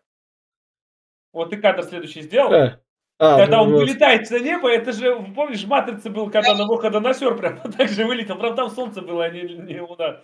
Вот 1.35 1.51
ты 1.51 1.59
кадр 1.59 1.83
следующий 1.83 2.23
сделал. 2.23 2.55
А, 2.55 2.81
а, 3.19 3.39
Когда 3.39 3.59
ну 3.59 3.65
он 3.65 3.73
вот. 3.73 3.79
вылетает 3.81 4.31
на 4.31 4.39
небо, 4.39 4.71
это 4.71 4.93
же, 4.93 5.15
помнишь, 5.37 5.63
в 5.65 5.69
«Матрице» 5.69 6.09
был, 6.09 6.31
когда 6.31 6.55
на 6.55 6.65
выхода 6.65 7.01
на 7.01 7.13
сер 7.13 7.37
прям 7.37 7.59
так 7.77 7.91
же 7.91 8.07
вылетел. 8.07 8.39
Правда, 8.39 8.63
там 8.63 8.71
солнце 8.71 9.03
было, 9.03 9.27
а 9.27 9.29
не, 9.29 9.43
не 9.43 9.79
луна. 9.83 10.23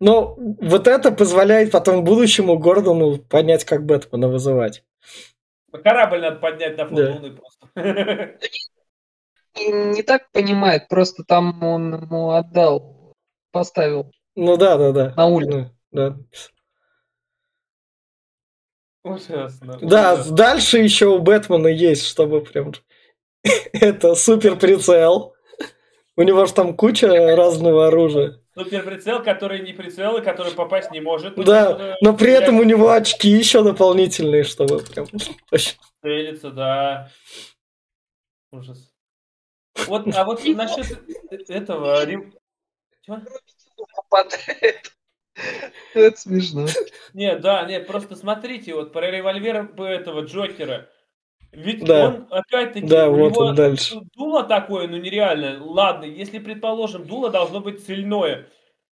Но 0.00 0.34
вот 0.36 0.86
это 0.86 1.10
позволяет 1.12 1.72
потом 1.72 2.04
будущему 2.04 2.58
Гордону 2.58 3.18
понять, 3.18 3.64
как 3.64 3.84
Бэтмена 3.84 4.28
вызывать. 4.28 4.84
Корабль 5.72 6.20
надо 6.20 6.36
поднять 6.36 6.76
на 6.78 6.86
фон 6.86 6.96
Да. 6.96 7.10
луны 7.12 7.36
просто. 7.36 8.38
не 9.56 10.02
так 10.02 10.30
понимает, 10.32 10.88
просто 10.88 11.24
там 11.24 11.62
он 11.62 11.94
ему 12.02 12.30
отдал, 12.30 13.14
поставил 13.50 14.10
Ну 14.36 14.56
да, 14.56 14.76
да, 14.76 14.92
да. 14.92 15.14
на 15.16 15.26
улицу. 15.26 15.58
Ну, 15.58 15.70
да. 15.92 16.16
Ужасно. 19.02 19.78
Да, 19.82 20.14
ужасно. 20.14 20.34
дальше 20.36 20.78
еще 20.78 21.06
у 21.06 21.18
Бэтмена 21.18 21.68
есть, 21.68 22.06
чтобы 22.06 22.40
прям... 22.40 22.72
Это 23.72 24.14
супер 24.14 24.56
прицел. 24.56 25.34
У 26.16 26.22
него 26.22 26.46
же 26.46 26.54
там 26.54 26.76
куча 26.76 27.08
разного 27.36 27.88
оружия. 27.88 28.40
Супер 28.56 28.84
прицел, 28.84 29.22
который 29.22 29.60
не 29.62 29.72
прицел 29.72 30.16
и 30.16 30.22
который 30.22 30.52
попасть 30.52 30.90
не 30.92 31.00
может. 31.00 31.34
Да, 31.36 31.96
но 32.00 32.16
при 32.16 32.30
этом 32.32 32.58
у 32.58 32.62
него 32.62 32.90
очки 32.90 33.28
еще 33.28 33.62
дополнительные, 33.64 34.44
чтобы 34.44 34.78
прям... 34.80 35.06
вообще- 35.50 35.74
Целится, 36.02 36.50
да. 36.50 37.10
Ужас. 38.52 38.92
Вот, 39.86 40.06
а 40.14 40.24
вот 40.24 40.44
насчет 40.44 40.86
этого... 41.48 42.06
Попадает. 43.96 44.94
Это 45.94 46.16
смешно. 46.16 46.68
Не, 47.12 47.36
да, 47.36 47.64
нет, 47.64 47.88
просто 47.88 48.14
смотрите, 48.14 48.72
вот 48.74 48.92
про 48.92 49.10
револьвер 49.10 49.68
этого 49.78 50.20
Джокера. 50.20 50.88
Ведь 51.54 51.84
Да. 51.84 52.08
он, 52.08 52.26
опять-таки, 52.30 52.86
Да, 52.86 53.08
у 53.08 53.14
вот 53.16 53.32
него 53.32 53.40
он 53.46 53.54
дальше. 53.54 54.00
дуло 54.16 54.42
такое, 54.44 54.88
ну 54.88 54.96
нереально. 54.96 55.62
Ладно, 55.64 56.04
если, 56.04 56.38
предположим, 56.38 57.06
дуло 57.06 57.30
должно 57.30 57.60
быть 57.60 57.84
цельное. 57.84 58.48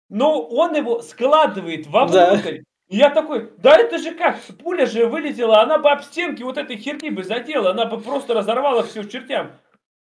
Но 0.08 0.42
он 0.42 0.74
его 0.74 1.00
складывает 1.02 1.86
вовнутрь. 1.86 2.60
И 2.88 2.96
я 2.96 3.10
такой, 3.10 3.52
да 3.58 3.76
это 3.76 3.98
же 3.98 4.12
как? 4.14 4.38
Пуля 4.62 4.86
же 4.86 5.06
вылетела, 5.06 5.60
она 5.60 5.78
бы 5.78 5.90
об 5.90 6.00
стенки 6.02 6.42
вот 6.42 6.56
этой 6.56 6.76
херни 6.78 7.10
бы 7.10 7.22
задела, 7.22 7.70
она 7.70 7.84
бы 7.84 8.00
просто 8.00 8.32
разорвала 8.32 8.82
все 8.82 9.02
к 9.04 9.10
чертям. 9.10 9.52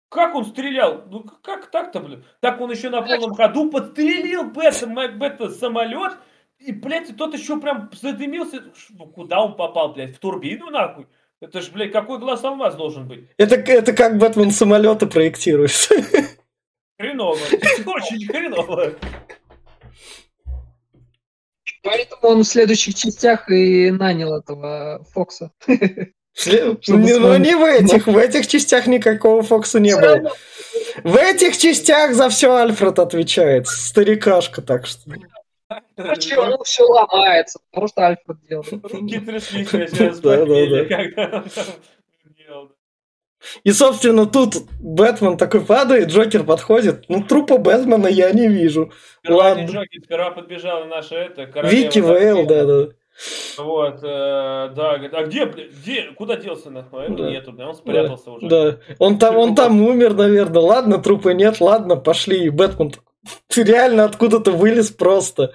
Как 0.09 0.35
он 0.35 0.45
стрелял? 0.45 1.05
Ну 1.09 1.25
как 1.43 1.71
так-то, 1.71 2.01
блин? 2.01 2.25
Так 2.41 2.61
он 2.61 2.71
еще 2.73 2.91
на 2.91 3.01
полном 3.03 3.35
ходу 3.35 3.71
подстрелил 3.71 4.51
Бэтмен, 4.51 5.19
Бэтмен 5.19 5.51
самолет, 5.53 6.15
и, 6.59 6.73
блядь, 6.73 7.17
тот 7.17 7.33
еще 7.35 7.59
прям 7.61 7.89
задымился. 7.93 8.63
Куда 9.15 9.43
он 9.43 9.55
попал, 9.57 9.93
блядь? 9.95 10.17
В 10.17 10.19
турбину, 10.19 10.71
нахуй? 10.71 11.07
Это 11.43 11.61
ж, 11.61 11.71
блядь, 11.73 11.91
какой 11.91 12.21
глаз 12.21 12.45
алмаз 12.45 12.77
должен 12.77 13.09
быть? 13.09 13.25
Это, 13.37 13.57
это 13.57 13.93
как 13.93 14.17
Бэтмен 14.17 14.53
самолеты 14.53 15.09
проектирует. 15.09 15.73
Хреново. 17.01 17.37
Очень 17.85 18.29
хреново. 18.29 18.93
Поэтому 21.83 22.21
он 22.23 22.39
в 22.45 22.47
следующих 22.47 22.95
частях 22.95 23.51
и 23.51 23.91
нанял 23.91 24.39
этого 24.39 25.05
Фокса. 25.13 25.51
Не, 25.67 26.79
Ну, 26.87 27.37
не 27.39 27.57
в 27.57 27.65
этих. 27.65 28.07
В 28.07 28.17
этих 28.17 28.47
частях 28.47 28.87
никакого 28.87 29.43
Фокса 29.43 29.81
не 29.81 29.97
было. 29.97 30.31
В 31.03 31.17
этих 31.17 31.59
частях 31.59 32.15
за 32.15 32.29
все 32.29 32.55
Альфред 32.55 33.01
отвечает. 33.01 33.67
Старикашка, 33.67 34.63
так 34.63 34.87
что. 34.87 35.11
Почему 35.97 36.63
все 36.65 36.85
ломается? 36.85 37.61
Потому 37.71 37.89
что 37.89 38.07
Альфред 38.07 38.37
делает. 38.49 38.93
Руки 38.93 39.19
тряслись, 39.21 39.73
я 39.73 39.87
сейчас 39.89 40.21
Да, 40.21 40.45
да, 40.45 40.67
да. 40.67 40.85
когда 40.85 41.43
делал. 42.37 42.71
И, 43.65 43.73
собственно, 43.73 44.27
тут 44.27 44.55
Бэтмен 44.81 45.37
такой 45.37 45.63
падает, 45.65 46.09
Джокер 46.09 46.45
подходит. 46.45 47.05
Ну, 47.09 47.23
трупа 47.25 47.59
Бэтмена 47.59 48.07
я 48.07 48.31
не 48.33 48.49
вижу. 48.49 48.93
Сперва 49.19 49.37
Ладно. 49.37 49.67
Джокер, 49.67 50.01
сперва 50.05 50.31
подбежала 50.31 50.85
наша 50.85 51.17
это, 51.17 51.43
Вики 51.69 51.99
Вейл, 51.99 52.47
да, 52.47 52.65
да. 52.65 52.89
Вот, 53.59 53.99
э, 54.03 54.73
да, 54.75 54.97
говорит, 54.97 55.15
а 55.15 55.25
где, 55.25 55.45
бля, 55.45 55.65
где, 55.69 56.05
куда 56.17 56.37
делся 56.37 56.71
нахуй? 56.71 57.05
Его 57.05 57.17
Да. 57.17 57.31
Нету, 57.31 57.53
бля, 57.53 57.69
он 57.69 57.75
спрятался 57.75 58.31
уже. 58.31 58.49
Да, 58.49 58.79
он 58.99 59.19
там, 59.19 59.37
он 59.37 59.55
там 59.55 59.81
умер, 59.83 60.15
наверное. 60.15 60.63
Ладно, 60.63 60.99
трупа 60.99 61.31
нет, 61.31 61.61
ладно, 61.61 61.97
пошли. 61.97 62.45
И 62.47 62.51
Бэтмен 62.51 62.91
такой, 62.91 63.12
ты 63.49 63.63
реально 63.63 64.05
откуда-то 64.05 64.53
вылез 64.53 64.91
просто. 64.91 65.55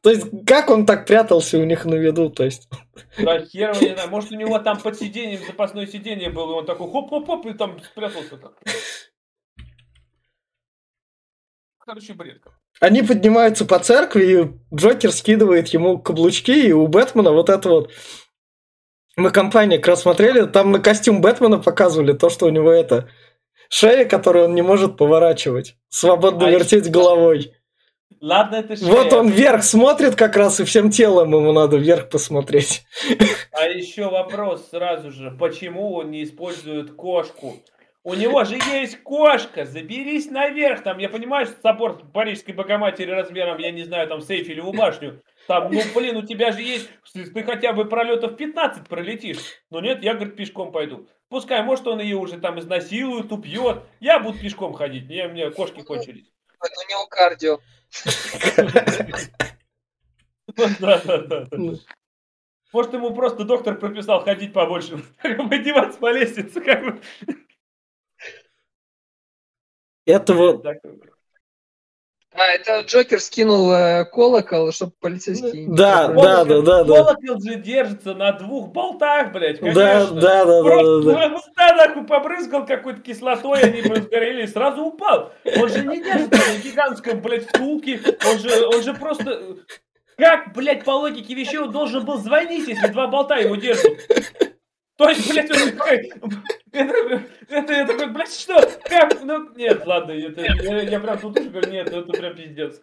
То 0.00 0.10
есть, 0.10 0.26
как 0.46 0.70
он 0.70 0.86
так 0.86 1.06
прятался 1.06 1.58
у 1.58 1.64
них 1.64 1.84
на 1.84 1.94
виду, 1.94 2.30
то 2.30 2.44
есть... 2.44 2.68
Да 3.18 3.44
хер 3.44 3.72
его 3.72 3.80
не 3.80 3.94
знаю, 3.94 4.10
может 4.10 4.30
у 4.30 4.36
него 4.36 4.58
там 4.60 4.80
под 4.80 4.96
сиденьем 4.96 5.44
запасное 5.44 5.86
сиденье 5.86 6.30
было, 6.30 6.52
и 6.52 6.54
он 6.60 6.66
такой 6.66 6.90
хоп-хоп-хоп, 6.90 7.46
и 7.46 7.52
там 7.54 7.82
спрятался 7.82 8.36
так. 8.36 8.52
Короче, 11.78 12.14
бред. 12.14 12.42
Они 12.80 13.02
поднимаются 13.02 13.64
по 13.64 13.78
церкви, 13.80 14.24
и 14.24 14.74
Джокер 14.74 15.10
скидывает 15.10 15.68
ему 15.68 15.98
каблучки, 15.98 16.52
и 16.52 16.72
у 16.72 16.86
Бэтмена 16.86 17.32
вот 17.32 17.48
это 17.48 17.68
вот... 17.68 17.92
Мы 19.16 19.30
компания 19.30 19.78
как 19.78 19.88
раз 19.88 20.02
смотрели, 20.02 20.46
там 20.46 20.70
на 20.70 20.78
костюм 20.78 21.20
Бэтмена 21.20 21.58
показывали 21.58 22.12
то, 22.12 22.30
что 22.30 22.46
у 22.46 22.50
него 22.50 22.70
это... 22.70 23.10
Шея, 23.68 24.04
которую 24.06 24.46
он 24.46 24.54
не 24.54 24.62
может 24.62 24.96
поворачивать. 24.96 25.76
Свободно 25.88 26.46
А 26.46 26.50
вертеть 26.50 26.84
еще- 26.84 26.90
головой. 26.90 27.52
Ладно, 28.20 28.56
это 28.56 28.76
шея. 28.76 28.88
Вот 28.88 29.12
он 29.12 29.28
вверх 29.28 29.62
смотрит 29.62 30.16
как 30.16 30.36
раз, 30.36 30.58
и 30.58 30.64
всем 30.64 30.90
телом 30.90 31.32
ему 31.34 31.52
надо 31.52 31.76
вверх 31.76 32.08
посмотреть. 32.08 32.82
А 33.52 33.66
еще 33.66 34.08
вопрос 34.08 34.70
сразу 34.70 35.10
же, 35.12 35.30
почему 35.38 35.94
он 35.94 36.10
не 36.10 36.24
использует 36.24 36.92
кошку? 36.94 37.56
У 38.04 38.14
него 38.14 38.42
же 38.44 38.56
есть 38.72 39.02
кошка, 39.02 39.66
заберись 39.66 40.30
наверх, 40.30 40.82
там, 40.82 40.98
я 40.98 41.08
понимаю, 41.10 41.46
что 41.46 41.56
собор 41.62 42.00
Парижской 42.12 42.54
Богоматери 42.54 43.10
размером, 43.10 43.58
я 43.58 43.70
не 43.70 43.84
знаю, 43.84 44.08
там, 44.08 44.22
сейф 44.22 44.48
или 44.48 44.60
башню, 44.62 45.20
там, 45.48 45.72
ну, 45.72 45.80
блин, 45.94 46.18
у 46.18 46.26
тебя 46.26 46.52
же 46.52 46.60
есть, 46.60 46.90
ты 47.14 47.42
хотя 47.42 47.72
бы 47.72 47.86
пролетов 47.86 48.36
15 48.36 48.86
пролетишь, 48.86 49.38
но 49.70 49.80
нет, 49.80 50.02
я, 50.02 50.12
говорит, 50.12 50.36
пешком 50.36 50.70
пойду. 50.72 51.08
Пускай, 51.30 51.62
может, 51.62 51.86
он 51.86 52.00
ее 52.00 52.16
уже 52.16 52.38
там 52.38 52.60
изнасилует, 52.60 53.32
убьет, 53.32 53.82
я 53.98 54.20
буду 54.20 54.38
пешком 54.38 54.74
ходить, 54.74 55.06
мне, 55.06 55.26
мне 55.26 55.50
кошки 55.50 55.80
кончились. 55.82 56.30
Это 56.60 56.74
у 56.84 56.90
него 56.90 57.06
кардио. 57.06 57.60
Да, 60.56 61.00
да, 61.04 61.18
да, 61.18 61.46
да. 61.50 61.78
Может, 62.72 62.92
ему 62.92 63.14
просто 63.14 63.44
доктор 63.44 63.78
прописал 63.78 64.22
ходить 64.24 64.52
побольше, 64.52 64.98
подниматься 65.22 65.98
по 65.98 66.12
лестнице, 66.12 66.60
как 66.60 66.84
бы. 66.84 67.00
Это 70.04 70.34
вот... 70.34 70.66
А, 72.34 72.46
это 72.52 72.80
Джокер 72.80 73.20
скинул 73.20 73.72
э, 73.72 74.04
колокол, 74.04 74.70
чтобы 74.70 74.92
полицейский... 75.00 75.66
не 75.66 75.76
Да, 75.76 76.08
да, 76.08 76.44
да, 76.44 76.60
да, 76.60 76.84
да. 76.84 77.04
Колокол 77.04 77.40
же 77.40 77.54
держится 77.56 78.14
на 78.14 78.32
двух 78.32 78.68
болтах, 78.68 79.32
блядь, 79.32 79.60
Да, 79.60 79.72
конечно. 79.72 80.20
да, 80.20 80.44
да, 80.44 80.62
да, 80.62 80.62
Просто 80.62 81.02
да, 81.02 81.12
да. 81.14 81.28
болта 81.30 81.74
нахуй 81.76 82.04
побрызгал 82.04 82.66
какой-то 82.66 83.00
кислотой, 83.00 83.60
они 83.60 83.80
бы 83.82 83.96
сгорели 83.96 84.44
и 84.44 84.46
сразу 84.46 84.82
упал. 84.82 85.32
Он 85.56 85.68
же 85.68 85.84
не 85.86 86.02
держится 86.02 86.38
на 86.52 86.58
гигантском, 86.62 87.20
блядь, 87.22 87.48
втулке. 87.48 88.00
Он 88.30 88.38
же, 88.38 88.66
он 88.66 88.82
же 88.82 88.94
просто... 88.94 89.56
Как, 90.18 90.52
блядь, 90.52 90.84
по 90.84 90.90
логике 90.90 91.32
вещей 91.34 91.58
он 91.58 91.70
должен 91.70 92.04
был 92.04 92.18
звонить, 92.18 92.68
если 92.68 92.88
два 92.88 93.06
болта 93.06 93.36
его 93.36 93.54
держат? 93.54 93.92
То 94.98 95.08
есть, 95.08 95.30
блядь, 95.30 95.50
он. 96.20 96.32
Это, 96.72 97.72
я 97.72 97.86
такой, 97.86 98.08
блядь, 98.08 98.32
что? 98.32 98.60
Как? 98.84 99.22
Ну, 99.22 99.54
нет, 99.54 99.86
ладно, 99.86 100.10
это, 100.10 100.40
я, 100.40 100.82
я 100.82 101.00
прям 101.00 101.18
тут 101.18 101.38
уже 101.38 101.48
говорю, 101.48 101.70
нет, 101.70 101.86
это 101.88 102.12
прям 102.12 102.34
пиздец. 102.34 102.80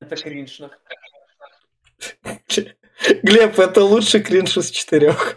Это 0.00 0.16
кринж, 0.16 0.58
нахуй. 0.58 0.76
Глеб, 3.22 3.56
это 3.58 3.84
лучший 3.84 4.20
кринж 4.20 4.56
из 4.56 4.70
четырех. 4.70 5.36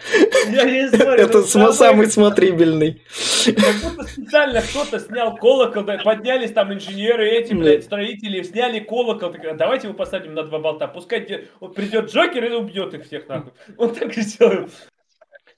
Я 0.49 0.65
не 0.65 0.89
знаю, 0.89 1.19
Это 1.19 1.37
ну, 1.39 1.43
см- 1.45 1.73
самый 1.73 2.07
смотрибельный. 2.07 3.03
Как 3.45 3.75
будто 3.83 4.03
специально 4.03 4.61
кто-то 4.61 4.99
снял 4.99 5.37
колокол, 5.37 5.85
поднялись 6.03 6.51
там 6.51 6.73
инженеры 6.73 7.29
эти, 7.29 7.53
блядь, 7.53 7.83
строители, 7.83 8.41
сняли 8.41 8.79
колокол, 8.79 9.31
так, 9.31 9.57
давайте 9.57 9.87
его 9.87 9.95
посадим 9.95 10.33
на 10.33 10.43
два 10.43 10.57
болта, 10.57 10.87
пускай 10.87 11.21
придет 11.21 12.11
Джокер 12.11 12.45
и 12.45 12.55
убьет 12.55 12.95
их 12.95 13.05
всех 13.05 13.27
нахуй. 13.27 13.53
Он 13.77 13.93
так 13.93 14.17
и 14.17 14.21
сделал. 14.21 14.67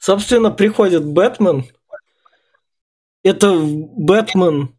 Собственно, 0.07 0.51
приходит 0.51 1.05
Бэтмен. 1.05 1.63
Это 3.23 3.53
Бэтмен. 3.57 4.75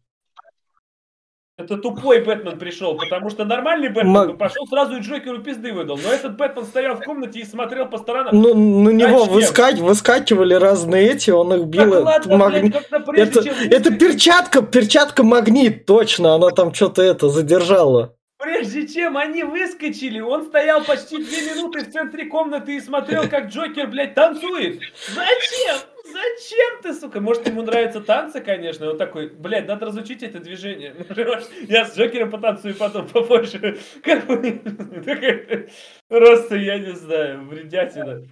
Это 1.57 1.77
тупой 1.77 2.23
Бэтмен 2.23 2.59
пришел, 2.59 2.95
потому 2.95 3.31
что 3.31 3.43
нормальный 3.43 3.89
Бэтмен 3.89 4.11
Ма- 4.13 4.27
бы 4.27 4.37
пошел 4.37 4.67
сразу 4.67 4.97
и 4.97 4.99
Джокеру 4.99 5.41
пизды 5.41 5.73
выдал. 5.73 5.97
Но 5.97 6.11
этот 6.11 6.37
Бэтмен 6.37 6.63
стоял 6.65 6.97
в 6.97 6.99
комнате 7.01 7.39
и 7.39 7.43
смотрел 7.43 7.87
по 7.87 7.97
сторонам. 7.97 8.39
Ну, 8.39 8.53
на 8.53 8.89
него 8.91 9.21
Зачем? 9.21 9.33
выска- 9.33 9.75
выскакивали 9.77 10.53
разные 10.53 11.09
эти, 11.13 11.31
он 11.31 11.51
их 11.55 11.65
бил. 11.65 11.81
Так 11.81 11.89
Это, 11.91 12.03
ладно, 12.03 12.33
магни- 12.35 12.69
блядь, 12.69 13.05
прежде 13.07 13.39
это, 13.39 13.43
чем 13.45 13.55
это 13.71 13.97
перчатка, 13.97 14.61
перчатка 14.61 15.23
магнит, 15.23 15.87
точно, 15.87 16.35
она 16.35 16.51
там 16.51 16.71
что-то 16.71 17.01
это 17.01 17.29
задержала. 17.29 18.15
Прежде 18.45 18.87
чем 18.87 19.17
они 19.17 19.41
выскочили, 19.43 20.19
он 20.19 20.45
стоял 20.45 20.83
почти 20.83 21.17
две 21.17 21.51
минуты 21.51 21.83
в 21.83 21.91
центре 21.91 22.25
комнаты 22.25 22.75
и 22.75 22.79
смотрел, 22.79 23.27
как 23.27 23.47
Джокер, 23.47 23.87
блядь, 23.87 24.13
танцует. 24.13 24.81
Зачем? 25.07 25.77
Зачем 26.03 26.81
ты, 26.83 26.93
сука? 26.93 27.21
Может, 27.21 27.47
ему 27.47 27.63
нравятся 27.63 28.01
танцы, 28.01 28.41
конечно. 28.41 28.91
Он 28.91 28.99
такой, 28.99 29.29
блядь, 29.29 29.67
надо 29.67 29.87
разучить 29.87 30.21
это 30.21 30.39
движение. 30.39 30.95
Я 31.67 31.85
с 31.85 31.97
Джокером 31.97 32.29
потанцую 32.29 32.75
потом 32.75 33.07
попозже. 33.07 33.79
Как 34.03 34.27
бы, 34.27 34.37
Просто, 36.07 36.55
я 36.57 36.77
не 36.77 36.91
знаю, 36.91 37.47
вредятина. 37.47 38.27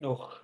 Ох. 0.00 0.42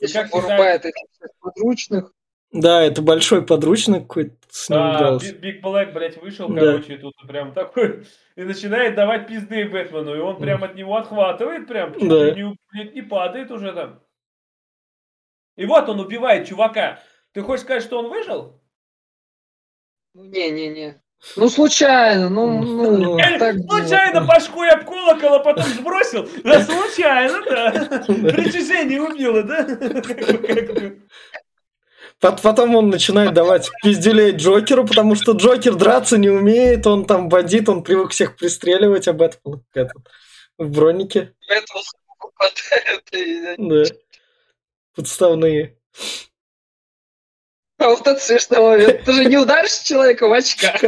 Еще 0.00 0.22
как 0.24 0.34
вырубает 0.34 0.84
этих 0.84 1.04
подручных. 1.40 2.12
Да, 2.50 2.82
это 2.82 3.02
большой 3.02 3.44
подручный 3.44 4.00
какой-то 4.00 4.36
с 4.48 4.70
ним 4.70 4.78
Да, 4.78 4.98
дрался. 4.98 5.34
Биг 5.34 5.60
Блэк, 5.60 5.92
блядь, 5.92 6.16
вышел, 6.22 6.48
Да. 6.48 6.60
короче, 6.60 6.94
и 6.94 6.98
тут 6.98 7.14
прям 7.26 7.52
такой, 7.52 8.06
и 8.36 8.42
начинает 8.42 8.94
давать 8.94 9.26
пизды 9.26 9.68
Бэтмену, 9.68 10.14
и 10.16 10.20
он 10.20 10.38
прям 10.40 10.64
от 10.64 10.74
него 10.74 10.96
отхватывает, 10.96 11.66
прям, 11.68 11.92
чуть 11.94 12.08
Да. 12.08 12.24
ли 12.30 12.42
не, 12.42 12.56
блядь, 12.72 12.94
не 12.94 13.02
падает 13.02 13.50
уже 13.50 13.72
там. 13.72 14.00
И 15.56 15.66
вот 15.66 15.88
он 15.88 16.00
убивает 16.00 16.48
чувака. 16.48 17.00
Ты 17.32 17.42
хочешь 17.42 17.64
сказать, 17.64 17.82
что 17.82 17.98
он 17.98 18.08
выжил? 18.08 18.62
Ну, 20.14 20.24
не-не-не. 20.24 21.02
Ну, 21.36 21.48
случайно, 21.48 22.28
ну, 22.30 22.62
ну, 22.62 23.18
Э, 23.18 23.38
так 23.38 23.56
было. 23.56 23.78
Случайно 23.80 24.20
башкой 24.24 24.70
об 24.70 24.84
колокол, 24.84 25.34
а 25.34 25.38
потом 25.40 25.64
сбросил? 25.64 26.28
Да, 26.44 26.62
случайно, 26.62 27.42
да. 27.44 27.70
Притяжение 28.06 29.02
убило, 29.02 29.42
да? 29.42 29.66
Потом 32.20 32.74
он 32.74 32.90
начинает 32.90 33.32
давать 33.32 33.70
пиздюлей 33.82 34.32
Джокеру, 34.32 34.84
потому 34.84 35.14
что 35.14 35.32
Джокер 35.32 35.76
драться 35.76 36.18
не 36.18 36.28
умеет, 36.28 36.86
он 36.86 37.04
там 37.04 37.28
бандит, 37.28 37.68
он 37.68 37.84
привык 37.84 38.10
всех 38.10 38.36
пристреливать 38.36 39.06
об 39.06 39.22
этом 39.22 39.64
этот, 39.72 40.08
в 40.56 40.68
бронике. 40.68 41.34
Попадает 42.18 43.58
Да. 43.58 43.84
Подставные. 44.96 45.78
А 47.78 47.90
вот 47.90 48.04
это 48.04 48.18
смешной 48.18 48.60
момент. 48.60 49.04
Ты 49.04 49.12
же 49.12 49.24
не 49.26 49.38
ударишь 49.38 49.78
человека 49.78 50.26
в 50.26 50.32
очках. 50.32 50.80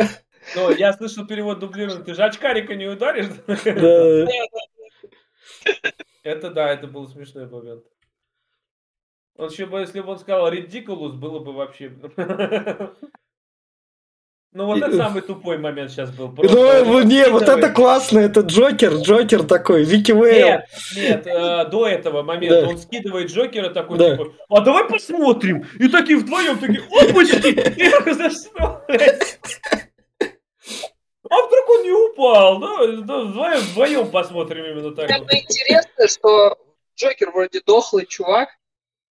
Ну, 0.57 0.70
я 0.72 0.93
слышал 0.93 1.24
перевод 1.24 1.61
дублированный. 1.61 2.05
Ты 2.05 2.14
же 2.14 2.24
очкарика 2.24 2.74
не 2.74 2.87
ударишь? 2.87 3.28
Да. 3.47 4.26
Это 6.24 6.51
да, 6.51 6.72
это 6.72 6.89
был 6.89 7.09
смешной 7.09 7.47
момент. 7.47 7.85
Он 9.41 9.49
еще 9.49 9.64
бы, 9.64 9.80
если 9.80 10.01
бы 10.01 10.12
он 10.12 10.18
сказал 10.18 10.53
ridiculous, 10.53 11.12
было 11.12 11.38
бы 11.38 11.53
вообще... 11.53 11.93
Ну 14.53 14.66
вот 14.66 14.78
это 14.78 14.97
самый 14.97 15.22
тупой 15.22 15.59
момент 15.59 15.93
сейчас 15.93 16.11
был. 16.11 16.32
Просто 16.32 16.57
Ну, 16.84 16.95
он 16.96 17.07
не, 17.07 17.25
вот 17.29 17.45
это 17.45 17.71
классно, 17.71 18.18
это 18.18 18.41
Джокер, 18.41 18.95
Джокер 18.95 19.45
такой, 19.45 19.84
Вики 19.84 20.11
Вейл. 20.11 20.46
Нет, 20.49 20.68
нет, 20.96 21.26
э, 21.29 21.67
до 21.71 21.87
этого 21.87 22.25
момента 22.25 22.62
Да. 22.62 22.68
он 22.68 22.76
скидывает 22.79 23.30
Джокера 23.30 23.71
такой, 23.71 23.96
Да. 23.96 24.17
типа, 24.17 24.33
а 24.49 24.61
давай 24.62 24.88
посмотрим. 24.88 25.64
И 25.79 25.87
такие 25.88 26.18
вдвоем 26.18 26.58
такие, 26.58 26.80
опачки! 26.80 27.80
И 27.80 28.12
за 28.12 28.30
что? 28.30 28.84
А 31.30 31.46
вдруг 31.46 31.68
он 31.68 31.83
не 31.84 31.92
упал? 31.92 32.58
Да, 32.58 32.87
да, 33.03 33.21
вдвоем, 33.21 33.61
вдвоем 33.61 34.11
посмотрим 34.11 34.64
именно 34.64 34.91
так. 34.96 35.08
вот. 35.11 35.17
Самое 35.17 35.42
интересное, 35.45 36.08
что 36.08 36.58
Джокер 36.96 37.30
вроде 37.30 37.61
дохлый 37.64 38.04
чувак, 38.04 38.49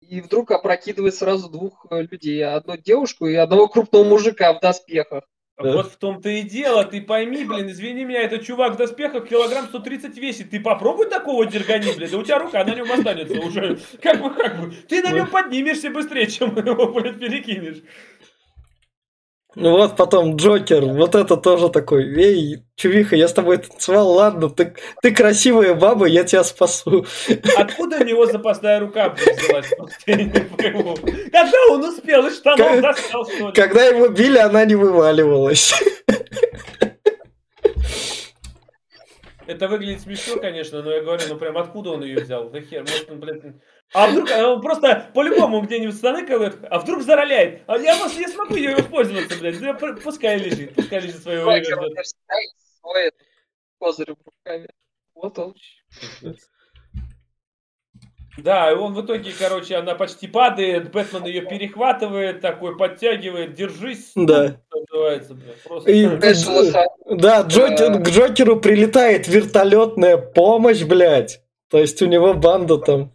и 0.09 0.21
вдруг 0.21 0.51
опрокидывает 0.51 1.15
сразу 1.15 1.49
двух 1.49 1.87
э, 1.91 2.03
людей. 2.03 2.45
Одну 2.45 2.77
девушку 2.77 3.27
и 3.27 3.35
одного 3.35 3.69
крупного 3.69 4.05
мужика 4.05 4.53
в 4.53 4.61
доспехах. 4.61 5.25
Да. 5.57 5.73
Вот 5.73 5.93
в 5.93 5.97
том-то 5.99 6.29
и 6.29 6.43
дело, 6.43 6.85
ты 6.85 7.01
пойми, 7.01 7.45
блин, 7.45 7.71
извини 7.71 8.05
меня, 8.05 8.23
этот 8.23 8.45
чувак 8.45 8.75
в 8.75 8.77
доспехах 8.77 9.29
килограмм 9.29 9.67
130 9.67 10.17
весит, 10.19 10.51
ты 10.51 10.59
попробуй 10.59 11.09
такого 11.09 11.47
дергани, 11.47 11.93
блин, 11.97 12.11
да 12.11 12.19
у 12.19 12.25
тебя 12.25 12.41
рука 12.41 12.65
на 12.65 12.75
нем 12.75 12.91
останется 12.91 13.39
уже, 13.39 13.79
как 14.03 14.21
бы, 14.21 14.31
как 14.31 14.61
бы, 14.61 14.75
ты 14.89 15.01
на 15.01 15.13
нем 15.13 15.29
поднимешься 15.29 15.91
быстрее, 15.91 16.27
чем 16.27 16.57
его, 16.57 16.89
блин, 16.89 17.21
перекинешь. 17.21 17.83
Ну 19.57 19.71
вот 19.71 19.97
потом 19.97 20.35
Джокер, 20.37 20.85
вот 20.85 21.15
это 21.15 21.37
тоже 21.37 21.69
такой, 21.69 22.05
эй, 22.05 22.65
чувиха, 22.75 23.15
я 23.15 23.29
с 23.29 23.33
тобой 23.33 23.59
танцевал, 23.59 24.11
ладно, 24.11 24.51
ты, 24.51 24.75
ты 25.01 25.15
красивая 25.15 25.75
баба, 25.75 26.07
я 26.07 26.25
тебя 26.25 26.43
спасу. 26.43 27.07
Откуда 27.57 27.99
у 27.99 28.05
него 28.05 28.27
запасная 28.27 28.81
рука 28.81 29.11
взялась? 29.11 29.71
Когда 31.31 31.59
он 31.71 31.85
успел 31.85 32.27
из 32.27 32.37
штанов 32.39 32.81
достал, 32.81 33.27
что 33.27 33.49
ли? 33.49 33.53
Когда 33.53 33.85
его 33.85 34.09
били, 34.09 34.39
она 34.39 34.65
не 34.65 34.75
вываливалась. 34.75 35.73
Это 39.47 39.69
выглядит 39.69 40.01
смешно, 40.01 40.41
конечно, 40.41 40.83
но 40.83 40.91
я 40.91 41.03
говорю, 41.03 41.23
ну 41.29 41.37
прям 41.37 41.59
откуда 41.59 41.91
он 41.91 42.03
ее 42.03 42.21
взял? 42.21 42.49
Да 42.49 42.61
хер, 42.61 42.81
может 42.81 43.11
он, 43.11 43.21
блядь... 43.21 43.43
А 43.95 44.09
вдруг 44.09 44.29
а 44.33 44.55
он 44.55 44.61
просто 44.61 45.09
по-любому 45.15 45.61
где-нибудь 45.61 45.97
штаны 45.97 46.27
колет, 46.27 46.59
а 46.69 46.81
вдруг 46.81 47.03
зароляет? 47.03 47.63
А 47.69 47.79
я 47.79 47.97
просто 47.97 48.19
не 48.19 48.27
смогу 48.27 48.57
ее 48.57 48.75
воспользоваться, 48.75 49.39
блядь. 49.39 49.61
Да, 49.61 49.75
пускай 49.75 50.37
лежит, 50.39 50.75
пускай 50.75 51.01
лежит 51.01 51.23
свое 51.23 51.45
время. 51.45 51.65
Свой 52.81 53.13
козырь 53.79 54.13
в 54.13 54.17
рукаве. 54.27 54.69
Вот 55.15 55.39
он. 55.39 55.55
Да, 58.37 58.73
и 58.73 58.75
он 58.75 58.95
в 58.95 59.05
итоге, 59.05 59.33
короче, 59.39 59.77
она 59.77 59.95
почти 59.95 60.27
падает, 60.27 60.91
Бэтмен 60.91 61.25
ее 61.25 61.43
перехватывает, 61.43 62.41
такой 62.41 62.77
подтягивает, 62.77 63.55
держись. 63.55 64.11
Да. 64.17 64.61
Называется, 64.73 65.39
просто... 65.65 65.91
И, 65.93 66.07
да, 67.11 67.43
Джокер, 67.43 68.03
к 68.03 68.09
Джокеру 68.09 68.59
прилетает 68.59 69.29
вертолетная 69.29 70.17
помощь, 70.17 70.83
блядь. 70.83 71.43
То 71.71 71.79
есть 71.79 72.03
у 72.03 72.07
него 72.07 72.35
банда 72.35 72.79
там. 72.79 73.13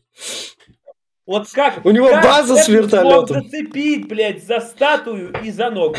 Вот 1.29 1.47
как? 1.51 1.85
У 1.85 1.91
него 1.91 2.09
как 2.09 2.23
база 2.23 2.55
с 2.55 2.67
вертолетом. 2.67 3.43
зацепить, 3.43 4.07
блядь, 4.07 4.43
за 4.43 4.61
статую 4.61 5.31
и 5.43 5.51
за 5.51 5.69
ногу. 5.69 5.95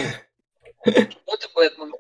Вот 0.85 1.45
и 1.45 1.55
Бэтмен. 1.55 1.93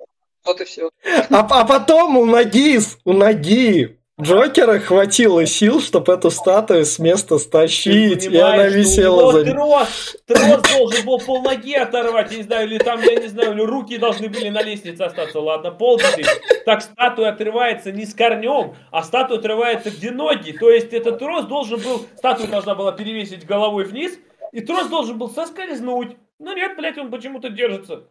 Вот 0.44 0.60
и 0.60 0.64
все. 0.64 0.90
А, 1.30 1.46
а 1.48 1.64
потом 1.64 2.16
у 2.16 2.26
ноги, 2.26 2.80
у 3.04 3.12
ноги 3.12 3.99
Джокера 4.20 4.78
хватило 4.78 5.46
сил, 5.46 5.80
чтобы 5.80 6.12
эту 6.12 6.30
статую 6.30 6.84
с 6.84 6.98
места 6.98 7.38
стащить, 7.38 8.26
и 8.26 8.36
она 8.36 8.66
висела 8.66 9.32
за 9.32 9.44
ним. 9.44 9.54
Трос, 9.54 10.16
трос 10.26 10.62
должен 10.76 11.06
был 11.06 11.18
пол 11.18 11.42
ноги 11.42 11.74
оторвать, 11.74 12.30
я 12.30 12.38
не 12.38 12.42
знаю, 12.42 12.68
или 12.68 12.78
там, 12.78 13.00
я 13.02 13.16
не 13.16 13.28
знаю, 13.28 13.52
или 13.52 13.62
руки 13.62 13.96
должны 13.96 14.28
были 14.28 14.48
на 14.48 14.62
лестнице 14.62 15.02
остаться, 15.02 15.40
ладно, 15.40 15.70
полдень. 15.70 16.26
Так 16.66 16.82
статуя 16.82 17.30
отрывается 17.30 17.92
не 17.92 18.04
с 18.04 18.14
корнем, 18.14 18.74
а 18.90 19.02
статуя 19.02 19.38
отрывается 19.38 19.90
где 19.90 20.10
ноги. 20.10 20.52
То 20.52 20.70
есть 20.70 20.92
этот 20.92 21.18
трос 21.18 21.46
должен 21.46 21.80
был, 21.80 22.06
статуя 22.16 22.46
должна 22.46 22.74
была 22.74 22.92
перевесить 22.92 23.46
головой 23.46 23.84
вниз, 23.84 24.18
и 24.52 24.60
трос 24.60 24.88
должен 24.88 25.18
был 25.18 25.30
соскользнуть. 25.30 26.16
Но 26.38 26.54
нет, 26.54 26.76
блядь, 26.76 26.98
он 26.98 27.10
почему-то 27.10 27.48
держится. 27.48 28.04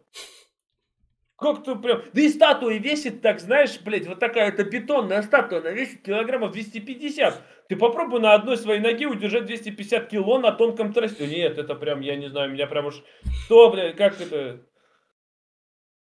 Как-то 1.40 1.74
прям... 1.76 2.02
Да 2.12 2.20
и 2.20 2.28
статуя 2.28 2.78
весит 2.78 3.22
так, 3.22 3.40
знаешь, 3.40 3.80
блядь, 3.80 4.06
вот 4.06 4.18
такая 4.18 4.48
это 4.48 4.62
бетонная 4.62 5.22
статуя, 5.22 5.60
она 5.60 5.70
весит 5.70 6.02
килограммов 6.02 6.52
250. 6.52 7.42
Ты 7.68 7.76
попробуй 7.76 8.20
на 8.20 8.34
одной 8.34 8.58
своей 8.58 8.80
ноге 8.80 9.06
удержать 9.06 9.46
250 9.46 10.08
кило 10.08 10.38
на 10.38 10.52
тонком 10.52 10.92
тросте. 10.92 11.26
Нет, 11.26 11.56
это 11.56 11.74
прям, 11.74 12.00
я 12.00 12.16
не 12.16 12.28
знаю, 12.28 12.52
меня 12.52 12.66
прям 12.66 12.86
уж... 12.86 13.02
Что, 13.46 13.70
блядь, 13.70 13.96
как 13.96 14.20
это... 14.20 14.60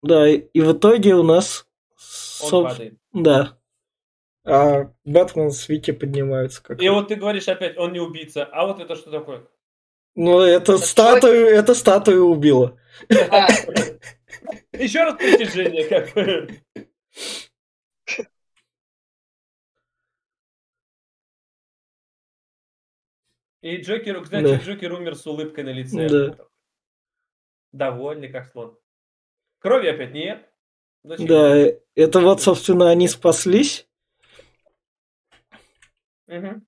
Да, 0.02 0.26
и, 0.26 0.38
и 0.38 0.60
в 0.62 0.72
итоге 0.72 1.14
у 1.14 1.22
нас... 1.22 1.66
Он 2.42 2.48
соб... 2.48 2.68
падает. 2.68 2.94
Да. 3.12 3.58
А 4.44 4.90
Бэтмен 5.04 5.50
с 5.50 5.68
Вики 5.68 5.90
поднимаются. 5.90 6.62
Как 6.62 6.80
и 6.80 6.88
вот 6.88 7.08
ты 7.08 7.16
говоришь 7.16 7.48
опять, 7.48 7.76
он 7.76 7.92
не 7.92 8.00
убийца. 8.00 8.44
А 8.44 8.66
вот 8.66 8.80
это 8.80 8.96
что 8.96 9.10
такое? 9.10 9.42
Ну, 10.14 10.40
это, 10.40 10.72
это 10.72 10.78
статую, 10.78 11.48
это 11.48 11.74
статую 11.74 12.24
убила. 12.24 12.78
Еще 14.72 15.04
раз 15.04 15.16
притяжение, 15.16 15.88
как 15.88 16.14
бы. 16.14 16.48
И 23.60 23.76
Джокер, 23.78 24.22
кстати, 24.22 24.44
да. 24.44 24.56
Джокер 24.56 24.92
умер 24.92 25.16
с 25.16 25.26
улыбкой 25.26 25.64
на 25.64 25.70
лице. 25.70 26.08
Да. 26.08 26.46
Довольный, 27.72 28.28
как 28.28 28.48
слон. 28.50 28.78
Крови 29.58 29.88
опять 29.88 30.12
нет. 30.12 30.48
Зачем? 31.02 31.26
Да, 31.26 31.56
это 31.94 32.20
вот, 32.20 32.40
собственно, 32.40 32.90
они 32.90 33.08
спаслись. 33.08 33.88
Угу. 36.28 36.62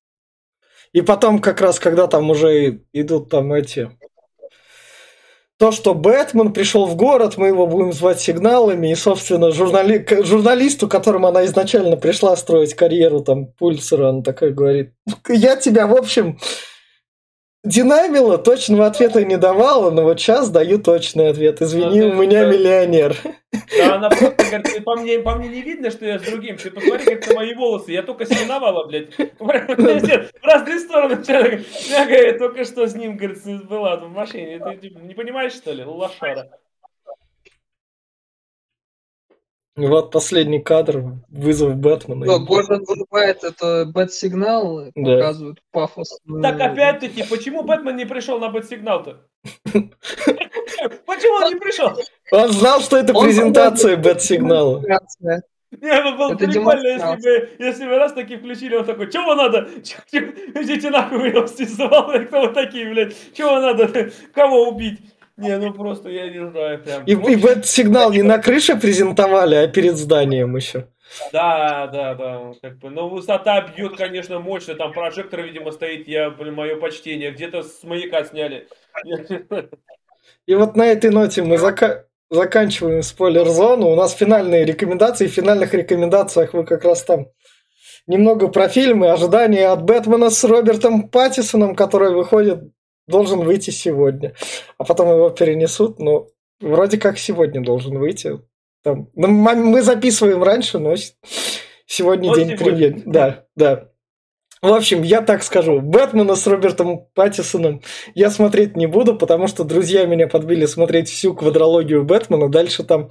И 0.92 1.02
потом, 1.02 1.40
как 1.40 1.60
раз, 1.60 1.78
когда 1.78 2.06
там 2.08 2.30
уже 2.30 2.82
идут 2.92 3.30
там 3.30 3.52
эти 3.52 3.96
то, 5.60 5.72
что 5.72 5.92
Бэтмен 5.92 6.54
пришел 6.54 6.86
в 6.86 6.96
город, 6.96 7.34
мы 7.36 7.48
его 7.48 7.66
будем 7.66 7.92
звать 7.92 8.18
сигналами, 8.18 8.90
и, 8.90 8.94
собственно, 8.94 9.50
журнали... 9.50 10.06
журналисту, 10.22 10.88
которому 10.88 11.26
она 11.26 11.44
изначально 11.44 11.98
пришла 11.98 12.34
строить 12.36 12.72
карьеру, 12.72 13.20
там, 13.20 13.44
Пульсера, 13.58 14.08
он 14.08 14.22
такой 14.22 14.52
говорит, 14.52 14.94
я 15.28 15.56
тебя, 15.56 15.86
в 15.86 15.94
общем, 15.94 16.38
динамила, 17.64 18.38
точного 18.38 18.86
ответа 18.86 19.24
не 19.24 19.36
давала, 19.36 19.90
но 19.90 20.02
вот 20.02 20.20
сейчас 20.20 20.50
даю 20.50 20.78
точный 20.78 21.28
ответ. 21.30 21.60
Извини, 21.62 22.02
у 22.02 22.14
меня 22.14 22.44
миллионер. 22.46 23.16
Да, 23.76 23.96
она 23.96 24.08
просто 24.08 24.34
говорит, 24.50 24.84
по 24.84 24.96
мне, 24.96 25.18
по 25.20 25.34
мне 25.36 25.48
не 25.48 25.62
видно, 25.62 25.90
что 25.90 26.04
я 26.06 26.18
с 26.18 26.22
другим. 26.22 26.56
Ты 26.56 26.70
посмотри, 26.70 27.04
как 27.04 27.28
это 27.28 27.34
мои 27.34 27.54
волосы. 27.54 27.92
Я 27.92 28.02
только 28.02 28.26
снимала, 28.26 28.86
блядь. 28.86 29.16
В 29.38 29.48
разные 30.42 30.78
стороны. 30.80 31.18
Я 31.88 32.38
только 32.38 32.64
что 32.64 32.86
с 32.86 32.94
ним, 32.94 33.16
говорит, 33.16 33.38
была 33.68 33.96
в 33.96 34.08
машине. 34.08 34.58
Ты 34.58 34.76
типа, 34.76 34.98
не 34.98 35.14
понимаешь, 35.14 35.52
что 35.52 35.72
ли? 35.72 35.84
Лошара. 35.84 36.50
Вот 39.76 40.10
последний 40.10 40.60
кадр, 40.60 41.04
вызов 41.28 41.76
Бэтмена. 41.76 42.26
Да, 42.26 42.38
Гордон 42.38 42.84
вырубает 42.84 43.44
это 43.44 43.86
бэт-сигнал, 43.86 44.86
да. 44.94 45.16
показывают 45.16 45.62
пафос. 45.70 46.18
Так 46.42 46.60
опять-таки, 46.60 47.22
почему 47.22 47.62
Бэтмен 47.62 47.96
не 47.96 48.04
пришел 48.04 48.38
на 48.38 48.48
бэт-сигнал-то? 48.48 49.20
Почему 51.06 51.44
он 51.44 51.52
не 51.54 51.60
пришел? 51.60 51.92
Он 52.32 52.48
знал, 52.52 52.80
что 52.80 52.96
это 52.96 53.12
презентация 53.14 53.96
бэт-сигнала. 53.96 54.82
Не, 55.70 56.02
ну 56.02 56.16
было 56.16 56.34
прикольно, 56.34 56.88
если 56.88 57.22
бы, 57.22 57.50
если 57.60 57.84
бы 57.86 57.96
раз 57.96 58.12
таки 58.12 58.36
включили, 58.36 58.74
он 58.74 58.84
такой, 58.84 59.10
чего 59.10 59.36
надо? 59.36 59.68
Идите 60.10 60.90
нахуй, 60.90 61.32
я 61.32 61.46
стисовал, 61.46 62.12
кто 62.24 62.40
вы 62.42 62.48
такие, 62.48 62.90
блядь? 62.90 63.14
Чего 63.34 63.60
надо? 63.60 64.10
Кого 64.34 64.68
убить? 64.68 64.98
Не, 65.40 65.56
ну 65.56 65.72
просто 65.72 66.08
я 66.10 66.28
не 66.28 66.50
знаю 66.50 66.82
прям. 66.82 67.04
И, 67.04 67.12
и 67.12 67.44
этот 67.44 67.66
сигнал 67.66 68.12
не 68.12 68.22
на 68.22 68.38
крыше 68.38 68.76
презентовали, 68.76 69.54
а 69.54 69.66
перед 69.68 69.96
зданием 69.96 70.54
еще. 70.56 70.88
Да, 71.32 71.86
да, 71.86 72.14
да. 72.14 72.52
Как 72.62 72.78
бы, 72.78 72.90
но 72.90 73.08
высота 73.08 73.60
бьет, 73.62 73.96
конечно, 73.96 74.38
мощно. 74.38 74.74
Там 74.74 74.92
прожектор, 74.92 75.42
видимо, 75.42 75.72
стоит, 75.72 76.06
я, 76.06 76.30
блин, 76.30 76.54
мое 76.54 76.76
почтение. 76.76 77.32
Где-то 77.32 77.62
с 77.62 77.82
маяка 77.82 78.24
сняли. 78.24 78.68
И 80.46 80.54
вот 80.54 80.76
на 80.76 80.86
этой 80.86 81.10
ноте 81.10 81.42
мы 81.42 81.58
зака 81.58 82.04
заканчиваем 82.30 83.02
спойлер-зону. 83.02 83.88
У 83.88 83.96
нас 83.96 84.12
финальные 84.12 84.64
рекомендации. 84.64 85.26
В 85.26 85.32
финальных 85.32 85.74
рекомендациях 85.74 86.54
вы 86.54 86.64
как 86.64 86.84
раз 86.84 87.02
там 87.02 87.26
немного 88.06 88.48
про 88.48 88.68
фильмы, 88.68 89.10
ожидания 89.10 89.68
от 89.68 89.82
Бэтмена 89.82 90.30
с 90.30 90.44
Робертом 90.44 91.08
Паттисоном, 91.08 91.74
который 91.74 92.12
выходит 92.12 92.60
должен 93.10 93.40
выйти 93.40 93.70
сегодня. 93.70 94.34
А 94.78 94.84
потом 94.84 95.10
его 95.10 95.30
перенесут, 95.30 95.98
но 95.98 96.28
вроде 96.60 96.98
как 96.98 97.18
сегодня 97.18 97.62
должен 97.62 97.98
выйти. 97.98 98.40
Там, 98.82 99.10
ну, 99.14 99.28
мы 99.28 99.82
записываем 99.82 100.42
раньше, 100.42 100.78
но 100.78 100.94
сегодня 101.86 102.30
вот 102.30 102.38
день 102.38 102.56
премьер. 102.56 103.02
Да, 103.04 103.44
да. 103.56 103.90
В 104.62 104.72
общем, 104.72 105.02
я 105.02 105.22
так 105.22 105.42
скажу, 105.42 105.80
Бэтмена 105.80 106.34
с 106.34 106.46
Робертом 106.46 107.06
Паттисоном 107.14 107.82
я 108.14 108.30
смотреть 108.30 108.76
не 108.76 108.86
буду, 108.86 109.16
потому 109.16 109.46
что 109.46 109.64
друзья 109.64 110.04
меня 110.04 110.28
подбили 110.28 110.66
смотреть 110.66 111.08
всю 111.08 111.34
квадрологию 111.34 112.04
Бэтмена. 112.04 112.50
Дальше 112.50 112.84
там 112.84 113.10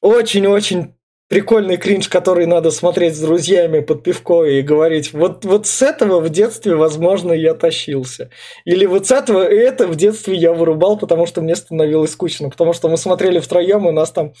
очень-очень 0.00 0.95
прикольный 1.28 1.76
кринж, 1.76 2.08
который 2.08 2.46
надо 2.46 2.70
смотреть 2.70 3.16
с 3.16 3.20
друзьями 3.20 3.80
под 3.80 4.02
пивко 4.04 4.44
и 4.44 4.62
говорить, 4.62 5.12
вот, 5.12 5.44
вот 5.44 5.66
с 5.66 5.82
этого 5.82 6.20
в 6.20 6.28
детстве, 6.28 6.76
возможно, 6.76 7.32
я 7.32 7.54
тащился. 7.54 8.30
Или 8.64 8.86
вот 8.86 9.08
с 9.08 9.10
этого 9.10 9.42
это 9.42 9.88
в 9.88 9.96
детстве 9.96 10.36
я 10.36 10.52
вырубал, 10.52 10.98
потому 10.98 11.26
что 11.26 11.40
мне 11.40 11.56
становилось 11.56 12.12
скучно, 12.12 12.48
потому 12.48 12.72
что 12.72 12.88
мы 12.88 12.96
смотрели 12.96 13.40
втроем, 13.40 13.88
и 13.88 13.92
нас 13.92 14.12
там 14.12 14.34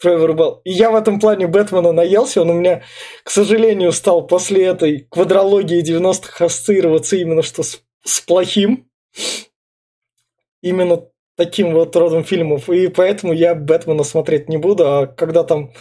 трое 0.00 0.18
вырубал. 0.18 0.60
И 0.64 0.72
я 0.72 0.90
в 0.90 0.96
этом 0.96 1.20
плане 1.20 1.46
Бэтмена 1.46 1.92
наелся, 1.92 2.42
он 2.42 2.50
у 2.50 2.54
меня, 2.54 2.82
к 3.22 3.30
сожалению, 3.30 3.92
стал 3.92 4.26
после 4.26 4.66
этой 4.66 5.06
квадрологии 5.10 5.82
90-х 5.82 6.44
ассоциироваться 6.44 7.16
именно 7.16 7.42
что 7.42 7.62
с, 7.62 7.80
с 8.04 8.20
плохим. 8.20 8.88
Именно 10.60 11.06
таким 11.36 11.72
вот 11.72 11.94
родом 11.96 12.24
фильмов. 12.24 12.68
И 12.68 12.88
поэтому 12.88 13.32
я 13.32 13.54
Бэтмена 13.54 14.04
смотреть 14.04 14.48
не 14.48 14.58
буду, 14.58 14.86
а 14.86 15.06
когда 15.06 15.42
там 15.42 15.72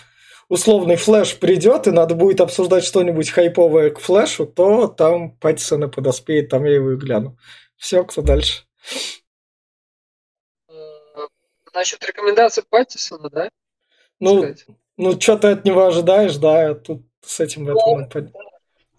условный 0.52 0.98
флэш 0.98 1.40
придет, 1.40 1.88
и 1.88 1.91
надо 1.91 2.14
будет 2.14 2.41
обсуждать 2.41 2.84
что-нибудь 2.84 3.30
хайповое 3.30 3.90
к 3.90 3.99
флэшу, 3.99 4.45
то 4.45 4.88
там 4.88 5.32
Паттисона 5.38 5.88
подоспеет, 5.88 6.49
там 6.49 6.65
я 6.65 6.76
его 6.76 6.91
и 6.91 6.98
гляну. 6.98 7.38
Все, 7.78 8.03
кто 8.03 8.22
дальше? 8.22 8.65
Э, 10.68 10.73
насчет 11.73 12.06
рекомендаций 12.06 12.64
Паттисона, 12.69 13.30
да? 13.30 13.49
Ну, 14.19 14.53
ну 14.98 15.22
что 15.22 15.38
ты 15.38 15.48
от 15.52 15.64
него 15.64 15.86
ожидаешь, 15.86 16.36
да, 16.36 16.73
тут 16.73 17.03
с 17.26 17.40
этим 17.40 17.64
ну, 17.64 18.10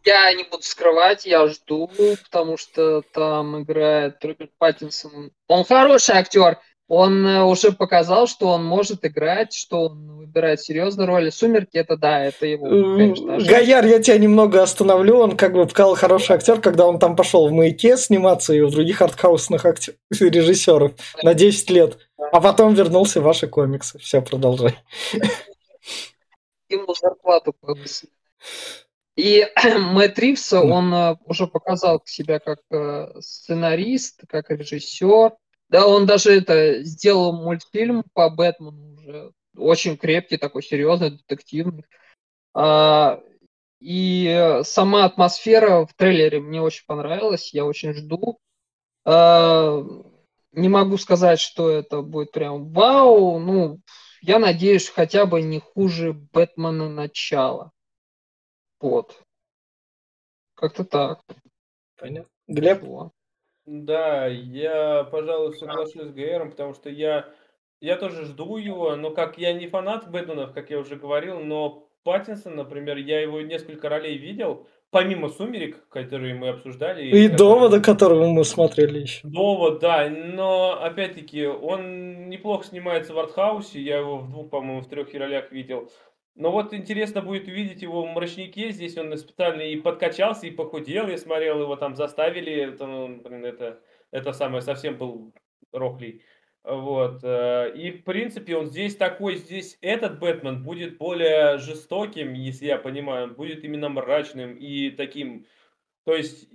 Я 0.04 0.32
не 0.32 0.44
буду 0.44 0.62
скрывать, 0.62 1.26
я 1.26 1.46
жду, 1.48 1.90
потому 2.24 2.56
что 2.56 3.02
там 3.12 3.62
играет 3.62 4.24
Роберт 4.24 4.52
Паттинсон. 4.56 5.32
Он 5.48 5.64
хороший 5.66 6.14
актер, 6.14 6.58
Он 6.88 7.26
э, 7.26 7.42
уже 7.44 7.72
показал, 7.72 8.26
что 8.26 8.48
он 8.48 8.64
может 8.64 9.04
играть, 9.04 9.54
что 9.54 9.88
он 9.88 10.18
выбирает 10.18 10.60
серьезные 10.60 11.06
роли. 11.06 11.30
«Сумерки»— 11.30 11.70
это 11.76 11.96
да, 11.96 12.24
это 12.24 12.46
его, 12.46 12.66
конечно. 12.68 13.38
Гояр, 13.38 13.86
я 13.86 14.02
тебя 14.02 14.18
немного 14.18 14.62
остановлю. 14.62 15.18
Он 15.18 15.36
как 15.36 15.52
бы 15.52 15.66
показал 15.66 15.94
хороший 15.94 16.36
актер, 16.36 16.60
когда 16.60 16.86
он 16.86 16.98
там 16.98 17.16
пошел 17.16 17.48
в 17.48 17.52
«Маяке» 17.52 17.96
сниматься 17.96 18.52
и 18.52 18.60
у 18.60 18.68
других 18.68 19.00
артхаусных 19.00 19.64
актер... 19.64 19.94
режиссеров 20.10 20.92
на 21.22 21.34
10 21.34 21.70
лет. 21.70 21.98
А 22.16 22.40
потом 22.40 22.74
вернулся 22.74 23.20
в 23.20 23.24
ваши 23.24 23.46
комиксы. 23.46 23.98
Все, 23.98 24.22
продолжай. 24.22 24.76
Ему 26.68 26.94
зарплату 26.94 27.54
повысили. 27.60 28.10
И 29.16 29.46
Мэтт 29.78 30.18
Ривз, 30.18 30.52
он 30.54 30.92
э, 30.94 31.16
уже 31.26 31.46
показал 31.46 32.02
себя 32.06 32.38
как 32.38 32.60
э, 32.70 33.20
сценарист, 33.20 34.22
как 34.28 34.50
режиссер. 34.50 35.32
Да, 35.72 35.86
он 35.86 36.04
даже 36.04 36.32
это 36.32 36.82
сделал 36.82 37.32
мультфильм 37.32 38.04
по 38.12 38.28
Бэтмену 38.28 38.92
уже 38.92 39.32
очень 39.56 39.96
крепкий, 39.96 40.36
такой 40.36 40.62
серьезный, 40.62 41.12
детективный. 41.12 41.86
А, 42.52 43.22
и 43.80 44.60
сама 44.64 45.06
атмосфера 45.06 45.86
в 45.86 45.94
трейлере 45.94 46.40
мне 46.40 46.60
очень 46.60 46.84
понравилась, 46.86 47.54
я 47.54 47.64
очень 47.64 47.94
жду. 47.94 48.38
А, 49.06 49.82
не 50.52 50.68
могу 50.68 50.98
сказать, 50.98 51.40
что 51.40 51.70
это 51.70 52.02
будет 52.02 52.32
прям 52.32 52.70
вау, 52.70 53.38
ну, 53.38 53.80
я 54.20 54.38
надеюсь, 54.38 54.90
хотя 54.90 55.24
бы 55.24 55.40
не 55.40 55.60
хуже 55.60 56.12
Бэтмена 56.12 56.90
начала. 56.90 57.72
Вот. 58.78 59.18
Как-то 60.54 60.84
так. 60.84 61.22
Понятно. 61.96 62.30
Глеб? 62.46 62.84
Да, 63.66 64.26
я, 64.26 65.04
пожалуй, 65.04 65.54
соглашусь 65.56 66.08
с 66.08 66.12
ГРом, 66.12 66.50
потому 66.50 66.74
что 66.74 66.90
я, 66.90 67.26
я 67.80 67.96
тоже 67.96 68.24
жду 68.24 68.56
его, 68.56 68.96
но 68.96 69.10
как 69.10 69.38
я 69.38 69.52
не 69.52 69.68
фанат 69.68 70.10
Бэтменов, 70.10 70.52
как 70.52 70.70
я 70.70 70.78
уже 70.78 70.96
говорил, 70.96 71.38
но 71.38 71.88
Паттинсон, 72.04 72.56
например, 72.56 72.96
я 72.96 73.20
его 73.20 73.40
несколько 73.40 73.88
ролей 73.88 74.18
видел, 74.18 74.66
помимо 74.90 75.28
«Сумерек», 75.28 75.88
которые 75.88 76.34
мы 76.34 76.48
обсуждали. 76.48 77.04
И 77.04 77.10
которые... 77.10 77.28
«Довода», 77.38 77.80
которого 77.80 78.26
мы 78.26 78.44
смотрели 78.44 78.98
еще. 79.00 79.20
«Довод», 79.22 79.78
да, 79.78 80.08
но, 80.08 80.82
опять-таки, 80.82 81.46
он 81.46 82.28
неплохо 82.28 82.66
снимается 82.66 83.14
в 83.14 83.18
артхаусе, 83.20 83.80
я 83.80 83.98
его 83.98 84.18
в 84.18 84.28
двух, 84.28 84.50
по-моему, 84.50 84.80
в 84.80 84.88
трех 84.88 85.14
ролях 85.14 85.52
видел. 85.52 85.88
Но 86.34 86.50
вот 86.50 86.72
интересно 86.72 87.20
будет 87.20 87.46
увидеть 87.46 87.82
его 87.82 88.02
в 88.02 88.10
мрачнике. 88.10 88.70
Здесь 88.70 88.96
он 88.96 89.16
специально 89.18 89.60
и 89.62 89.76
подкачался, 89.76 90.46
и 90.46 90.50
похудел. 90.50 91.08
Я 91.08 91.18
смотрел, 91.18 91.60
его 91.60 91.76
там 91.76 91.94
заставили. 91.94 92.52
Это, 92.52 92.86
ну, 92.86 93.20
блин, 93.20 93.44
это, 93.44 93.80
это 94.10 94.32
самое 94.32 94.62
совсем 94.62 94.96
был 94.96 95.34
рохлей. 95.72 96.24
Вот. 96.64 97.22
Э, 97.22 97.70
и, 97.74 97.90
в 97.90 98.04
принципе, 98.04 98.56
он 98.56 98.66
здесь 98.66 98.96
такой, 98.96 99.36
здесь 99.36 99.76
этот 99.82 100.18
Бэтмен 100.20 100.62
будет 100.62 100.96
более 100.96 101.58
жестоким, 101.58 102.32
если 102.32 102.66
я 102.66 102.78
понимаю. 102.78 103.24
Он 103.24 103.34
будет 103.34 103.64
именно 103.64 103.90
мрачным 103.90 104.56
и 104.56 104.90
таким... 104.90 105.46
То 106.04 106.14
есть, 106.14 106.48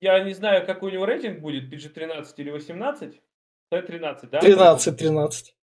я 0.00 0.20
не 0.20 0.34
знаю, 0.34 0.64
какой 0.64 0.90
у 0.90 0.94
него 0.94 1.04
рейтинг 1.04 1.40
будет, 1.40 1.72
PG-13 1.72 2.26
или 2.36 2.50
18? 2.50 3.20
13, 3.70 4.30
да? 4.30 4.38
13, 4.38 4.96
13 4.96 5.55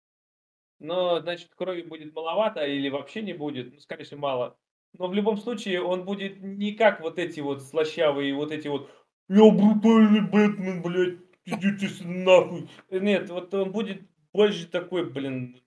но, 0.82 1.20
значит, 1.20 1.54
крови 1.54 1.82
будет 1.82 2.14
маловато 2.14 2.66
или 2.66 2.88
вообще 2.88 3.22
не 3.22 3.32
будет, 3.32 3.72
ну, 3.72 3.80
скорее 3.80 4.04
всего, 4.04 4.20
мало. 4.20 4.58
Но 4.98 5.08
в 5.08 5.14
любом 5.14 5.38
случае 5.38 5.80
он 5.82 6.04
будет 6.04 6.42
не 6.42 6.72
как 6.72 7.00
вот 7.00 7.18
эти 7.18 7.40
вот 7.40 7.62
слащавые, 7.62 8.34
вот 8.34 8.52
эти 8.52 8.68
вот 8.68 8.90
«Я 9.28 9.50
брутальный 9.50 10.20
Бэтмен, 10.20 10.82
блядь, 10.82 11.18
идите 11.46 11.88
нахуй». 12.04 12.68
Нет, 12.90 13.30
вот 13.30 13.54
он 13.54 13.72
будет 13.72 14.02
больше 14.32 14.66
такой, 14.66 15.08
блин, 15.08 15.62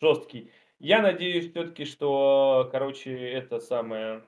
жесткий. 0.00 0.50
Я 0.78 1.00
надеюсь 1.00 1.50
все-таки, 1.50 1.84
что, 1.84 2.68
короче, 2.72 3.12
это 3.12 3.60
самое, 3.60 4.24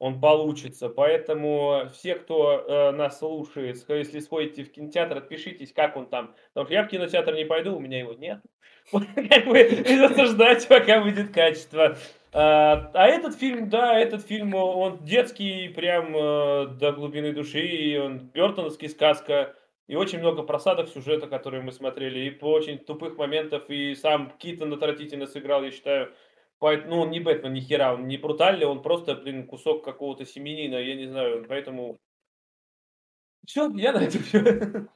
он 0.00 0.18
получится. 0.18 0.88
Поэтому 0.88 1.82
все, 1.92 2.16
кто 2.16 2.64
э, 2.66 2.90
нас 2.92 3.18
слушает, 3.18 3.84
если 3.88 4.18
сходите 4.18 4.64
в 4.64 4.72
кинотеатр, 4.72 5.18
отпишитесь, 5.18 5.72
как 5.72 5.96
он 5.96 6.06
там. 6.06 6.34
Потому 6.48 6.66
что 6.66 6.74
я 6.74 6.82
в 6.82 6.88
кинотеатр 6.88 7.34
не 7.34 7.44
пойду, 7.44 7.76
у 7.76 7.80
меня 7.80 8.00
его 8.00 8.14
нет. 8.14 8.40
как 8.90 9.46
бы 9.46 10.26
ждать, 10.26 10.66
пока 10.66 11.02
будет 11.02 11.32
качество. 11.32 11.96
А, 12.32 12.90
а 12.94 13.06
этот 13.08 13.36
фильм, 13.36 13.68
да, 13.68 13.98
этот 13.98 14.26
фильм, 14.26 14.54
он 14.54 15.04
детский, 15.04 15.68
прям 15.68 16.16
э, 16.16 16.66
до 16.80 16.92
глубины 16.92 17.32
души, 17.32 18.00
он 18.02 18.20
бертоновский 18.20 18.88
сказка, 18.88 19.54
и 19.86 19.96
очень 19.96 20.20
много 20.20 20.42
просадок 20.44 20.88
сюжета, 20.88 21.26
которые 21.26 21.62
мы 21.62 21.72
смотрели, 21.72 22.20
и 22.20 22.30
по 22.30 22.46
очень 22.46 22.78
тупых 22.78 23.18
моментов, 23.18 23.68
и 23.68 23.94
сам 23.94 24.32
Китон 24.38 24.72
отвратительно 24.72 25.26
сыграл, 25.26 25.62
я 25.62 25.70
считаю. 25.72 26.12
Ну, 26.60 27.00
он 27.00 27.10
не 27.10 27.20
Бэтмен, 27.20 27.54
ни 27.54 27.60
хера, 27.60 27.94
он 27.94 28.06
не 28.06 28.18
брутальный, 28.18 28.66
он 28.66 28.82
просто, 28.82 29.14
блин, 29.14 29.46
кусок 29.46 29.84
какого-то 29.84 30.26
семенина, 30.26 30.76
я 30.76 30.94
не 30.94 31.06
знаю, 31.06 31.46
поэтому... 31.48 31.98
Все, 33.46 33.70
я 33.76 33.92
на 33.92 33.98
этом 33.98 34.22
все. 34.22 34.86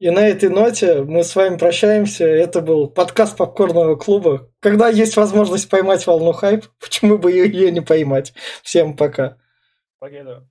И 0.00 0.10
на 0.10 0.28
этой 0.28 0.50
ноте 0.50 1.02
мы 1.02 1.24
с 1.24 1.34
вами 1.34 1.56
прощаемся. 1.56 2.26
Это 2.26 2.60
был 2.60 2.90
подкаст 2.90 3.38
Попкорного 3.38 3.96
клуба. 3.96 4.50
Когда 4.60 4.88
есть 4.88 5.16
возможность 5.16 5.70
поймать 5.70 6.06
волну 6.06 6.32
хайп, 6.32 6.66
почему 6.80 7.16
бы 7.16 7.32
ее 7.32 7.70
не 7.70 7.80
поймать? 7.80 8.34
Всем 8.62 8.96
пока. 8.96 9.38
Пока. 9.98 10.44